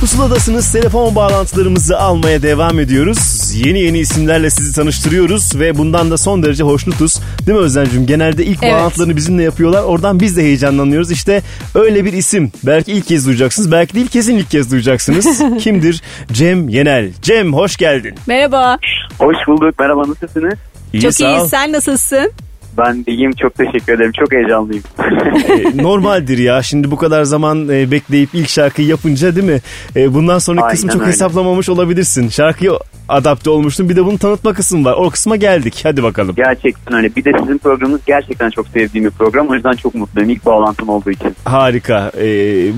Pusuladasınız. 0.00 0.72
Telefon 0.72 1.14
bağlantılarımızı 1.14 1.98
almaya 1.98 2.42
devam 2.42 2.78
ediyoruz. 2.80 3.52
Yeni 3.66 3.80
yeni 3.80 3.98
isimlerle 3.98 4.50
sizi 4.50 4.74
tanıştırıyoruz 4.74 5.58
ve 5.58 5.78
bundan 5.78 6.10
da 6.10 6.16
son 6.18 6.42
derece 6.42 6.64
hoşnutuz. 6.64 7.20
Değil 7.46 7.58
mi 7.58 7.64
Özlemciğim? 7.64 8.06
Genelde 8.06 8.44
ilk 8.44 8.58
Evet. 8.62 8.74
bağlantılarını 8.74 9.16
bizimle 9.16 9.42
yapıyorlar. 9.42 9.82
Oradan 9.82 10.20
biz 10.20 10.36
de 10.36 10.42
heyecanlanıyoruz. 10.42 11.10
İşte 11.10 11.42
öyle 11.74 12.04
bir 12.04 12.12
isim. 12.12 12.52
Belki 12.64 12.92
ilk 12.92 13.06
kez 13.06 13.26
duyacaksınız. 13.26 13.72
Belki 13.72 13.94
değil 13.94 14.08
kesin 14.08 14.36
ilk 14.36 14.50
kez 14.50 14.70
duyacaksınız. 14.70 15.42
Kimdir? 15.60 16.02
Cem 16.32 16.68
Yenel. 16.68 17.10
Cem 17.22 17.52
hoş 17.54 17.76
geldin. 17.76 18.14
Merhaba. 18.26 18.78
Hoş 19.18 19.36
bulduk. 19.48 19.78
Merhaba 19.78 20.00
nasılsınız? 20.08 20.54
İyi, 20.92 21.02
Çok 21.02 21.14
sağ 21.14 21.28
iyi. 21.30 21.38
ol. 21.40 21.48
Sen 21.48 21.72
nasılsın? 21.72 22.32
Ben 22.78 23.06
de 23.06 23.12
iyiyim. 23.12 23.32
Çok 23.32 23.54
teşekkür 23.54 23.92
ederim. 23.92 24.12
Çok 24.18 24.32
heyecanlıyım. 24.32 24.82
E, 25.44 25.82
normaldir 25.82 26.38
ya. 26.38 26.62
Şimdi 26.62 26.90
bu 26.90 26.96
kadar 26.96 27.24
zaman 27.24 27.68
e, 27.68 27.90
bekleyip 27.90 28.28
ilk 28.34 28.48
şarkıyı 28.48 28.88
yapınca 28.88 29.36
değil 29.36 29.46
mi? 29.46 29.60
E, 29.96 30.14
bundan 30.14 30.38
sonraki 30.38 30.62
Aynen 30.64 30.74
kısmı 30.74 30.90
çok 30.92 31.00
öyle. 31.00 31.10
hesaplamamış 31.12 31.68
olabilirsin. 31.68 32.28
Şarkıyı 32.28 32.70
adapte 33.08 33.50
olmuştun. 33.50 33.88
Bir 33.88 33.96
de 33.96 34.04
bunu 34.04 34.18
tanıtma 34.18 34.52
kısmı 34.52 34.84
var. 34.84 34.92
O 34.98 35.10
kısma 35.10 35.36
geldik. 35.36 35.80
Hadi 35.82 36.02
bakalım. 36.02 36.34
Gerçekten 36.36 36.94
öyle. 36.94 37.16
Bir 37.16 37.24
de 37.24 37.30
sizin 37.40 37.58
programınız 37.58 38.00
gerçekten 38.06 38.50
çok 38.50 38.68
sevdiğim 38.68 39.04
bir 39.06 39.10
program. 39.10 39.48
O 39.48 39.54
yüzden 39.54 39.72
çok 39.72 39.94
mutluyum. 39.94 40.30
İlk 40.30 40.46
bağlantım 40.46 40.88
olduğu 40.88 41.10
için. 41.10 41.36
Harika. 41.44 42.12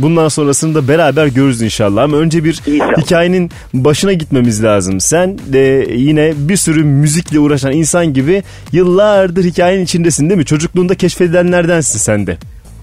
Bundan 0.03 0.29
sonrasını 0.29 0.75
da 0.75 0.89
beraber 0.89 1.27
görürüz 1.27 1.63
inşallah. 1.63 2.03
Ama 2.03 2.17
önce 2.17 2.45
bir 2.45 2.61
İnşallah. 2.67 2.99
hikayenin 2.99 3.51
başına 3.75 4.13
gitmemiz 4.13 4.65
lazım. 4.65 5.01
Sen 5.01 5.39
de 5.39 5.87
yine 5.95 6.33
bir 6.37 6.57
sürü 6.57 6.85
müzikle 6.85 7.39
uğraşan 7.39 7.73
insan 7.73 8.13
gibi 8.13 8.43
yıllardır 8.73 9.45
hikayenin 9.45 9.85
içindesin 9.87 10.29
değil 10.31 10.39
mi? 10.39 10.45
Çocukluğunda 10.45 10.95
keşfedilenlerdensin 10.95 11.99
sen 11.99 12.27
de. 12.27 12.37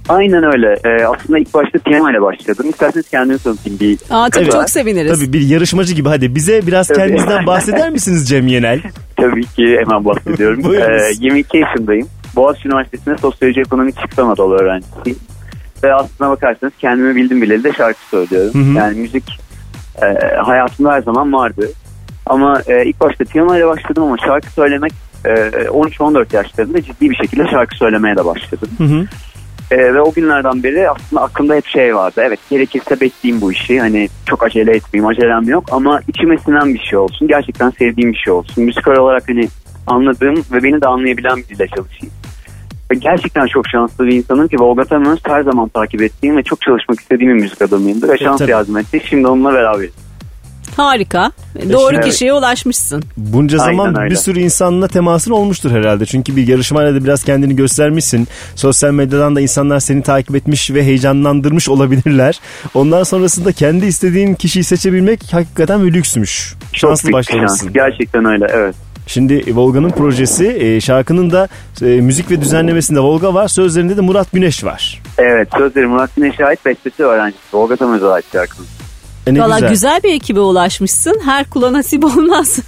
Aynen 0.09 0.43
öyle. 0.43 0.79
Ee, 0.85 1.05
aslında 1.05 1.39
ilk 1.39 1.53
başta 1.53 1.79
piyano 1.79 2.11
ile 2.11 2.21
başladım. 2.21 2.69
İsterseniz 2.69 3.09
kendimi 3.09 3.39
tanıtayım. 3.39 3.79
Bir 3.79 3.97
Aa, 4.09 4.29
tabii 4.29 4.43
Evet. 4.43 4.51
çok 4.53 4.69
seviniriz. 4.69 5.19
Tabii 5.19 5.33
bir 5.33 5.41
yarışmacı 5.41 5.93
gibi 5.93 6.09
hadi 6.09 6.35
bize 6.35 6.67
biraz 6.67 6.87
Tabii. 6.87 6.97
kendinizden 6.97 7.45
bahseder 7.47 7.89
misiniz 7.89 8.29
Cem 8.29 8.47
Yenel? 8.47 8.81
Tabii 9.17 9.45
ki 9.45 9.77
hemen 9.79 10.05
bahsediyorum. 10.05 10.63
Ee, 10.75 11.11
22 11.19 11.57
yaşındayım. 11.57 12.07
Boğaziçi 12.35 12.67
Üniversitesi'nde 12.67 13.17
sosyoloji 13.17 13.61
ekonomi 13.61 13.93
çift 13.93 14.19
Anadolu 14.19 14.55
öğrencisiyim. 14.55 15.19
Ve 15.83 15.93
aslına 15.93 16.29
bakarsanız 16.29 16.73
kendimi 16.79 17.15
bildim 17.15 17.41
bileli 17.41 17.63
de 17.63 17.73
şarkı 17.73 17.99
söylüyorum. 18.09 18.53
Hı 18.53 18.71
hı. 18.71 18.77
Yani 18.77 18.99
müzik 18.99 19.23
e, 20.01 20.35
hayatımda 20.35 20.91
her 20.91 21.01
zaman 21.01 21.33
vardı. 21.33 21.69
Ama 22.25 22.61
e, 22.67 22.85
ilk 22.85 22.99
başta 22.99 23.23
piyano 23.23 23.57
ile 23.57 23.67
başladım 23.67 24.03
ama 24.03 24.17
şarkı 24.25 24.51
söylemek 24.51 24.93
13-14 25.23 26.35
yaşlarında 26.35 26.81
ciddi 26.81 27.09
bir 27.09 27.15
şekilde 27.15 27.47
şarkı 27.47 27.77
söylemeye 27.77 28.15
de 28.15 28.25
başladım. 28.25 28.69
Hı 28.77 28.83
hı. 28.83 29.05
E, 29.71 29.93
ve 29.93 30.01
o 30.01 30.13
günlerden 30.13 30.63
beri 30.63 30.89
aslında 30.89 31.21
aklımda 31.21 31.55
hep 31.55 31.65
şey 31.65 31.95
vardı. 31.95 32.21
Evet 32.25 32.39
gerekirse 32.49 33.01
bekleyeyim 33.01 33.41
bu 33.41 33.51
işi. 33.51 33.79
Hani 33.79 34.09
çok 34.25 34.43
acele 34.43 34.75
etmeyeyim 34.75 35.09
acelem 35.09 35.43
yok 35.43 35.63
ama 35.71 35.99
içime 36.07 36.37
sinen 36.37 36.73
bir 36.73 36.79
şey 36.79 36.99
olsun. 36.99 37.27
Gerçekten 37.27 37.69
sevdiğim 37.69 38.13
bir 38.13 38.17
şey 38.17 38.33
olsun. 38.33 38.63
Müzikal 38.63 38.95
olarak 38.95 39.29
hani 39.29 39.47
anladığım 39.87 40.35
ve 40.51 40.63
beni 40.63 40.81
de 40.81 40.87
anlayabilen 40.87 41.37
bir 41.37 41.47
dille 41.47 41.67
çalışayım. 41.67 42.13
Ve 42.91 42.95
gerçekten 42.95 43.47
çok 43.47 43.67
şanslı 43.67 44.07
bir 44.07 44.15
insanım 44.15 44.47
ki 44.47 44.59
Volga 44.59 44.83
Tamöz 44.83 45.19
her 45.25 45.41
zaman 45.41 45.69
takip 45.69 46.01
ettiğim 46.01 46.37
ve 46.37 46.43
çok 46.43 46.61
çalışmak 46.61 46.99
istediğim 46.99 47.35
bir 47.35 47.41
müzik 47.41 47.61
adamıyımdır. 47.61 48.09
Ve 48.09 48.17
şans 48.17 48.41
yardım 48.41 48.77
etti. 48.77 49.01
Şimdi 49.09 49.27
onunla 49.27 49.53
beraberiz. 49.53 50.02
Harika. 50.77 51.31
Doğru 51.71 51.95
Evet. 51.95 52.05
kişiye 52.05 52.33
ulaşmışsın. 52.33 53.03
Bunca 53.17 53.61
Aynen 53.61 53.77
zaman 53.77 54.09
bir 54.09 54.15
sürü 54.15 54.39
insanla 54.39 54.87
temasın 54.87 55.31
olmuştur 55.31 55.71
herhalde. 55.71 56.05
Çünkü 56.05 56.35
bir 56.35 56.47
yarışmayla 56.47 56.95
da 56.95 57.03
biraz 57.03 57.23
kendini 57.23 57.55
göstermişsin. 57.55 58.27
Sosyal 58.55 58.91
medyadan 58.91 59.35
da 59.35 59.41
insanlar 59.41 59.79
seni 59.79 60.01
takip 60.03 60.35
etmiş 60.35 60.71
ve 60.71 60.83
heyecanlandırmış 60.83 61.69
olabilirler. 61.69 62.39
Ondan 62.73 63.03
sonrasında 63.03 63.51
kendi 63.51 63.85
istediğin 63.85 64.33
kişiyi 64.33 64.63
seçebilmek 64.63 65.33
hakikaten 65.33 65.83
bir 65.85 65.93
lüksmüş. 65.93 66.53
Çok 66.73 66.89
Şanslı 66.89 67.11
başlamışsın. 67.11 67.73
Gerçekten 67.73 68.25
öyle 68.25 68.47
evet. 68.49 68.75
Şimdi 69.07 69.55
Volga'nın 69.55 69.89
projesi 69.89 70.47
e, 70.59 70.81
şarkının 70.81 71.31
da 71.31 71.47
e, 71.81 71.85
müzik 71.85 72.31
ve 72.31 72.41
düzenlemesinde 72.41 72.99
Volga 72.99 73.33
var. 73.33 73.47
Sözlerinde 73.47 73.97
de 73.97 74.01
Murat 74.01 74.31
Güneş 74.31 74.63
var. 74.63 75.01
Evet 75.17 75.47
sözleri 75.57 75.87
Murat 75.87 76.15
Güneş'e 76.15 76.45
ait 76.45 76.65
bestesi 76.65 77.03
öğrencisi. 77.03 77.41
Volga 77.53 77.75
Tamöz'e 77.75 78.07
ait 78.07 78.25
şarkının. 78.31 78.67
E 79.27 79.33
ne 79.33 79.41
Valla 79.41 79.55
güzel. 79.55 79.69
güzel. 79.69 79.99
bir 80.03 80.13
ekibe 80.13 80.39
ulaşmışsın. 80.39 81.21
Her 81.25 81.49
kula 81.49 81.73
nasip 81.73 82.03
olmaz. 82.17 82.59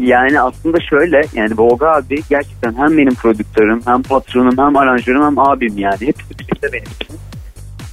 Yani 0.00 0.40
aslında 0.40 0.78
şöyle 0.90 1.22
yani 1.34 1.50
Volga 1.58 1.86
abi 1.88 2.22
gerçekten 2.30 2.74
hem 2.78 2.98
benim 2.98 3.14
prodüktörüm 3.14 3.80
hem 3.86 4.02
patronum 4.02 4.58
hem 4.58 4.76
aranjörüm 4.76 5.22
hem 5.24 5.38
abim 5.38 5.78
yani. 5.78 6.00
Hepsi 6.00 6.30
birlikte 6.38 6.72
benim 6.72 6.84
için. 7.00 7.16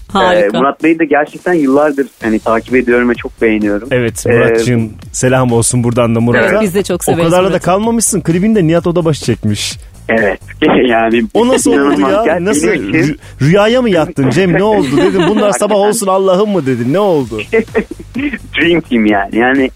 Harika. 0.08 0.58
Ee, 0.58 0.60
Murat 0.60 0.84
Bey'i 0.84 1.00
de 1.00 1.06
gerçekten 1.06 1.54
yıllardır 1.54 2.08
hani 2.22 2.40
takip 2.40 2.76
ediyorum 2.76 3.10
ve 3.10 3.14
çok 3.16 3.42
beğeniyorum. 3.42 3.88
Evet 3.92 4.26
Ee, 4.28 4.32
Murat'cığım 4.32 4.94
selam 5.12 5.52
olsun 5.52 5.84
buradan 5.84 6.16
da 6.16 6.20
Murat'a. 6.20 6.48
Evet, 6.48 6.62
biz 6.62 6.76
de 6.76 6.84
çok 6.84 7.02
O 7.02 7.04
severiz 7.04 7.26
kadarla 7.26 7.44
da 7.46 7.50
Murat'ı. 7.50 7.66
kalmamışsın. 7.66 8.22
Klibinde 8.22 8.68
Nihat 8.68 8.88
Odabaşı 8.88 9.26
çekmiş. 9.26 9.78
Evet. 10.10 10.40
yani 10.88 11.24
O 11.34 11.48
nasıl 11.48 11.72
oldu 11.72 12.02
ya? 12.02 12.46
Nasıl 12.46 12.68
rü- 12.68 13.18
rüyaya 13.42 13.82
mı 13.82 13.90
yattın 13.90 14.30
Cem 14.30 14.54
ne 14.54 14.64
oldu 14.64 14.98
dedim 14.98 15.22
bunlar 15.30 15.52
sabah 15.52 15.76
olsun 15.76 16.08
Allah'ım 16.08 16.50
mı 16.50 16.66
dedin 16.66 16.94
ne 16.94 17.00
oldu? 17.00 17.42
Dream 18.60 18.82
Team 18.82 19.06
yani. 19.06 19.38
Yani 19.38 19.72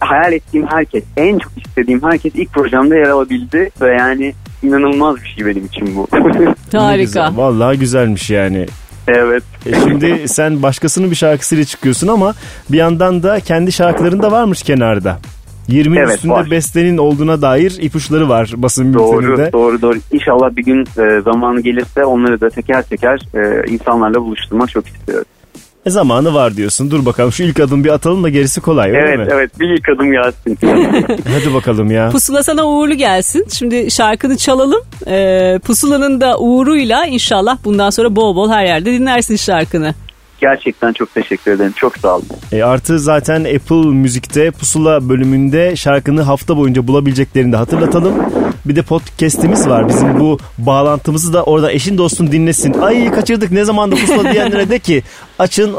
hayal 0.00 0.32
ettiğim 0.32 0.66
herkes, 0.66 1.04
en 1.16 1.38
çok 1.38 1.52
istediğim 1.66 2.02
herkes 2.02 2.32
ilk 2.34 2.52
projemde 2.52 2.96
yer 2.96 3.08
alabildi 3.08 3.70
ve 3.80 3.92
yani 3.92 4.34
inanılmaz 4.62 5.16
bir 5.16 5.28
şey 5.28 5.46
benim 5.46 5.66
için 5.66 5.96
bu. 5.96 6.08
Harika. 6.78 7.02
güzel. 7.02 7.36
Vallahi 7.36 7.78
güzelmiş 7.78 8.30
yani. 8.30 8.66
evet. 9.08 9.42
E 9.66 9.74
şimdi 9.74 10.28
sen 10.28 10.62
başkasının 10.62 11.10
bir 11.10 11.16
şarkısıyla 11.16 11.64
çıkıyorsun 11.64 12.08
ama 12.08 12.34
bir 12.70 12.76
yandan 12.78 13.22
da 13.22 13.40
kendi 13.40 13.72
şarkıların 13.72 14.22
da 14.22 14.32
varmış 14.32 14.62
kenarda. 14.62 15.18
20'nin 15.68 15.96
Evet, 15.96 16.14
üstünde 16.14 16.32
var. 16.32 16.50
bestenin 16.50 16.98
olduğuna 16.98 17.42
dair 17.42 17.78
ipuçları 17.80 18.28
var 18.28 18.52
basın 18.56 18.94
Doğru, 18.94 19.22
bülteninde. 19.22 19.52
doğru, 19.52 19.82
doğru. 19.82 19.98
İnşallah 20.12 20.56
bir 20.56 20.64
gün 20.64 20.80
e, 20.80 21.20
zamanı 21.20 21.60
gelirse 21.60 22.04
onları 22.04 22.40
da 22.40 22.50
teker 22.50 22.82
teker 22.82 23.20
e, 23.34 23.70
insanlarla 23.72 24.20
buluşturmak 24.20 24.70
çok 24.70 24.86
istiyorum. 24.86 25.24
E 25.86 25.90
zamanı 25.90 26.34
var 26.34 26.56
diyorsun. 26.56 26.90
Dur 26.90 27.06
bakalım 27.06 27.32
şu 27.32 27.42
ilk 27.42 27.60
adım 27.60 27.84
bir 27.84 27.90
atalım 27.90 28.24
da 28.24 28.28
gerisi 28.28 28.60
kolay 28.60 28.88
öyle 28.90 28.98
evet, 28.98 29.18
mi? 29.18 29.26
evet. 29.30 29.60
Bir 29.60 29.68
ilk 29.68 29.88
adım 29.88 30.12
gelsin. 30.12 30.58
Hadi 31.34 31.54
bakalım 31.54 31.90
ya. 31.90 32.08
Pusula 32.10 32.42
sana 32.42 32.64
uğurlu 32.66 32.94
gelsin. 32.94 33.46
Şimdi 33.52 33.90
şarkını 33.90 34.36
çalalım. 34.36 34.80
Ee, 35.06 35.58
Pusula'nın 35.64 36.20
da 36.20 36.38
uğuruyla 36.38 37.06
inşallah 37.06 37.58
bundan 37.64 37.90
sonra 37.90 38.16
bol 38.16 38.36
bol 38.36 38.50
her 38.50 38.64
yerde 38.64 38.92
dinlersin 38.92 39.36
şarkını. 39.36 39.94
Gerçekten 40.40 40.92
çok 40.92 41.14
teşekkür 41.14 41.50
ederim. 41.50 41.72
Çok 41.76 41.96
sağ 41.98 42.16
olun. 42.16 42.24
E 42.52 42.62
artı 42.62 42.98
zaten 42.98 43.40
Apple 43.44 43.76
Müzik'te 43.90 44.50
Pusula 44.50 45.08
bölümünde 45.08 45.76
şarkını 45.76 46.22
hafta 46.22 46.56
boyunca 46.56 46.86
bulabileceklerini 46.88 47.52
de 47.52 47.56
hatırlatalım. 47.56 48.14
Bir 48.64 48.76
de 48.76 48.82
podcast'imiz 48.82 49.68
var. 49.68 49.88
Bizim 49.88 50.20
bu 50.20 50.38
bağlantımızı 50.58 51.32
da 51.32 51.42
orada 51.44 51.72
eşin 51.72 51.98
dostun 51.98 52.32
dinlesin. 52.32 52.72
Ay 52.72 53.10
kaçırdık 53.10 53.50
ne 53.52 53.64
zamanda 53.64 53.96
Pusula 53.96 54.32
diyenlere 54.32 54.70
de 54.70 54.78
ki 54.78 55.02
açın 55.38 55.74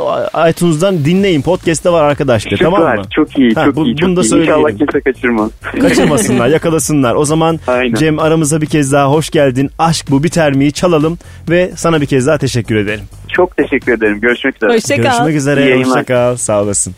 iTunes'dan 0.49 1.05
dinleyin. 1.05 1.41
Podcast'te 1.41 1.89
var 1.89 2.03
arkadaşlar 2.03 2.51
Süper. 2.51 2.65
tamam 2.65 2.81
mı? 2.97 3.01
Çok 3.15 3.37
iyi, 3.39 3.53
Ha, 3.53 3.65
çok 3.65 3.75
bu- 3.75 3.85
iyi. 3.85 3.95
Çok 3.97 4.07
bunu 4.09 4.15
da 4.17 4.21
iyi. 4.21 4.29
söyleyelim. 4.29 4.53
İnşallah 4.59 4.77
kimse 4.77 5.01
kaçırmaz. 5.01 5.51
Kaçırmasınlar, 5.81 6.47
yakalasınlar. 6.47 7.15
O 7.15 7.25
zaman 7.25 7.59
Aynen. 7.67 7.95
Cem 7.95 8.19
aramıza 8.19 8.61
bir 8.61 8.65
kez 8.67 8.91
daha 8.91 9.11
hoş 9.11 9.29
geldin. 9.29 9.69
Aşk 9.79 10.05
bu 10.11 10.23
biter 10.23 10.53
miyi 10.53 10.71
çalalım 10.71 11.17
ve 11.49 11.71
sana 11.75 12.01
bir 12.01 12.05
kez 12.05 12.27
daha 12.27 12.37
teşekkür 12.37 12.75
ederim. 12.75 13.03
Çok 13.27 13.57
teşekkür 13.57 13.91
ederim. 13.93 14.19
Görüşmek 14.21 14.55
üzere. 14.55 14.73
Hoşçakal. 14.73 15.03
Görüşmek 15.03 15.29
İyi 15.33 15.37
üzere. 15.37 15.61
yayınlar. 15.61 15.87
Hoşçakal. 15.89 16.37
Sağ 16.37 16.61
olasın. 16.61 16.95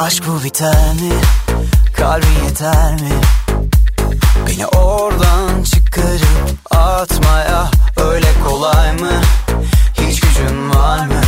Aşk 0.00 0.22
bu 0.28 0.44
biter 0.44 0.92
mi? 0.94 1.12
Kalbin 1.96 2.44
yeter 2.48 2.92
mi? 2.94 3.10
Beni 4.48 4.66
oradan 4.66 5.62
çıkarıp 5.62 6.58
atmaya 6.70 7.70
öyle 8.16 8.40
kolay 8.44 8.92
mı? 8.92 9.10
Hiç 9.94 10.20
gücün 10.20 10.70
var 10.70 11.06
mı? 11.06 11.25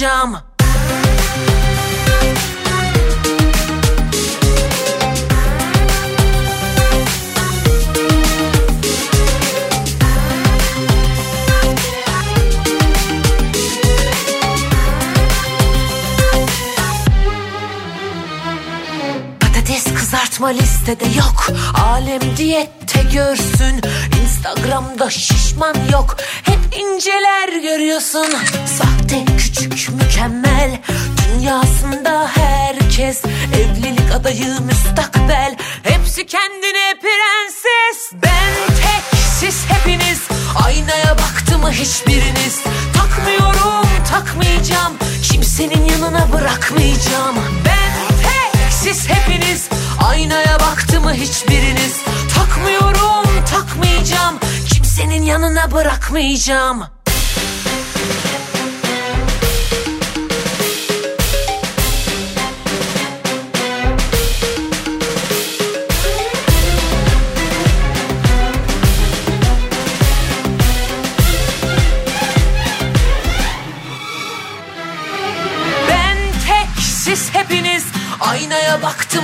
Bırakmayacağım 0.00 0.39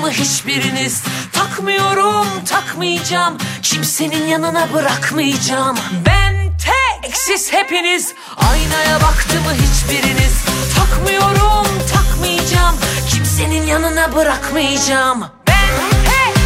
mı 0.07 0.13
hiçbiriniz? 0.13 1.03
Takmıyorum 1.33 2.27
takmayacağım. 2.45 3.39
Kimsenin 3.63 4.27
yanına 4.27 4.73
bırakmayacağım. 4.75 5.77
Ben 6.07 6.35
tek 6.59 7.17
siz 7.17 7.53
hepiniz. 7.53 8.15
Aynaya 8.37 9.01
baktı 9.03 9.35
mı 9.41 9.53
hiçbiriniz? 9.53 10.45
Takmıyorum 10.77 11.67
takmayacağım. 11.95 12.77
Kimsenin 13.11 13.67
yanına 13.67 14.17
bırakmayacağım. 14.17 15.21
Ben 15.49 15.91
tek 16.05 16.37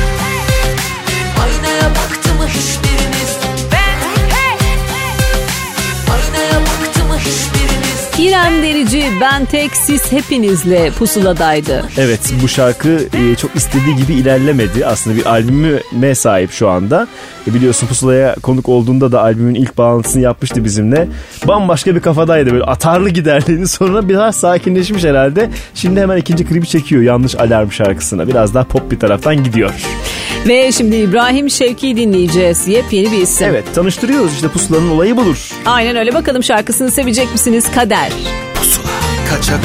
Aynaya 1.43 1.91
baktı 1.91 2.35
mı 2.35 2.47
hiçbiriniz? 2.49 3.39
Ben 3.73 4.01
tek 4.29 4.61
Aynaya 6.11 6.61
baktı 6.61 7.05
mı 7.05 7.19
hiçbiriniz 7.19 7.90
İrem 8.21 8.63
Derici 8.63 9.05
ben 9.21 9.45
tek 9.45 9.77
siz 9.77 10.13
hepinizle 10.13 10.91
pusuladaydı. 10.91 11.85
Evet 11.99 12.21
bu 12.43 12.49
şarkı 12.49 12.89
e, 12.89 13.37
çok 13.37 13.57
istediği 13.57 13.97
gibi 13.97 14.13
ilerlemedi. 14.15 14.87
Aslında 14.87 15.17
bir 15.17 15.27
albüme 15.27 16.15
sahip 16.15 16.51
şu 16.53 16.69
anda. 16.69 17.07
E, 17.51 17.55
biliyorsun 17.55 17.87
Pusula'ya 17.87 18.35
konuk 18.43 18.69
olduğunda 18.69 19.13
da 19.13 19.23
albümün 19.23 19.55
ilk 19.55 19.79
bağlantısını 19.79 20.23
yapmıştı 20.23 20.65
bizimle. 20.65 21.09
Bambaşka 21.49 21.95
bir 21.95 22.01
kafadaydı 22.01 22.53
böyle 22.53 22.65
atarlı 22.65 23.11
giderliğini 23.11 23.69
sonra 23.69 24.09
biraz 24.09 24.37
sakinleşmiş 24.37 25.05
herhalde. 25.05 25.51
Şimdi 25.75 26.01
hemen 26.01 26.17
ikinci 26.17 26.45
klibi 26.47 26.67
çekiyor 26.67 27.03
yanlış 27.03 27.35
alarm 27.35 27.73
şarkısına. 27.73 28.29
Biraz 28.29 28.55
daha 28.55 28.65
pop 28.65 28.91
bir 28.91 28.99
taraftan 28.99 29.45
gidiyor. 29.45 29.73
Ve 30.47 30.73
şimdi 30.73 30.97
İbrahim 30.97 31.51
Şevki'yi 31.51 31.97
dinleyeceğiz. 31.97 32.69
Yepyeni 32.69 33.13
bir 33.13 33.19
isim. 33.19 33.47
Evet 33.47 33.75
tanıştırıyoruz 33.75 34.35
işte 34.35 34.49
Pusula'nın 34.49 34.91
olayı 34.91 35.17
budur. 35.17 35.51
Aynen 35.67 35.97
öyle 35.97 36.15
bakalım 36.15 36.43
şarkısını 36.43 36.91
sevecek 36.91 37.33
misiniz? 37.33 37.65
Kader. 37.75 38.13
Kaçak 39.31 39.61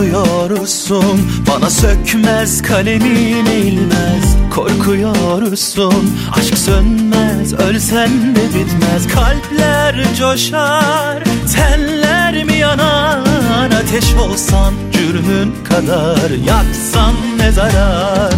oynuyorsun 0.00 1.30
Bana 1.48 1.70
sökmez 1.70 2.62
kalemim 2.62 3.46
eğilmez 3.46 4.36
Korkuyorsun 4.54 6.16
Aşk 6.38 6.58
sönmez 6.58 7.52
Ölsen 7.52 8.36
de 8.36 8.40
bitmez 8.48 9.08
Kalpler 9.14 10.14
coşar 10.18 11.24
Tenler 11.56 12.44
mi 12.44 12.56
yanar 12.56 13.70
Ateş 13.70 14.14
olsan 14.14 14.74
cürmün 14.92 15.54
kadar 15.64 16.30
Yaksan 16.30 17.14
ne 17.38 17.52
zarar 17.52 18.34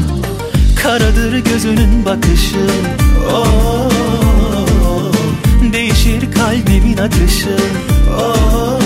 Karadır 0.83 1.39
gözünün 1.39 2.05
bakışı. 2.05 2.67
Oh, 3.33 3.91
Değişir 5.73 6.33
kalbimin 6.33 6.97
atışı 6.97 7.57
oh, 8.19 8.81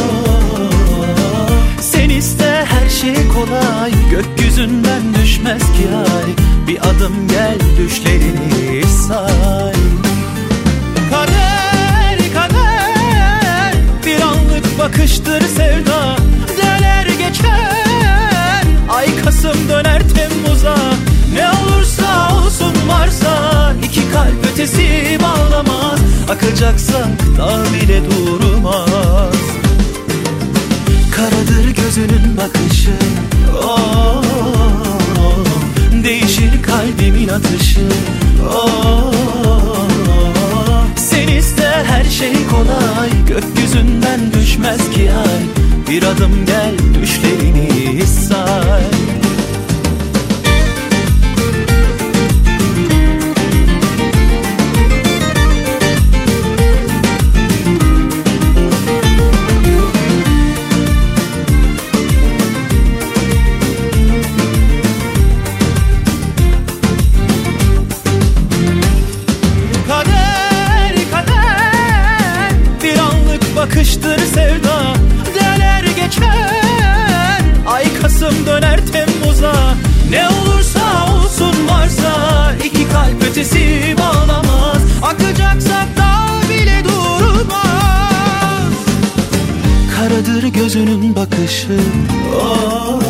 Sen 1.80 2.08
iste 2.08 2.64
her 2.68 2.88
şey 2.88 3.14
kolay. 3.28 3.92
Gökyüzünden 4.10 5.14
düşmez 5.14 5.62
ki 5.62 5.88
ay 5.96 6.30
Bir 6.68 6.78
adım 6.78 7.28
gel 7.28 7.58
düşlerini 7.78 8.86
say. 8.86 9.72
Kader 11.10 12.18
kader 12.34 13.74
Bir 14.06 14.20
anlık 14.20 14.78
bakıştır 14.78 15.40
sevda. 15.40 16.16
Deler 16.56 17.06
geçer 17.06 18.62
Ay 18.90 19.06
Kasım 19.24 19.68
döner 19.68 20.02
Temmuz'a 20.14 20.76
Ne 21.36 21.50
olursa 21.50 22.36
olsun 22.36 22.72
varsa 22.88 23.72
iki 23.84 24.10
kalp 24.10 24.46
ötesi 24.52 25.18
bağlamaz. 25.22 26.00
Akacaksak 26.30 27.38
da 27.38 27.64
bile 27.74 28.00
durmaz. 28.04 29.36
Karadır 31.16 31.70
gözünün 31.70 32.36
bakışı 32.36 32.92
oh, 33.64 34.24
Değişir 36.04 36.62
kalbimin 36.62 37.28
atışı 37.28 37.88
oh, 38.50 39.12
Sen 40.96 41.28
iste 41.28 41.84
her 41.86 42.04
şey 42.04 42.32
kolay 42.50 43.10
Gökyüzünden 43.28 44.20
düşmez 44.32 44.90
ki 44.90 45.10
ay 45.12 45.42
Bir 45.90 46.02
adım 46.02 46.46
gel 46.46 46.74
düşlerini 47.02 48.06
say 48.06 49.25
bakışı. 91.16 91.78
Oh, 92.40 93.00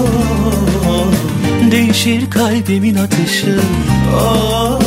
Değişir 1.71 2.31
kalbimin 2.31 2.95
atışı. 2.95 3.61
Oh, 4.21 4.81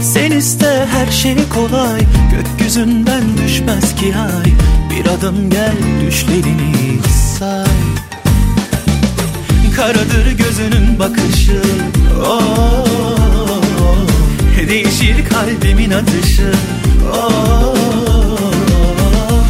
Sen 0.00 0.30
iste 0.30 0.86
her 0.92 1.12
şey 1.12 1.36
kolay. 1.54 2.00
Gökyüzünden 2.30 3.22
düşmez 3.44 3.94
ki 3.94 4.14
ay 4.16 4.52
Bir 4.90 5.06
adım 5.10 5.50
gel 5.50 5.76
düşlerini 6.06 6.98
say. 7.38 7.66
Karadır 9.76 10.32
gözünün 10.38 10.98
bakışı. 10.98 11.62
Oh, 12.26 12.86
değişir 14.68 15.16
kalbimin 15.30 15.90
atışı. 15.90 16.52
Oh. 17.14 17.76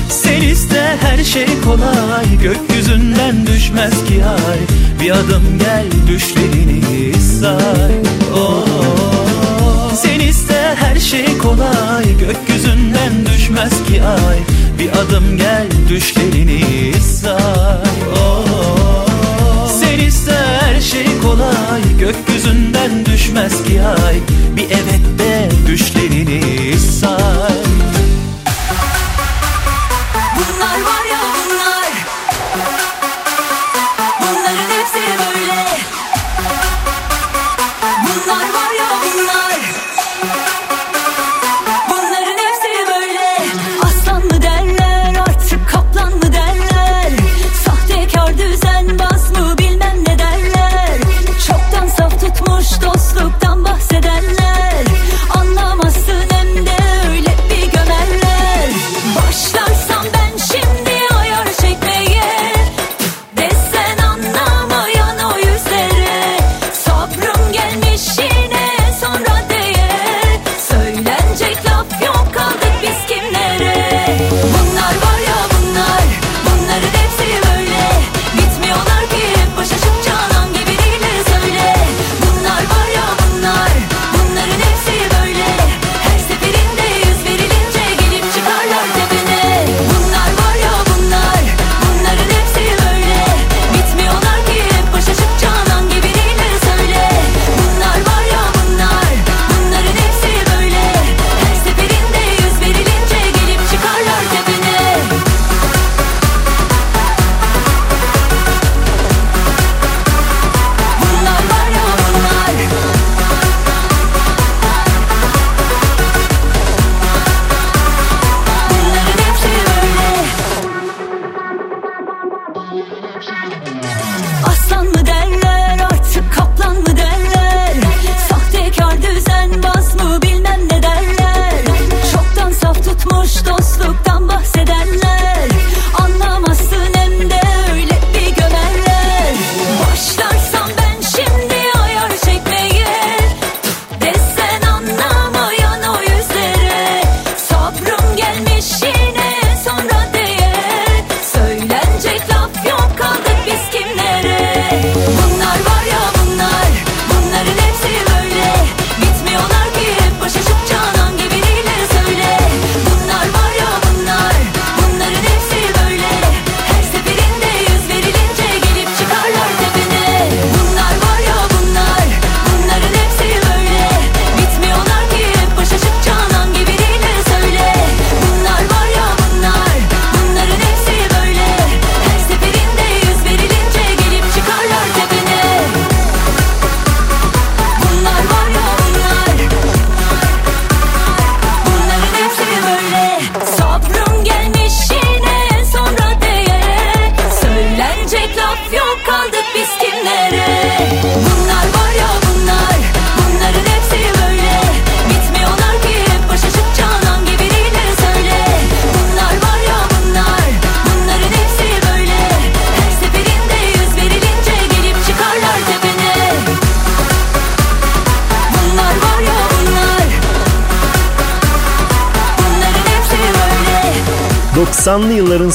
Sen 0.08 0.42
iste 0.42 0.71
her 1.12 1.24
şey 1.24 1.46
kolay 1.64 2.24
Gökyüzünden 2.42 3.46
düşmez 3.46 4.04
ki 4.04 4.24
ay 4.24 4.58
Bir 5.00 5.10
adım 5.10 5.42
gel 5.58 5.86
düşlerini 6.08 7.12
say. 7.40 7.92
Sen 9.94 10.20
iste 10.20 10.74
her 10.76 11.00
şey 11.00 11.38
kolay 11.38 12.04
Gökyüzünden 12.20 13.12
düşmez 13.26 13.70
ki 13.70 14.02
ay 14.02 14.38
Bir 14.78 14.88
adım 14.92 15.36
gel 15.36 15.66
düşlerini 15.88 16.51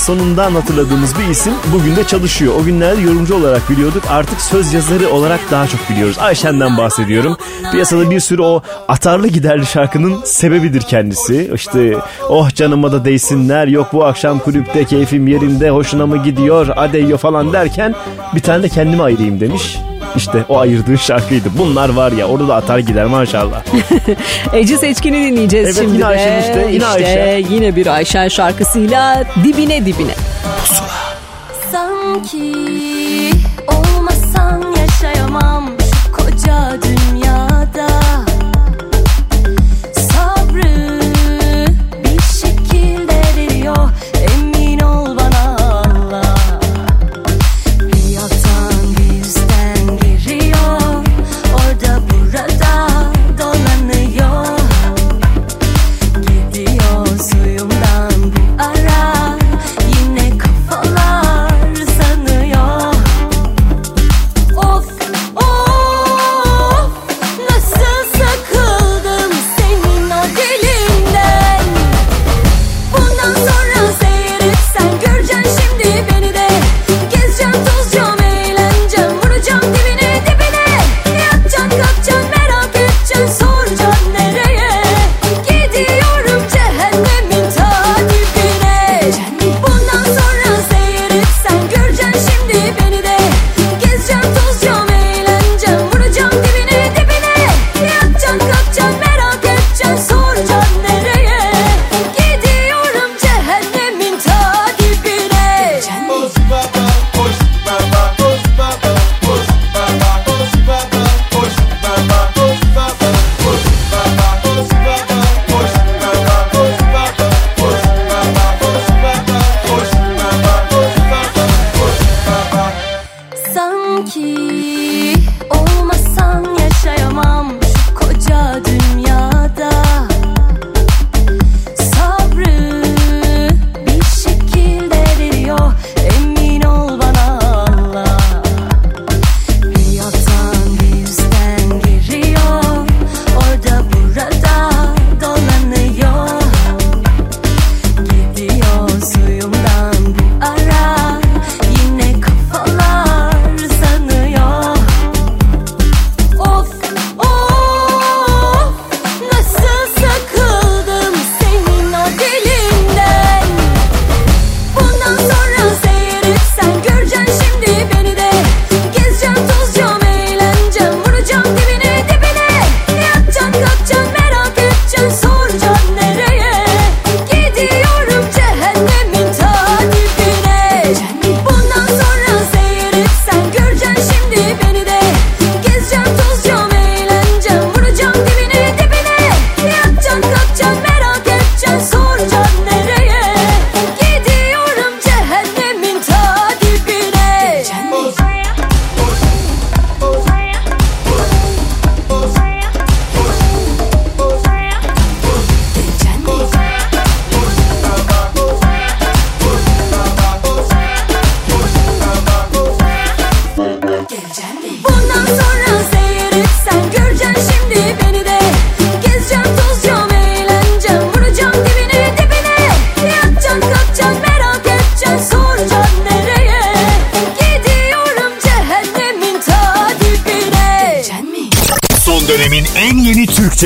sonundan 0.08 0.52
hatırladığımız 0.52 1.20
bir 1.20 1.28
isim 1.28 1.54
bugün 1.74 1.96
de 1.96 2.04
çalışıyor. 2.04 2.54
O 2.62 2.64
günlerde 2.64 3.02
yorumcu 3.02 3.36
olarak 3.36 3.70
biliyorduk. 3.70 4.04
Artık 4.10 4.42
söz 4.42 4.74
yazarı 4.74 5.10
olarak 5.10 5.40
daha 5.52 5.68
çok 5.68 5.90
biliyoruz. 5.90 6.18
Ayşen'den 6.20 6.78
bahsediyorum. 6.78 7.38
Piyasada 7.72 8.12
bir 8.12 8.20
sürü 8.20 8.42
o 8.42 8.62
atarlı 8.88 9.28
giderli 9.28 9.66
şarkının 9.66 10.22
sebebidir 10.24 10.82
kendisi. 10.82 11.52
İşte 11.56 11.98
oh 12.30 12.56
canıma 12.56 12.92
da 12.92 13.06
değsinler 13.06 13.68
yok 13.68 13.88
bu 13.94 14.06
akşam 14.06 14.40
kulüpte 14.40 14.86
keyfim 14.86 15.28
yerinde 15.28 15.70
hoşuna 15.70 16.06
mı 16.06 16.24
gidiyor 16.24 16.68
adeyo 16.76 17.18
falan 17.18 17.54
derken 17.54 17.96
bir 18.36 18.42
tane 18.42 18.64
de 18.64 18.70
kendime 18.70 19.04
ayırayım 19.04 19.40
demiş. 19.40 19.78
İşte 20.16 20.46
o 20.50 20.60
ayırdığın 20.60 20.96
şarkıydı. 20.96 21.50
Bunlar 21.58 21.90
var 21.90 22.12
ya 22.12 22.26
orada 22.28 22.48
da 22.48 22.56
atar 22.56 22.80
gider 22.80 23.06
maşallah. 23.06 23.64
Ece 24.54 24.78
Seçkin'i 24.78 25.32
dinleyeceğiz 25.32 25.66
evet, 25.66 25.78
şimdi 25.78 25.94
yine 25.94 26.06
Ayşe 26.06 26.26
de. 26.26 26.40
işte. 26.40 26.60
Yine 26.60 26.74
işte, 26.74 26.88
Ayşe. 26.88 27.46
Yine 27.54 27.76
bir 27.76 27.88
Ayşen 27.88 28.28
şarkısıyla 28.28 29.24
dibine 29.44 29.86
dibine. 29.86 30.16
Pusula. 30.60 30.88
Sanki 31.72 32.54
olmasan 33.68 34.76
yaşayamam 34.78 35.70
şu 35.80 36.12
koca 36.12 36.87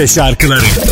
Türkçe 0.02 0.14
şarkıları 0.14 0.91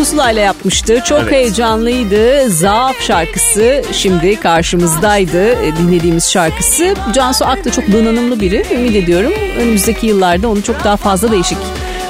pusulayla 0.00 0.42
yapmıştı. 0.42 1.00
Çok 1.04 1.20
Evet. 1.20 1.32
heyecanlıydı. 1.32 2.50
Zaaf 2.50 3.00
şarkısı 3.00 3.82
şimdi 3.92 4.40
karşımızdaydı 4.40 5.52
e, 5.52 5.76
dinlediğimiz 5.76 6.30
şarkısı. 6.30 6.94
Cansu 7.12 7.44
Ak 7.44 7.64
da 7.64 7.72
çok 7.72 7.92
donanımlı 7.92 8.40
biri. 8.40 8.66
Ümit 8.74 8.96
ediyorum 8.96 9.32
önümüzdeki 9.58 10.06
yıllarda 10.06 10.48
onu 10.48 10.62
çok 10.62 10.84
daha 10.84 10.96
fazla 10.96 11.32
değişik 11.32 11.58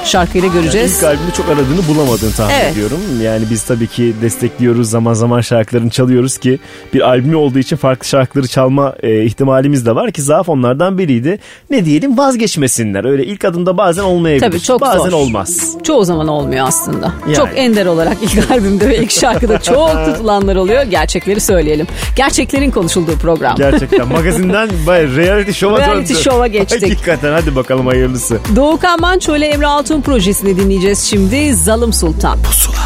şarkıyla 0.05 0.47
göreceğiz. 0.47 0.97
İlk 0.97 1.03
albümde 1.03 1.31
çok 1.37 1.49
aradığını 1.49 1.87
bulamadığını 1.87 2.31
tahmin 2.31 2.53
Evet. 2.55 2.71
ediyorum. 2.73 2.99
Yani 3.23 3.43
biz 3.49 3.63
tabii 3.63 3.87
ki 3.87 4.13
destekliyoruz 4.21 4.89
zaman 4.89 5.13
zaman 5.13 5.41
şarkılarını 5.41 5.89
çalıyoruz 5.89 6.37
ki 6.37 6.59
bir 6.93 7.01
albümü 7.01 7.35
olduğu 7.35 7.59
için 7.59 7.75
farklı 7.75 8.07
şarkıları 8.07 8.47
çalma 8.47 8.93
e, 9.03 9.23
ihtimalimiz 9.23 9.85
de 9.85 9.95
var 9.95 10.11
ki 10.11 10.21
zaaf 10.21 10.49
onlardan 10.49 10.97
biriydi. 10.97 11.39
Ne 11.69 11.85
diyelim 11.85 12.17
vazgeçmesinler. 12.17 13.05
Öyle 13.05 13.25
ilk 13.25 13.45
adımda 13.45 13.77
bazen 13.77 14.03
olmayabilir. 14.03 14.45
Tabii 14.51 14.61
çok 14.61 14.81
bazen 14.81 15.09
zor. 15.09 15.11
olmaz. 15.17 15.77
Çoğu 15.83 16.05
zaman 16.05 16.27
olmuyor 16.27 16.67
aslında. 16.67 17.13
Yani. 17.25 17.35
Çok 17.35 17.49
ender 17.55 17.85
olarak 17.85 18.17
ilk 18.23 18.51
albümde 18.51 18.89
ve 18.89 18.97
ilk 18.97 19.11
şarkıda 19.11 19.61
çok 19.61 20.05
tutulanlar 20.05 20.55
oluyor. 20.55 20.83
Gerçekleri 20.83 21.41
söyleyelim. 21.41 21.87
Gerçeklerin 22.15 22.71
konuşulduğu 22.71 23.15
program. 23.15 23.55
Gerçekten 23.55 24.07
magazinden 24.07 24.69
reality 24.87 25.51
show'a 25.51 25.79
Reality 25.79 26.13
döndü. 26.13 26.23
show'a 26.23 26.47
geçtik. 26.47 26.83
Hakikaten 26.83 27.31
hadi 27.33 27.55
bakalım 27.55 27.87
hayırlısı. 27.87 28.39
Doğukan 28.55 29.01
Manço 29.01 29.35
ile 29.37 29.45
Emre 29.47 29.67
Altun 29.67 29.90
projesini 29.99 30.57
dinleyeceğiz 30.57 30.99
şimdi. 30.99 31.53
Zalım 31.53 31.93
Sultan. 31.93 32.37
Sıra 32.51 32.80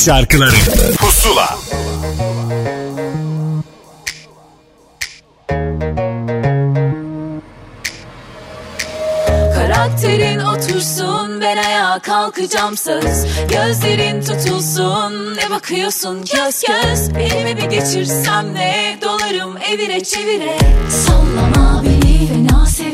şarkıları. 0.00 0.56
Pusula. 0.98 1.58
Karakterin 9.54 10.40
otursun 10.40 11.40
ben 11.40 11.56
ayağa 11.56 11.98
kalkacağım 11.98 12.76
söz. 12.76 13.26
Gözlerin 13.50 14.20
tutulsun 14.20 15.36
ne 15.36 15.50
bakıyorsun? 15.50 16.18
Göz 16.18 16.64
göz 16.64 17.08
Elimi 17.18 17.56
bir 17.56 17.62
geçirsem 17.62 18.54
ne? 18.54 18.98
Dolarım 19.02 19.56
evire 19.56 20.04
çevire. 20.04 20.58
Sallama 20.90 21.82
beni 21.84 22.28
fena 22.28 22.66
sev 22.66 22.89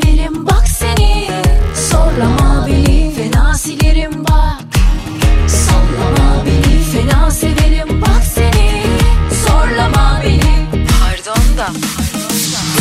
da. 11.57 11.67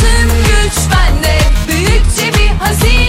Tüm 0.00 0.28
güç 0.28 0.74
bende, 0.92 1.38
büyükçe 1.68 2.38
bir 2.38 2.48
hazine. 2.48 3.05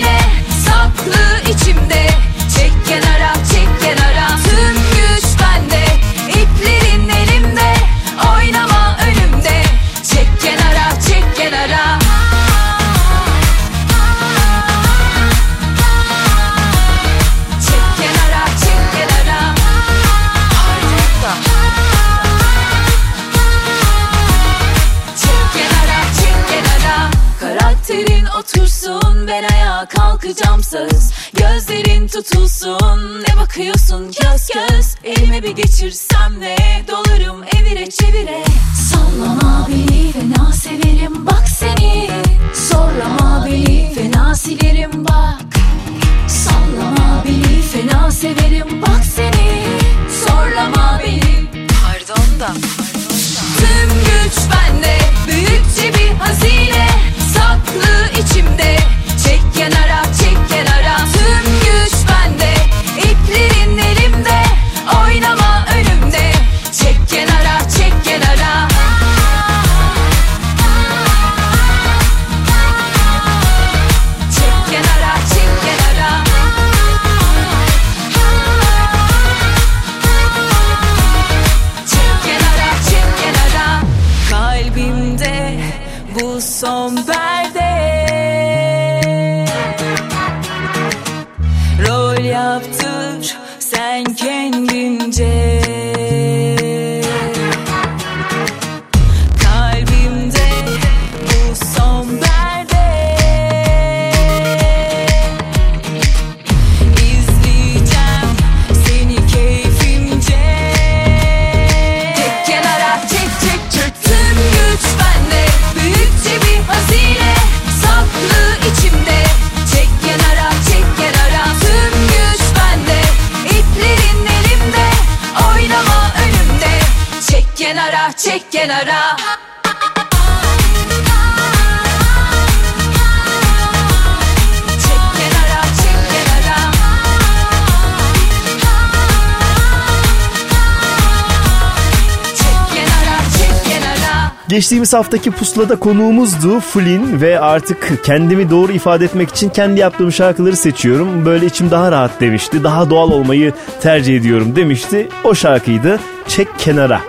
Geçtiğimiz 144.87 145.05
haftaki 145.05 145.31
pusulada 145.31 145.75
konuğumuzdu 145.75 146.59
Flynn 146.59 147.21
ve 147.21 147.39
artık 147.39 148.03
kendimi 148.03 148.49
doğru 148.49 148.71
ifade 148.71 149.05
etmek 149.05 149.29
için 149.29 149.49
kendi 149.49 149.79
yaptığım 149.79 150.11
şarkıları 150.11 150.55
seçiyorum. 150.55 151.25
Böyle 151.25 151.45
içim 151.45 151.71
daha 151.71 151.91
rahat 151.91 152.21
demişti. 152.21 152.63
Daha 152.63 152.89
doğal 152.89 153.11
olmayı 153.11 153.53
tercih 153.81 154.17
ediyorum 154.17 154.55
demişti. 154.55 155.07
O 155.23 155.35
şarkıydı. 155.35 155.99
Çek 156.27 156.47
kenara. 156.57 157.01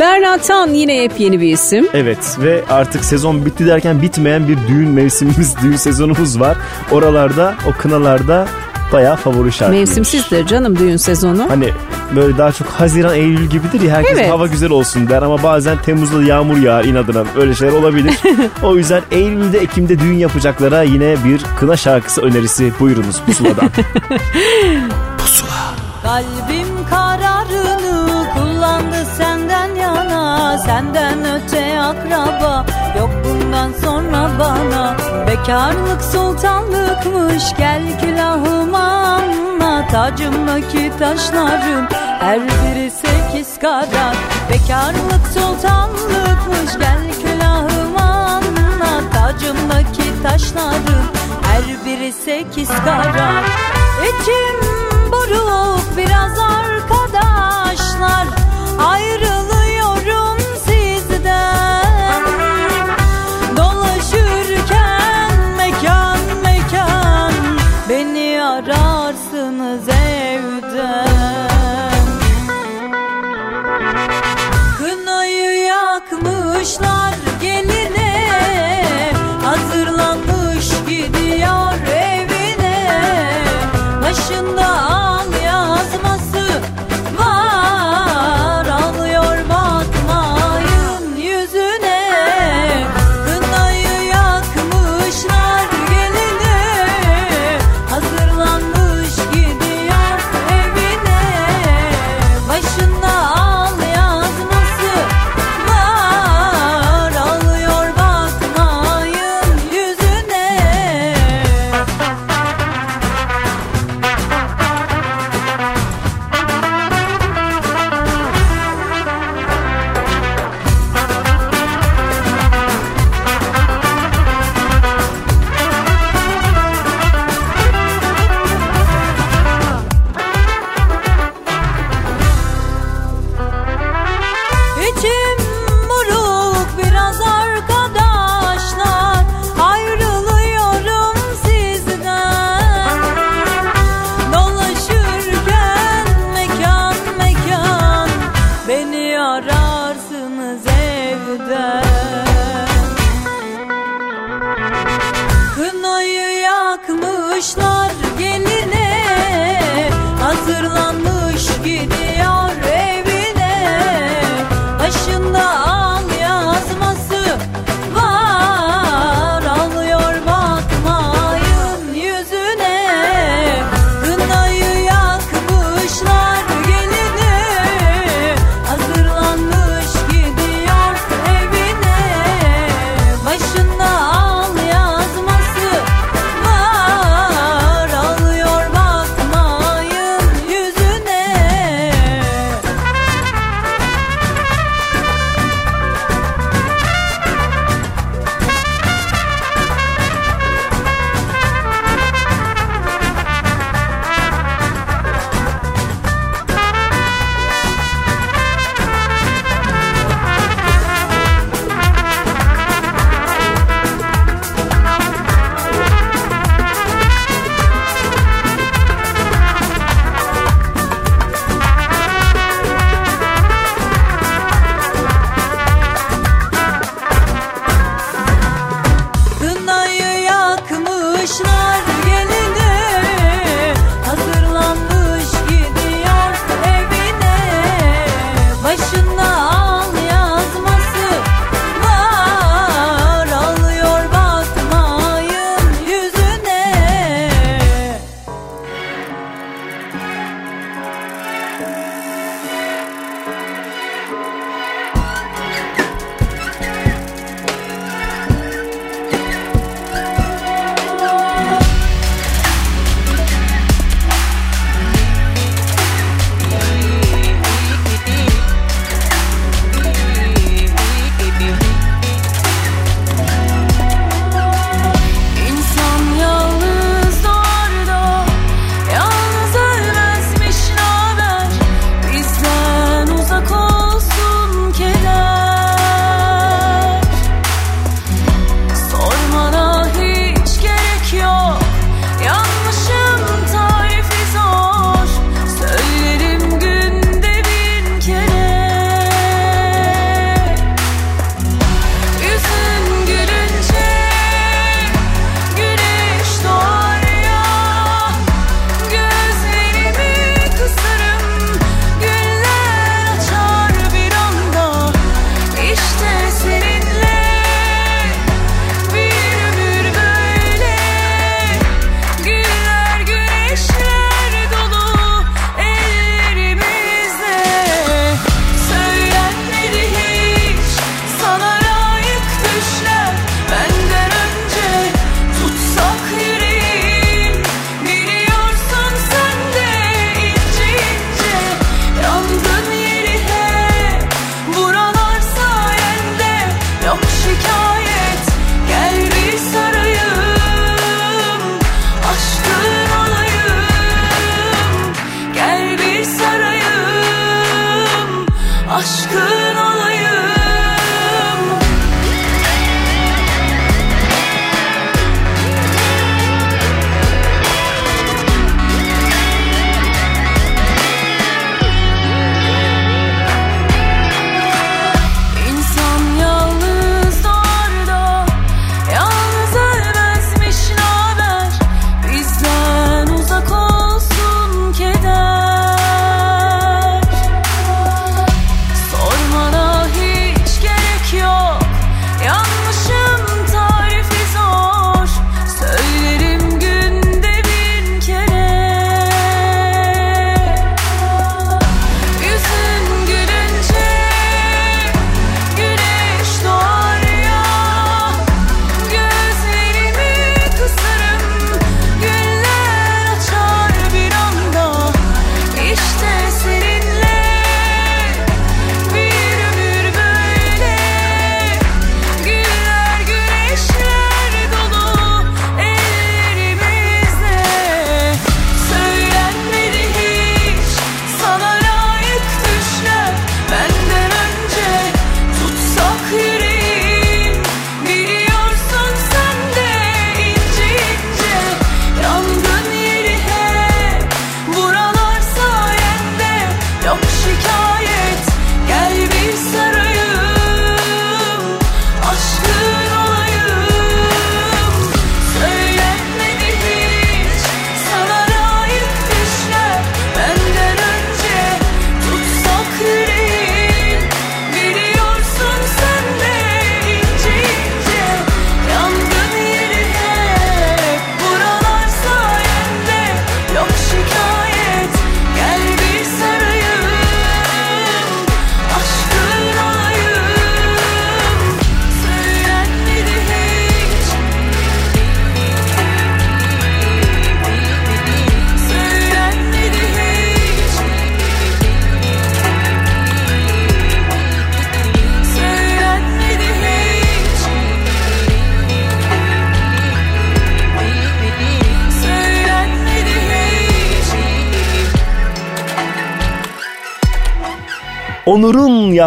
Berna 0.00 0.38
Tan 0.38 0.68
yine 0.68 0.96
yepyeni 0.96 1.40
bir 1.40 1.52
isim. 1.52 1.88
Evet 1.94 2.36
ve 2.42 2.64
artık 2.70 3.04
sezon 3.04 3.46
bitti 3.46 3.66
derken 3.66 4.02
bitmeyen 4.02 4.48
bir 4.48 4.56
düğün 4.68 4.88
mevsimimiz, 4.88 5.54
düğün 5.62 5.76
sezonumuz 5.76 6.40
var. 6.40 6.56
Oralarda, 6.92 7.54
o 7.68 7.72
kınalarda 7.78 8.46
bayağı 8.92 9.16
favori 9.16 9.52
şarkı. 9.52 9.72
Mevsimsizdir 9.72 10.46
canım 10.46 10.78
düğün 10.78 10.96
sezonu. 10.96 11.50
Hani 11.50 11.68
böyle 12.16 12.38
daha 12.38 12.52
çok 12.52 12.68
Haziran, 12.68 13.14
Eylül 13.14 13.46
gibidir 13.46 13.80
ya 13.80 13.96
herkes 13.96 14.18
Evet. 14.18 14.30
hava 14.30 14.46
güzel 14.46 14.70
olsun 14.70 15.08
der 15.08 15.22
ama 15.22 15.42
bazen 15.42 15.78
Temmuz'da 15.82 16.22
yağmur 16.22 16.56
yağar 16.56 16.84
inadına 16.84 17.24
öyle 17.36 17.54
şeyler 17.54 17.72
olabilir. 17.72 18.14
o 18.62 18.76
yüzden 18.76 19.02
Eylül'de, 19.10 19.58
Ekim'de 19.58 19.98
düğün 19.98 20.16
yapacaklara 20.18 20.82
yine 20.82 21.16
bir 21.24 21.40
kına 21.60 21.76
şarkısı 21.76 22.22
önerisi 22.22 22.72
buyurunuz 22.80 23.20
Pusula'dan. 23.26 23.70
Kalbim 26.02 26.68
kararını 26.90 28.26
kullandı 28.34 29.04
senden 29.16 29.74
yana 29.74 30.58
Senden 30.58 31.18
öte 31.34 31.80
akraba 31.80 32.66
yok 32.98 33.10
bundan 33.24 33.72
sonra 33.84 34.30
bana 34.38 34.96
Bekarlık 35.26 36.02
sultanlıkmış 36.02 37.44
gel 37.58 37.82
külahıma 38.00 38.78
anla 38.78 39.35
Tacımdaki 39.92 40.92
taşların 40.98 41.88
her 42.20 42.40
biri 42.40 42.90
sekiz 42.90 43.58
karat 43.58 44.16
Bekarlık 44.50 45.26
sultanlıkmış 45.34 46.78
gel 46.78 47.12
külahıma 47.22 48.02
anla. 48.02 49.10
Tacımdaki 49.12 50.22
taşların 50.22 51.06
her 51.42 51.84
biri 51.84 52.12
sekiz 52.12 52.68
karat 52.68 53.44
İçim 54.02 54.70
buruk 55.12 55.96
biraz 55.96 56.38
arkadaşlar. 56.38 58.26
Ayrılıyorum 58.78 59.45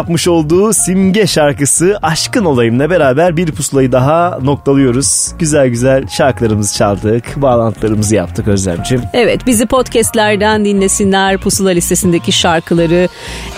yapmış 0.00 0.28
olduğu 0.28 0.72
simge 0.72 1.26
şarkısı 1.26 1.98
Aşkın 2.02 2.44
Olayım'la 2.44 2.90
beraber 2.90 3.36
bir 3.36 3.52
pusulayı 3.52 3.92
daha 3.92 4.38
noktalıyoruz. 4.42 5.32
Güzel 5.38 5.68
güzel 5.68 6.08
şarkılarımızı 6.08 6.74
çaldık, 6.74 7.42
bağlantılarımızı 7.42 8.14
yaptık 8.14 8.48
Özlemciğim. 8.48 9.02
Evet 9.12 9.46
bizi 9.46 9.66
podcastlerden 9.66 10.64
dinlesinler, 10.64 11.38
pusula 11.38 11.70
listesindeki 11.70 12.32
şarkıları 12.32 13.08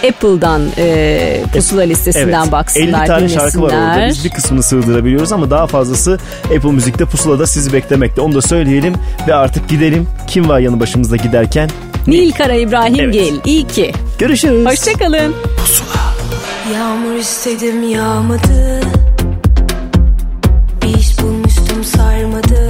Apple'dan 0.09 0.63
e, 0.79 1.43
pusula 1.53 1.83
listesinden 1.83 2.43
evet, 2.43 2.53
baksınlar, 2.53 3.03
50 3.03 3.07
tane 3.07 3.21
dinlesinler. 3.21 3.41
şarkı 3.41 3.63
var 3.63 3.69
orada. 3.69 4.07
Biz 4.09 4.25
bir 4.25 4.31
kısmını 4.31 4.63
sığdırabiliyoruz 4.63 5.33
ama 5.33 5.51
daha 5.51 5.67
fazlası 5.67 6.19
Apple 6.45 6.73
Müzik'te 6.73 7.05
pusulada 7.05 7.47
sizi 7.47 7.73
beklemekte. 7.73 8.21
Onu 8.21 8.35
da 8.35 8.43
söyleyelim 8.43 8.95
ve 9.29 9.35
artık 9.35 9.69
gidelim. 9.69 10.09
Kim 10.29 10.49
var 10.49 10.61
yanı 10.61 10.81
başımızda 10.81 11.17
giderken? 11.17 11.71
Nil 12.07 12.33
Kara 12.33 12.55
İbrahim 12.55 13.01
evet. 13.01 13.15
Gel. 13.15 13.35
İyi 13.45 13.67
ki. 13.67 13.93
Görüşürüz. 14.19 14.67
Hoşçakalın. 14.67 15.35
Pusula. 15.57 16.12
Yağmur 16.73 17.15
istedim 17.15 17.83
yağmadı. 17.91 18.81
Bir 20.83 20.99
iş 20.99 21.23
bulmuştum 21.23 21.85
sarmadı. 21.85 22.62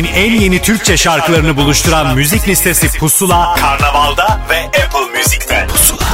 tarihin 0.00 0.14
en 0.14 0.40
yeni 0.40 0.62
Türkçe 0.62 0.96
şarkılarını 0.96 1.56
buluşturan 1.56 2.14
müzik 2.14 2.48
listesi 2.48 2.98
Pusula, 2.98 3.54
Karnaval'da 3.54 4.40
ve 4.50 4.64
Apple 4.64 5.18
Music'te. 5.18 5.66
Pusula. 5.66 6.09